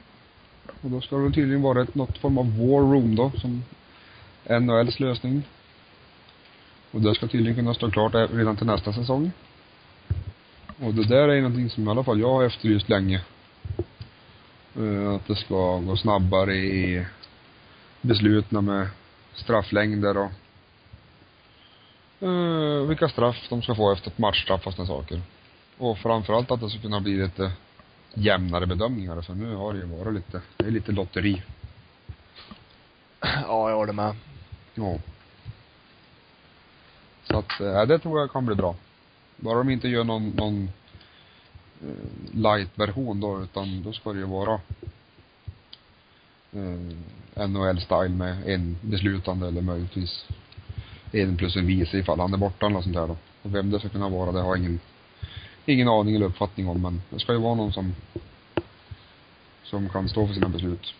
Och 0.81 0.89
då 0.89 1.01
ska 1.01 1.15
det 1.15 1.31
tydligen 1.31 1.61
vara 1.61 1.81
ett, 1.81 1.95
något 1.95 2.17
form 2.17 2.37
av 2.37 2.57
war 2.57 2.81
room 2.93 3.15
då, 3.15 3.31
som 3.37 3.63
NHLs 4.59 4.99
lösning. 4.99 5.43
Och 6.91 7.01
det 7.01 7.15
ska 7.15 7.27
tydligen 7.27 7.55
kunna 7.55 7.73
stå 7.73 7.91
klart 7.91 8.13
redan 8.15 8.57
till 8.57 8.65
nästa 8.67 8.93
säsong. 8.93 9.31
Och 10.79 10.93
det 10.93 11.07
där 11.07 11.29
är 11.29 11.41
någonting 11.41 11.69
som 11.69 11.87
i 11.87 11.91
alla 11.91 12.03
fall 12.03 12.19
jag 12.19 12.33
har 12.33 12.43
efterlyst 12.43 12.89
länge. 12.89 13.21
Eh, 14.77 15.09
Att 15.15 15.27
det 15.27 15.35
ska 15.35 15.77
gå 15.79 15.95
snabbare 15.97 16.55
i 16.55 17.05
besluten 18.01 18.65
med 18.65 18.87
strafflängder 19.33 20.17
och 20.17 20.31
eh, 22.27 22.87
vilka 22.87 23.09
straff 23.09 23.47
de 23.49 23.61
ska 23.61 23.75
få 23.75 23.91
efter 23.93 24.11
ett 24.11 24.17
matchstraff 24.17 24.67
och 24.67 24.73
sådana 24.73 24.87
saker. 24.87 25.21
Och 25.77 25.97
framförallt 25.97 26.51
att 26.51 26.59
det 26.61 26.69
ska 26.69 26.79
kunna 26.81 26.99
bli 27.01 27.17
lite 27.17 27.51
jämnare 28.13 28.65
bedömningar 28.65 29.21
för 29.21 29.33
nu 29.33 29.55
har 29.55 29.73
det 29.73 29.79
ju 29.79 29.85
varit 29.85 30.13
lite, 30.13 30.41
det 30.57 30.65
är 30.65 30.71
lite 30.71 30.91
lotteri. 30.91 31.43
Ja, 33.21 33.69
jag 33.69 33.75
håller 33.75 33.93
med. 33.93 34.15
Ja. 34.75 34.97
Så 37.29 37.37
att, 37.37 37.61
eh, 37.61 37.85
det 37.85 37.99
tror 37.99 38.19
jag 38.19 38.31
kan 38.31 38.45
bli 38.45 38.55
bra. 38.55 38.75
Bara 39.37 39.57
de 39.57 39.69
inte 39.69 39.87
gör 39.87 40.03
någon, 40.03 40.29
någon 40.29 40.69
eh, 41.81 42.33
light-version 42.33 43.19
då, 43.19 43.43
utan 43.43 43.83
då 43.83 43.93
ska 43.93 44.13
det 44.13 44.19
ju 44.19 44.25
vara 44.25 44.53
eh, 46.51 47.47
NHL-style 47.47 48.15
med 48.15 48.47
en 48.47 48.77
beslutande 48.81 49.47
eller 49.47 49.61
möjligtvis 49.61 50.25
en 51.11 51.37
plus 51.37 51.55
en 51.55 51.67
vice 51.67 51.97
ifall 51.97 52.19
han 52.19 52.33
är 52.33 52.37
borta 52.37 52.65
eller 52.65 52.73
något 52.73 52.83
sånt 52.83 52.95
där 52.95 53.07
då. 53.07 53.17
Och 53.41 53.55
vem 53.55 53.71
det 53.71 53.79
ska 53.79 53.89
kunna 53.89 54.09
vara, 54.09 54.31
det 54.31 54.41
har 54.41 54.55
jag 54.55 54.57
ingen, 54.57 54.79
ingen 55.65 55.87
aning 55.87 56.15
eller 56.15 56.25
uppfattning 56.25 56.67
om, 56.67 56.81
men 56.81 57.01
det 57.09 57.19
ska 57.19 57.33
ju 57.33 57.39
vara 57.39 57.55
någon 57.55 57.73
som 57.73 57.93
som 59.63 59.89
kan 59.89 60.09
stå 60.09 60.27
för 60.27 60.33
sina 60.33 60.49
beslut. 60.49 60.93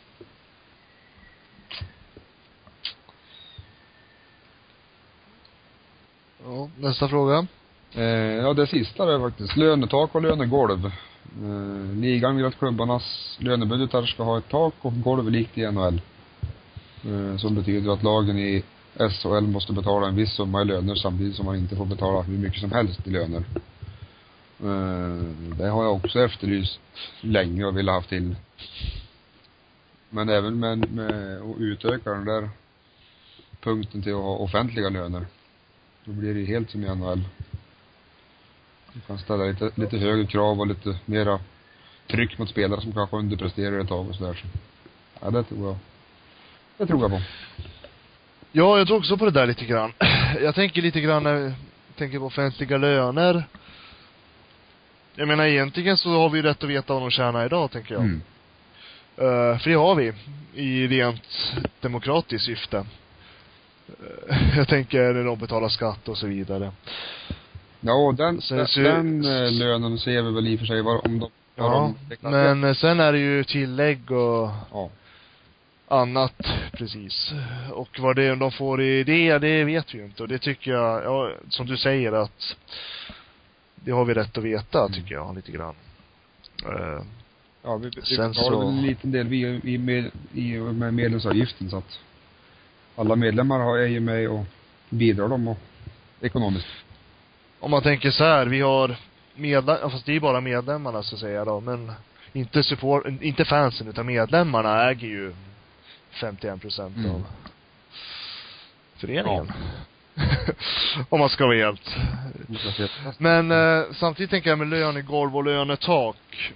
Ja, 6.46 6.70
nästa 6.78 7.08
fråga. 7.08 7.48
Eh, 7.94 8.04
ja, 8.36 8.54
det 8.54 8.68
sista 8.68 9.14
är 9.14 9.20
faktiskt 9.20 9.58
lönetak 9.58 10.16
och 10.16 10.22
lönegolv. 10.22 10.86
Eh, 10.86 11.96
ligan 11.96 12.36
vill 12.36 12.46
att 12.46 12.60
klubbarnas 12.60 13.38
lönebudgetar 13.40 14.06
ska 14.06 14.24
ha 14.24 14.38
ett 14.38 14.50
tak 14.50 14.74
och 14.82 15.02
golv 15.02 15.32
likt 15.32 15.58
i 15.58 15.72
NHL. 15.72 16.02
Eh, 17.06 17.38
som 17.38 17.56
betyder 17.56 17.94
att 17.94 18.04
lagen 18.04 18.38
i 18.40 18.64
SHL 18.96 19.42
måste 19.42 19.74
betala 19.74 20.08
en 20.08 20.16
viss 20.16 20.34
summa 20.34 20.62
i 20.62 20.66
löner 20.66 20.96
samtidigt 20.96 21.36
som 21.36 21.46
man 21.46 21.56
inte 21.56 21.76
får 21.76 21.86
betala 21.86 22.22
hur 22.22 22.38
mycket 22.38 22.62
som 22.62 22.72
helst 22.72 23.08
i 23.08 23.10
löner. 23.10 23.44
Eh, 24.60 25.24
det 25.58 25.68
har 25.70 25.84
jag 25.84 25.96
också 25.96 26.20
efterlyst 26.20 26.80
länge 27.22 27.66
och 27.66 27.78
velat 27.78 27.96
haft 27.96 28.10
till. 28.10 28.36
Men 30.10 30.30
även 30.30 30.60
med, 30.60 30.92
med 30.92 31.38
att 31.42 31.58
utöka 31.58 32.10
den 32.10 32.26
där 32.26 32.50
punkten 33.62 34.02
till 34.02 34.14
att 34.14 34.22
ha 34.22 34.36
offentliga 34.36 34.90
löner. 34.90 35.26
Då 36.06 36.12
blir 36.12 36.34
det 36.34 36.40
ju 36.40 36.46
helt 36.46 36.70
som 36.70 36.84
i 36.84 36.96
NHL. 36.96 37.24
Du 38.94 39.00
kan 39.00 39.18
ställa 39.18 39.44
lite, 39.44 39.72
lite 39.76 39.98
högre 39.98 40.26
krav 40.26 40.60
och 40.60 40.68
lite 40.68 40.98
mera 41.06 41.40
tryck 42.08 42.38
mot 42.38 42.50
spelare 42.50 42.82
som 42.82 42.92
kanske 42.92 43.16
underpresterar 43.16 43.80
ett 43.80 43.88
tag 43.88 44.10
och 44.10 44.16
sådär. 44.16 44.34
Så. 44.34 44.48
Ja, 45.22 45.32
det 45.32 45.44
tror 45.44 45.68
jag. 45.68 45.78
Det 46.78 46.86
tror 46.86 47.02
jag 47.02 47.12
på. 47.12 47.22
Ja, 48.52 48.78
jag 48.78 48.88
tror 48.88 48.98
också 48.98 49.18
på 49.18 49.26
det 49.26 49.32
där 49.32 49.48
lite 49.48 49.66
grann. 49.66 49.94
Jag 50.42 50.56
tänker 50.56 50.82
lite 50.82 51.02
grann 51.02 51.24
när 51.24 51.36
jag 51.36 51.54
tänker 51.96 52.20
på 52.20 52.26
offentliga 52.26 52.78
löner. 52.78 53.44
Jag 55.16 55.28
menar 55.28 55.46
egentligen 55.46 55.98
så 55.98 56.10
har 56.10 56.30
vi 56.30 56.38
ju 56.38 56.44
rätt 56.44 56.64
att 56.64 56.70
veta 56.70 56.94
vad 56.94 57.04
de 57.04 57.12
tjänar 57.12 57.46
idag, 57.46 57.72
tänker 57.72 57.94
jag. 57.94 58.04
Mm. 58.04 58.22
Uh, 59.22 59.58
för 59.58 59.70
det 59.70 59.76
har 59.76 59.96
vi. 59.96 60.14
I 60.54 60.88
rent 60.88 61.54
demokratiskt 61.80 62.46
syfte. 62.46 62.86
Uh, 64.30 64.58
jag 64.58 64.68
tänker 64.68 65.14
när 65.14 65.24
de 65.24 65.40
betalar 65.40 65.70
skatt 65.70 66.08
och 66.10 66.18
så 66.18 66.28
vidare. 66.28 66.72
Ja, 67.82 68.14
den, 68.18 68.42
Så- 68.42 68.56
den, 68.56 68.68
så- 68.68 68.80
den 68.80 69.26
eh, 69.26 69.52
lönen 69.52 69.98
ser 69.98 70.22
vi 70.22 70.32
väl 70.32 70.48
i 70.48 70.56
och 70.56 70.60
för 70.60 70.66
sig 70.68 70.82
vad, 70.82 71.06
om 71.06 71.20
de, 71.20 71.30
Ja, 71.56 71.94
de 72.10 72.30
men 72.30 72.64
eh, 72.64 72.74
sen 72.74 73.00
är 73.00 73.12
det 73.12 73.20
ju 73.20 73.44
tillägg 73.44 74.12
och 74.12 74.50
Ja. 74.72 74.90
annat, 75.88 76.34
precis. 76.72 77.32
Och 77.72 78.00
vad 78.00 78.16
det 78.16 78.24
är 78.24 78.36
de 78.36 78.52
får 78.52 78.82
i 78.82 79.04
det, 79.04 79.38
det 79.38 79.64
vet 79.64 79.94
vi 79.94 79.98
ju 79.98 80.06
inte. 80.06 80.24
Och 80.24 80.30
det 80.30 80.40
tycker 80.40 80.72
jag, 80.72 81.04
ja, 81.04 81.32
som 81.50 81.66
du 81.68 81.78
säger 81.78 82.12
att 82.12 82.56
det 83.76 83.92
har 83.92 84.06
vi 84.06 84.14
rätt 84.14 84.38
att 84.38 84.44
veta, 84.44 84.80
Mm. 84.80 84.92
tycker 84.94 85.16
jag, 85.16 85.36
lite 85.36 85.52
grann. 85.52 85.76
Eh, 86.66 87.04
Ja, 87.64 87.76
vi, 87.78 87.90
vi 87.96 88.02
Sen 88.02 88.32
betalar 88.32 88.52
så- 88.52 88.60
väl 88.60 88.68
en 88.68 88.82
liten 88.82 89.12
del 89.12 89.28
vi, 89.28 89.60
vi 89.64 89.78
med, 89.78 90.12
i, 90.34 90.58
med 90.58 90.94
medlemsavgiften 90.94 91.70
så 91.70 91.78
att 91.78 92.00
alla 93.00 93.16
medlemmar 93.16 93.60
har, 93.60 93.78
är 93.78 93.88
ju 93.88 94.00
med 94.00 94.30
och 94.30 94.46
bidrar 94.90 95.28
de 95.28 95.48
och 95.48 95.58
ekonomiskt. 96.22 96.68
om 97.60 97.72
man 97.72 97.82
tänker 97.82 98.12
så 98.12 98.24
här, 98.24 98.46
vi 98.46 98.62
har 98.62 98.96
medlem, 99.36 99.78
ja, 99.82 99.90
fast 99.90 100.06
det 100.06 100.16
är 100.16 100.20
bara 100.20 100.42
medlemmarna 100.42 101.04
så 101.04 101.16
att 101.16 101.22
säga 101.22 101.46
då, 101.46 101.60
men 101.60 101.92
inte 102.34 102.64
support, 102.64 103.06
inte 103.22 103.46
fansen 103.46 103.88
utan 103.88 104.06
medlemmarna 104.06 104.90
äger 104.90 105.08
ju 105.08 105.34
51 106.12 106.62
procent 106.62 106.98
Mm. 106.98 107.12
av 107.12 107.26
föreningen. 108.98 109.52
om 111.10 111.20
man 111.20 111.30
ska 111.30 111.46
vara 111.46 111.56
helt 111.58 111.96
Men 113.18 113.52
eh, 113.52 113.84
samtidigt 113.94 114.30
tänker 114.30 114.50
jag 114.50 114.60
med 114.60 114.68
lönegolv 114.68 115.38
och 115.38 115.46
lönetak. 115.46 116.54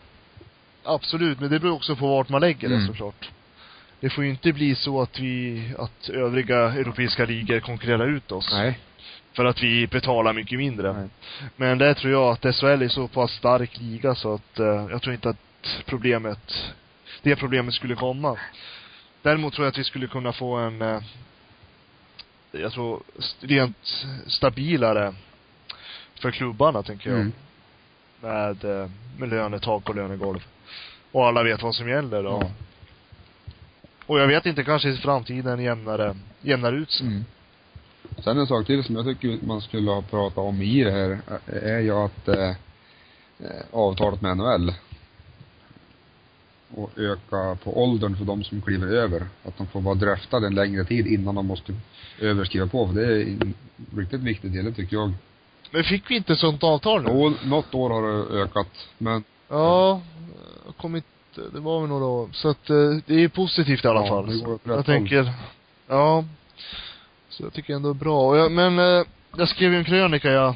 Absolut, 0.84 1.40
men 1.40 1.50
det 1.50 1.60
beror 1.60 1.74
också 1.76 1.96
på 1.96 2.08
vart 2.08 2.30
man 2.30 2.42
lägger 2.42 2.70
det 2.70 2.76
Mm. 2.76 2.88
såklart. 2.88 3.30
Det 4.04 4.10
får 4.10 4.24
ju 4.24 4.30
inte 4.30 4.54
bli 4.54 4.76
så 4.76 5.02
att 5.02 5.20
vi, 5.20 5.64
att 5.78 6.10
övriga 6.10 6.58
europeiska 6.58 7.26
ligor 7.26 7.60
konkurrerar 7.60 8.08
ut 8.08 8.32
oss. 8.32 8.50
Nej. 8.52 8.80
För 9.34 9.46
att 9.46 9.64
vi 9.64 9.88
betalar 9.88 10.34
mycket 10.34 10.58
mindre. 10.58 10.94
Nej. 10.94 11.10
Men 11.56 11.78
det 11.78 11.94
tror 11.94 12.14
jag 12.14 12.32
att 12.32 12.56
SHL 12.56 12.82
är 12.82 12.88
så 12.88 13.08
pass 13.08 13.32
stark 13.32 13.78
liga 13.78 14.16
så 14.16 14.34
att 14.34 14.60
eh, 14.60 14.66
jag 14.66 15.02
tror 15.02 15.14
inte 15.14 15.30
att 15.30 15.84
problemet, 15.86 16.74
det 17.22 17.36
problemet 17.36 17.74
skulle 17.74 17.96
komma. 17.96 18.38
Däremot 19.22 19.54
tror 19.54 19.66
jag 19.66 19.72
att 19.72 19.78
vi 19.78 19.84
skulle 19.84 20.08
kunna 20.08 20.34
få 20.34 20.56
en, 20.56 20.82
eh, 20.82 21.02
jag 22.52 22.72
tror, 22.72 23.04
rent 23.40 24.06
stabilare 24.28 25.14
för 26.22 26.32
klubbarna 26.32 26.84
tänker 26.84 27.10
jag. 27.10 27.20
Mm. 27.20 27.34
Med, 28.22 28.64
eh, 28.64 28.90
med 29.18 29.30
lönetak 29.30 29.90
och 29.90 29.96
lönegolv. 29.96 30.46
Och 31.12 31.28
alla 31.28 31.44
vet 31.44 31.62
vad 31.62 31.76
som 31.76 31.90
gäller 31.90 32.24
då. 32.24 32.40
Ja. 32.42 32.52
Och 34.06 34.20
jag 34.20 34.28
vet 34.28 34.46
inte, 34.46 34.64
kanske 34.64 34.90
i 34.90 34.98
framtiden 34.98 35.60
jämnare, 35.60 36.16
jämnar 36.42 36.74
ut 36.74 36.92
sig. 36.92 37.08
Mm. 37.08 37.26
Sen 38.24 38.38
en 38.38 38.48
sak 38.48 38.66
till 38.66 38.84
som 38.84 38.96
jag 38.96 39.06
tycker 39.06 39.46
man 39.46 39.62
skulle 39.62 39.92
ha 39.92 40.02
pratat 40.02 40.38
om 40.38 40.62
i 40.62 40.84
det 40.84 40.92
här 40.92 41.20
eh, 41.48 41.74
är 41.74 41.80
ju 41.80 41.92
att 41.92 42.28
eh, 42.28 42.50
eh, 43.40 43.62
avtalet 43.72 44.22
med 44.22 44.38
NHL 44.38 44.74
och 46.76 46.92
öka 46.98 47.58
på 47.64 47.84
åldern 47.84 48.16
för 48.16 48.26
de 48.26 48.44
som 48.44 48.62
kliver 48.62 48.88
över. 48.88 49.26
Att 49.44 49.58
de 49.58 49.68
får 49.68 49.82
vara 49.82 49.96
draftade 49.96 50.48
en 50.48 50.56
längre 50.56 50.86
tid 50.86 51.08
innan 51.08 51.36
de 51.36 51.46
måste 51.46 51.74
överskriva 52.20 52.68
på. 52.68 52.88
För 52.88 52.94
det 52.94 53.06
är 53.06 53.22
en 53.22 53.54
riktigt 53.96 54.22
viktig 54.22 54.52
del, 54.52 54.76
tycker 54.76 54.96
jag. 54.96 55.14
Men 55.72 55.84
fick 55.84 56.12
vi 56.12 56.16
inte 56.16 56.36
sånt 56.36 56.64
avtal 56.64 57.04
nu? 57.04 57.10
Och 57.10 57.46
något 57.46 57.76
år 57.76 57.90
har 57.90 58.02
det 58.08 58.42
ökat, 58.42 58.88
men 58.98 59.24
Ja, 59.50 60.02
jag 60.66 60.78
kommer 60.78 60.98
inte, 60.98 61.08
det 61.54 61.60
var 61.60 61.80
väl 61.80 61.90
några 61.90 62.06
år. 62.06 62.30
Så 62.34 62.50
att 62.50 62.70
eh, 62.70 62.76
det 63.06 63.24
är 63.24 63.28
positivt 63.28 63.86
i 63.86 63.88
alla 63.88 64.02
Ja, 64.02 64.08
fall. 64.08 64.26
rätt 64.26 64.60
jag 64.64 64.74
håll. 64.76 64.84
tänker, 64.84 65.34
ja. 65.88 66.24
Så 67.30 67.44
jag 67.44 67.54
tycker 67.54 67.74
ändå 67.76 67.94
det 67.94 67.98
är 67.98 68.00
bra. 68.00 68.28
Och 68.30 68.38
jag, 68.38 68.52
men 68.52 68.80
eh, 68.80 69.06
jag 69.38 69.50
skrev 69.50 69.72
ju 69.72 69.78
en 69.78 69.84
krönika 69.86 70.32
jag 70.32 70.56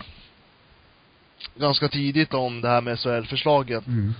ganska 1.55 1.87
tidigt 1.87 2.33
om 2.33 2.61
det 2.61 2.67
här 2.69 2.81
med 2.81 2.99
SHL-förslaget. 2.99 3.87
mm. 3.87 4.13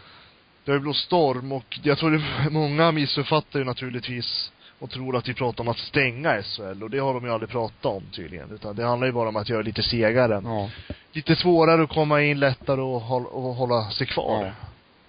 Det 0.66 0.72
har 0.72 0.78
ju 0.78 0.82
blåst 0.82 1.03
storm 1.05 1.51
och 1.51 1.80
jag 1.84 1.97
tror 1.97 2.12
det, 2.12 2.49
många 2.49 2.91
missuppfattar 2.91 3.60
ju 3.60 3.66
naturligtvis 3.66 4.51
och 4.80 4.89
tror 4.89 5.16
att 5.16 5.28
vi 5.30 5.34
pratar 5.34 5.64
om 5.64 5.68
att 5.68 5.78
stänga 5.78 6.41
SHL 6.43 6.84
och 6.84 6.89
det 6.89 6.99
har 6.99 7.14
de 7.14 7.24
ju 7.26 7.32
aldrig 7.32 7.49
pratat 7.49 7.86
om 7.86 8.03
tydligen. 8.16 8.51
Utan 8.51 8.76
det 8.76 8.84
handlar 8.86 9.08
ju 9.08 9.14
bara 9.14 9.30
om 9.30 9.36
att 9.36 9.49
göra 9.49 9.62
lite 9.62 9.84
segare. 9.84 10.41
ja, 10.43 10.70
Lite 11.12 11.36
svårare 11.36 11.84
att 11.84 11.89
komma 11.89 12.22
in, 12.22 12.39
lättare 12.39 12.82
att 12.82 13.03
hålla, 13.03 13.28
att 13.28 13.58
hålla 13.58 13.89
sig 13.91 14.08
kvar. 14.08 14.45
Ja. 14.45 14.51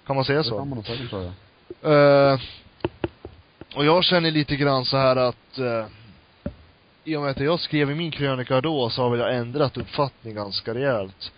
Kan 0.09 0.17
man 0.17 0.25
säga 0.25 0.39
det 0.39 0.45
så? 0.45 0.59
kan 0.59 0.69
man 0.69 0.77
nog 0.77 0.87
säkert 0.87 1.11
säga. 1.11 1.33
Eh, 2.33 2.41
och 3.75 3.85
jag 3.85 4.05
känner 4.05 4.31
lite 4.31 4.57
grann 4.57 4.85
så 4.85 4.97
här 4.97 5.17
att 5.17 5.59
eh, 5.59 5.87
i 7.05 7.17
och 7.17 7.23
med 7.23 7.31
att 7.31 7.41
jag 7.41 7.61
skrev 7.61 7.91
i 7.91 7.95
min 7.95 8.11
krönika 8.11 8.61
då 8.61 8.91
så 8.91 9.03
har 9.03 9.11
väl 9.11 9.21
jag 9.21 9.35
ändrat 9.37 9.77
uppfattning 9.77 10.35
ganska 10.35 10.75
rejält. 10.75 11.33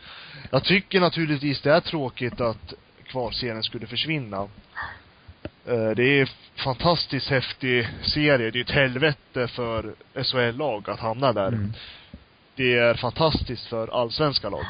Jag 0.51 0.65
tycker 0.65 1.01
naturligtvis 1.01 1.61
det 1.61 1.71
är 1.73 1.81
tråkigt 1.81 2.41
att 2.41 2.75
kvalserien 3.07 3.63
skulle 3.63 3.87
försvinna. 3.87 4.49
Eh, 5.67 5.91
det 5.97 6.21
är 6.21 6.31
fantastiskt 6.65 7.29
häftig 7.31 7.89
serie. 8.03 8.51
Det 8.51 8.59
är 8.59 8.63
ett 8.65 8.71
helvete 8.71 9.49
för 9.49 9.95
SHL-lag 10.23 10.91
att 10.91 11.01
hamna 11.01 11.33
där. 11.33 11.49
Mm. 11.49 11.73
Det 12.55 12.79
är 12.79 12.95
fantastiskt 12.95 13.67
för 13.67 14.01
allsvenska 14.03 14.49
lag. 14.49 14.65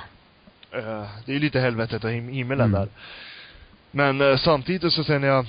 Eh, 0.70 1.06
det 1.26 1.34
är 1.34 1.38
lite 1.38 1.60
helvetet 1.60 2.04
och 2.04 2.10
him- 2.10 2.32
himmelen 2.32 2.66
Mm. 2.74 2.80
där. 2.80 2.88
Men 3.90 4.20
eh, 4.20 4.36
samtidigt 4.36 4.92
så 4.92 5.04
känner 5.04 5.28
jag, 5.28 5.46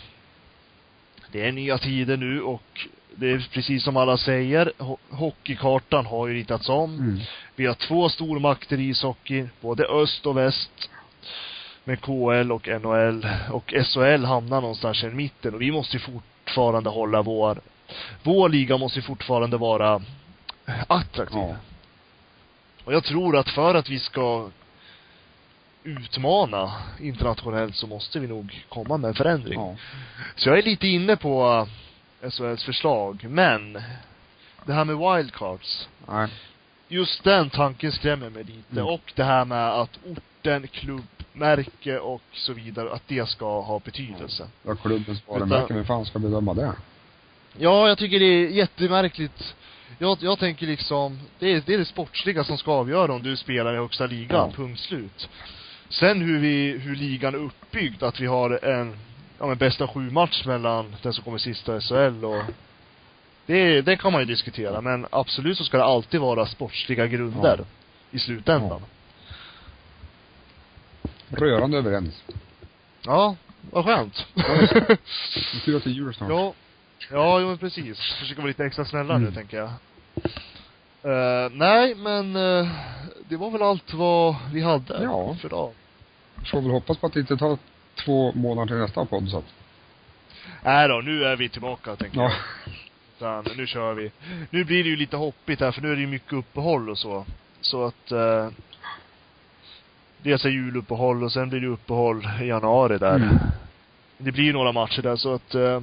det 1.31 1.47
är 1.47 1.51
nya 1.51 1.77
tider 1.77 2.17
nu 2.17 2.41
och 2.41 2.87
det 3.15 3.31
är 3.31 3.47
precis 3.51 3.83
som 3.83 3.97
alla 3.97 4.17
säger, 4.17 4.71
ho- 4.77 4.97
hockeykartan 5.09 6.05
har 6.05 6.27
ju 6.27 6.33
ritats 6.33 6.69
om. 6.69 6.93
Mm. 6.99 7.19
Vi 7.55 7.65
har 7.65 7.73
två 7.73 8.09
stormakter 8.09 8.79
i 8.79 8.89
ishockey, 8.89 9.45
både 9.61 9.85
öst 9.85 10.25
och 10.25 10.37
väst. 10.37 10.89
Med 11.83 12.01
KL 12.01 12.51
och 12.51 12.67
NHL. 12.67 13.27
Och 13.51 13.73
SHL 13.85 14.25
hamnar 14.25 14.61
någonstans 14.61 15.03
i 15.03 15.07
mitten 15.07 15.53
och 15.55 15.61
vi 15.61 15.71
måste 15.71 15.99
fortfarande 15.99 16.89
hålla 16.89 17.21
vår, 17.21 17.61
vår 18.23 18.49
liga 18.49 18.77
måste 18.77 19.01
fortfarande 19.01 19.57
vara 19.57 20.01
attraktiv. 20.87 21.39
Ja. 21.39 21.55
Och 22.83 22.93
jag 22.93 23.03
tror 23.03 23.37
att 23.37 23.49
för 23.49 23.75
att 23.75 23.89
vi 23.89 23.99
ska 23.99 24.49
utmana 25.83 26.71
internationellt 26.99 27.75
så 27.75 27.87
måste 27.87 28.19
vi 28.19 28.27
nog 28.27 28.65
komma 28.69 28.97
med 28.97 29.07
en 29.07 29.13
förändring. 29.13 29.59
Ja. 29.59 29.75
Så 30.35 30.49
jag 30.49 30.57
är 30.57 30.63
lite 30.63 30.87
inne 30.87 31.15
på 31.15 31.65
uh, 32.23 32.29
SHLs 32.29 32.63
förslag, 32.63 33.25
men 33.29 33.73
det 34.65 34.73
här 34.73 34.85
med 34.85 34.97
wildcards, 34.97 35.89
Nej. 36.07 36.27
just 36.87 37.23
den 37.23 37.49
tanken 37.49 37.91
skrämmer 37.91 38.29
mig 38.29 38.43
lite. 38.43 38.71
Mm. 38.71 38.85
Och 38.85 39.13
det 39.15 39.23
här 39.23 39.45
med 39.45 39.69
att 39.69 39.99
orten, 40.05 40.67
klubbmärke 40.67 41.99
och 41.99 42.21
så 42.33 42.53
vidare, 42.53 42.93
att 42.93 43.07
det 43.07 43.29
ska 43.29 43.61
ha 43.61 43.79
betydelse. 43.79 44.47
Ja, 44.63 44.75
klubbens 44.75 45.27
varumärke, 45.27 45.73
vem 45.73 45.85
fan 45.85 46.05
ska 46.05 46.19
bedöma 46.19 46.53
det? 46.53 46.73
Ja, 47.57 47.87
jag 47.87 47.97
tycker 47.97 48.19
det 48.19 48.25
är 48.25 48.47
jättemärkligt. 48.49 49.55
Jag, 49.97 50.17
jag 50.21 50.39
tänker 50.39 50.67
liksom, 50.67 51.19
det 51.39 51.53
är, 51.53 51.63
det 51.65 51.73
är 51.73 51.77
det 51.77 51.85
sportsliga 51.85 52.43
som 52.43 52.57
ska 52.57 52.71
avgöra 52.71 53.13
om 53.13 53.23
du 53.23 53.37
spelar 53.37 53.73
i 53.73 53.77
högsta 53.77 54.05
ligan, 54.05 54.49
Ja. 54.49 54.51
punkt 54.55 54.79
slut. 54.79 55.29
Sen 55.91 56.21
hur 56.21 56.39
vi, 56.39 56.77
hur 56.77 56.95
ligan 56.95 57.33
är 57.35 57.39
uppbyggd, 57.39 58.03
att 58.03 58.19
vi 58.19 58.25
har 58.25 58.65
en, 58.65 58.95
ja 59.39 59.47
men 59.47 59.57
bästa 59.57 59.87
sju 59.87 59.99
match 60.11 60.45
mellan 60.45 60.95
den 61.01 61.13
som 61.13 61.23
kommer 61.23 61.37
sista 61.37 61.81
SHL 61.81 62.25
och 62.25 62.43
det, 63.45 63.81
det 63.81 63.97
kan 63.97 64.11
man 64.11 64.21
ju 64.21 64.25
diskutera, 64.25 64.81
men 64.81 65.07
absolut 65.09 65.57
så 65.57 65.63
ska 65.63 65.77
det 65.77 65.83
alltid 65.83 66.19
vara 66.19 66.45
sportsliga 66.45 67.07
grunder 67.07 67.57
Ja. 67.57 67.65
i 68.11 68.19
slutändan. 68.19 68.81
Rörande 71.29 71.77
överens. 71.77 72.23
Ja, 73.05 73.35
vad 73.71 73.85
skönt. 73.85 74.25
Tur 75.65 75.77
att 75.77 75.83
det 75.83 75.89
är 75.89 75.93
jul 75.93 76.13
snart. 76.13 76.29
ja. 76.29 76.53
Ja, 77.11 77.39
jo 77.39 77.47
men 77.47 77.57
precis. 77.57 77.99
Försöka 78.19 78.41
vara 78.41 78.47
lite 78.47 78.65
extra 78.65 78.85
snälla 78.85 79.17
nu, 79.17 79.23
Mm. 79.23 79.33
tänker 79.35 79.57
jag. 79.57 79.69
Eh, 81.03 81.49
nej, 81.51 81.95
men 81.95 82.35
eh, 82.35 82.67
det 83.29 83.37
var 83.37 83.51
väl 83.51 83.61
allt 83.61 83.93
vad 83.93 84.35
vi 84.53 84.61
hade 84.61 85.03
Ja. 85.03 85.35
för 85.35 85.47
idag. 85.47 85.71
Får 86.45 86.61
väl 86.61 86.71
hoppas 86.71 86.97
på 86.97 87.07
att 87.07 87.13
det 87.13 87.19
inte 87.19 87.37
tar 87.37 87.57
två 88.05 88.31
månader 88.31 88.67
till 88.67 88.77
nästa 88.77 89.05
podd 89.05 89.29
så 89.29 89.37
att. 89.37 89.53
Nej 90.63 90.87
då, 90.87 91.01
nu 91.01 91.23
är 91.25 91.35
vi 91.35 91.49
tillbaka, 91.49 91.95
tänker 91.95 92.17
Ja. 92.21 92.23
jag. 92.23 92.73
Utan, 93.43 93.57
nu 93.57 93.67
kör 93.67 93.93
vi. 93.93 94.11
Nu 94.49 94.63
blir 94.63 94.83
det 94.83 94.89
ju 94.89 94.95
lite 94.95 95.17
hoppigt 95.17 95.59
här, 95.59 95.71
för 95.71 95.81
nu 95.81 95.91
är 95.91 95.95
det 95.95 96.01
ju 96.01 96.07
mycket 96.07 96.33
uppehåll 96.33 96.89
och 96.89 96.97
så. 96.97 97.25
Så 97.61 97.85
att, 97.85 98.11
eh, 98.11 98.47
dels 100.17 100.45
är 100.45 100.49
juluppehåll 100.49 101.23
och 101.23 101.31
sen 101.31 101.49
blir 101.49 101.59
det 101.59 101.67
uppehåll 101.67 102.27
i 102.41 102.45
januari 102.45 102.97
där. 102.97 103.15
Mm. 103.15 103.37
Det 104.17 104.31
blir 104.31 104.43
ju 104.43 104.53
några 104.53 104.71
matcher 104.71 105.01
där, 105.01 105.15
så 105.15 105.33
att, 105.33 105.55
eh, 105.55 105.81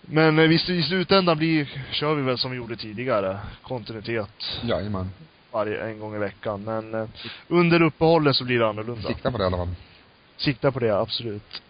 men 0.00 0.38
eh, 0.38 0.48
visst, 0.48 0.68
i 0.68 0.82
slutändan 0.82 1.38
blir, 1.38 1.84
kör 1.90 2.14
vi 2.14 2.22
väl 2.22 2.38
som 2.38 2.50
vi 2.50 2.56
gjorde 2.56 2.76
tidigare. 2.76 3.38
Kontinuitet 3.62 4.60
Jajamän. 4.62 5.10
Varje, 5.52 5.84
en 5.84 5.98
gång 5.98 6.14
i 6.14 6.18
veckan. 6.18 6.64
Men 6.64 6.94
eh, 6.94 7.08
under 7.48 7.82
uppehållet 7.82 8.36
så 8.36 8.44
blir 8.44 8.58
det 8.58 8.68
annorlunda. 8.68 9.08
Sikta 9.08 9.30
på 9.30 9.38
det 9.38 9.44
i 9.44 9.46
alla 9.46 9.56
fall. 9.56 9.74
Sikta 10.36 10.72
på 10.72 10.78
det, 10.78 10.96
absolut. 10.98 11.62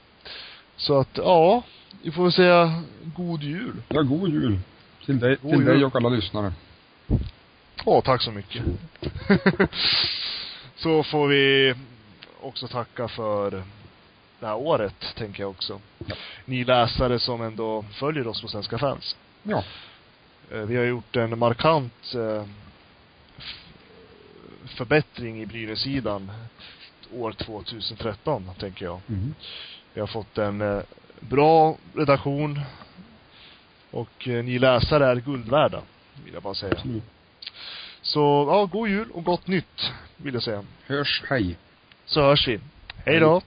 Så 0.77 0.99
att, 0.99 1.09
ja, 1.17 1.63
vi 2.03 2.11
får 2.11 2.23
väl 2.23 2.33
säga 2.33 2.83
god 3.17 3.43
jul. 3.43 3.83
Ja, 3.89 4.03
god 4.03 4.31
jul. 4.31 4.59
Till 5.07 5.19
dig, 5.19 5.37
God 5.43 5.51
till 5.51 5.61
jul. 5.61 5.67
dig 5.67 5.85
och 5.85 5.97
alla 5.97 6.09
lyssnare. 6.09 6.53
Ja, 7.85 8.01
tack 8.01 8.23
så 8.23 8.31
mycket. 8.31 8.63
så 10.77 11.03
får 11.03 11.29
vi 11.29 11.75
också 12.41 12.69
tacka 12.69 13.09
för 13.09 13.51
det 14.41 14.47
här 14.47 14.57
året, 14.57 15.15
tänker 15.17 15.43
jag 15.43 15.51
också. 15.51 15.81
Ja. 16.07 16.15
Ni 16.45 16.65
läsare 16.65 17.19
som 17.19 17.43
ändå 17.43 17.85
följer 17.93 18.27
oss 18.27 18.43
på 18.43 18.49
Svenska 18.49 18.79
fans. 18.79 19.17
Ja. 19.43 19.65
Eh, 20.51 20.59
Vi 20.61 20.77
har 20.77 20.85
gjort 20.85 21.17
en 21.17 21.39
markant 21.39 22.15
eh, 22.15 22.45
förbättring 24.73 25.43
i 25.43 25.47
Brynäs-sidan 25.47 26.33
år 27.13 27.33
2013, 27.33 28.51
tänker 28.59 28.85
jag. 28.85 29.01
Mm. 29.09 29.35
Vi 29.95 30.01
har 30.01 30.09
fått 30.09 30.39
en 30.39 30.61
eh, 30.61 30.83
bra 31.21 31.77
redaktion 31.95 32.61
och 33.91 34.29
eh, 34.29 34.45
ni 34.45 34.59
läsare 34.59 35.07
är 35.07 35.17
guld 35.17 35.49
värda, 35.49 35.83
vill 36.25 36.35
jag 36.35 36.43
bara 36.43 36.55
säga. 36.55 36.73
Absolut. 36.73 37.03
Så, 38.03 38.47
ja, 38.51 38.65
god 38.67 38.89
jul 38.89 39.11
och 39.11 39.25
gott 39.25 39.47
nytt, 39.47 39.93
vill 40.17 40.35
jag 40.35 40.43
säga. 40.43 40.65
Hörs, 40.87 41.23
hej. 41.29 41.57
Så 42.05 42.21
hörs 42.23 42.49
vi. 42.49 42.61
Hej 43.05 43.21
då! 43.21 43.43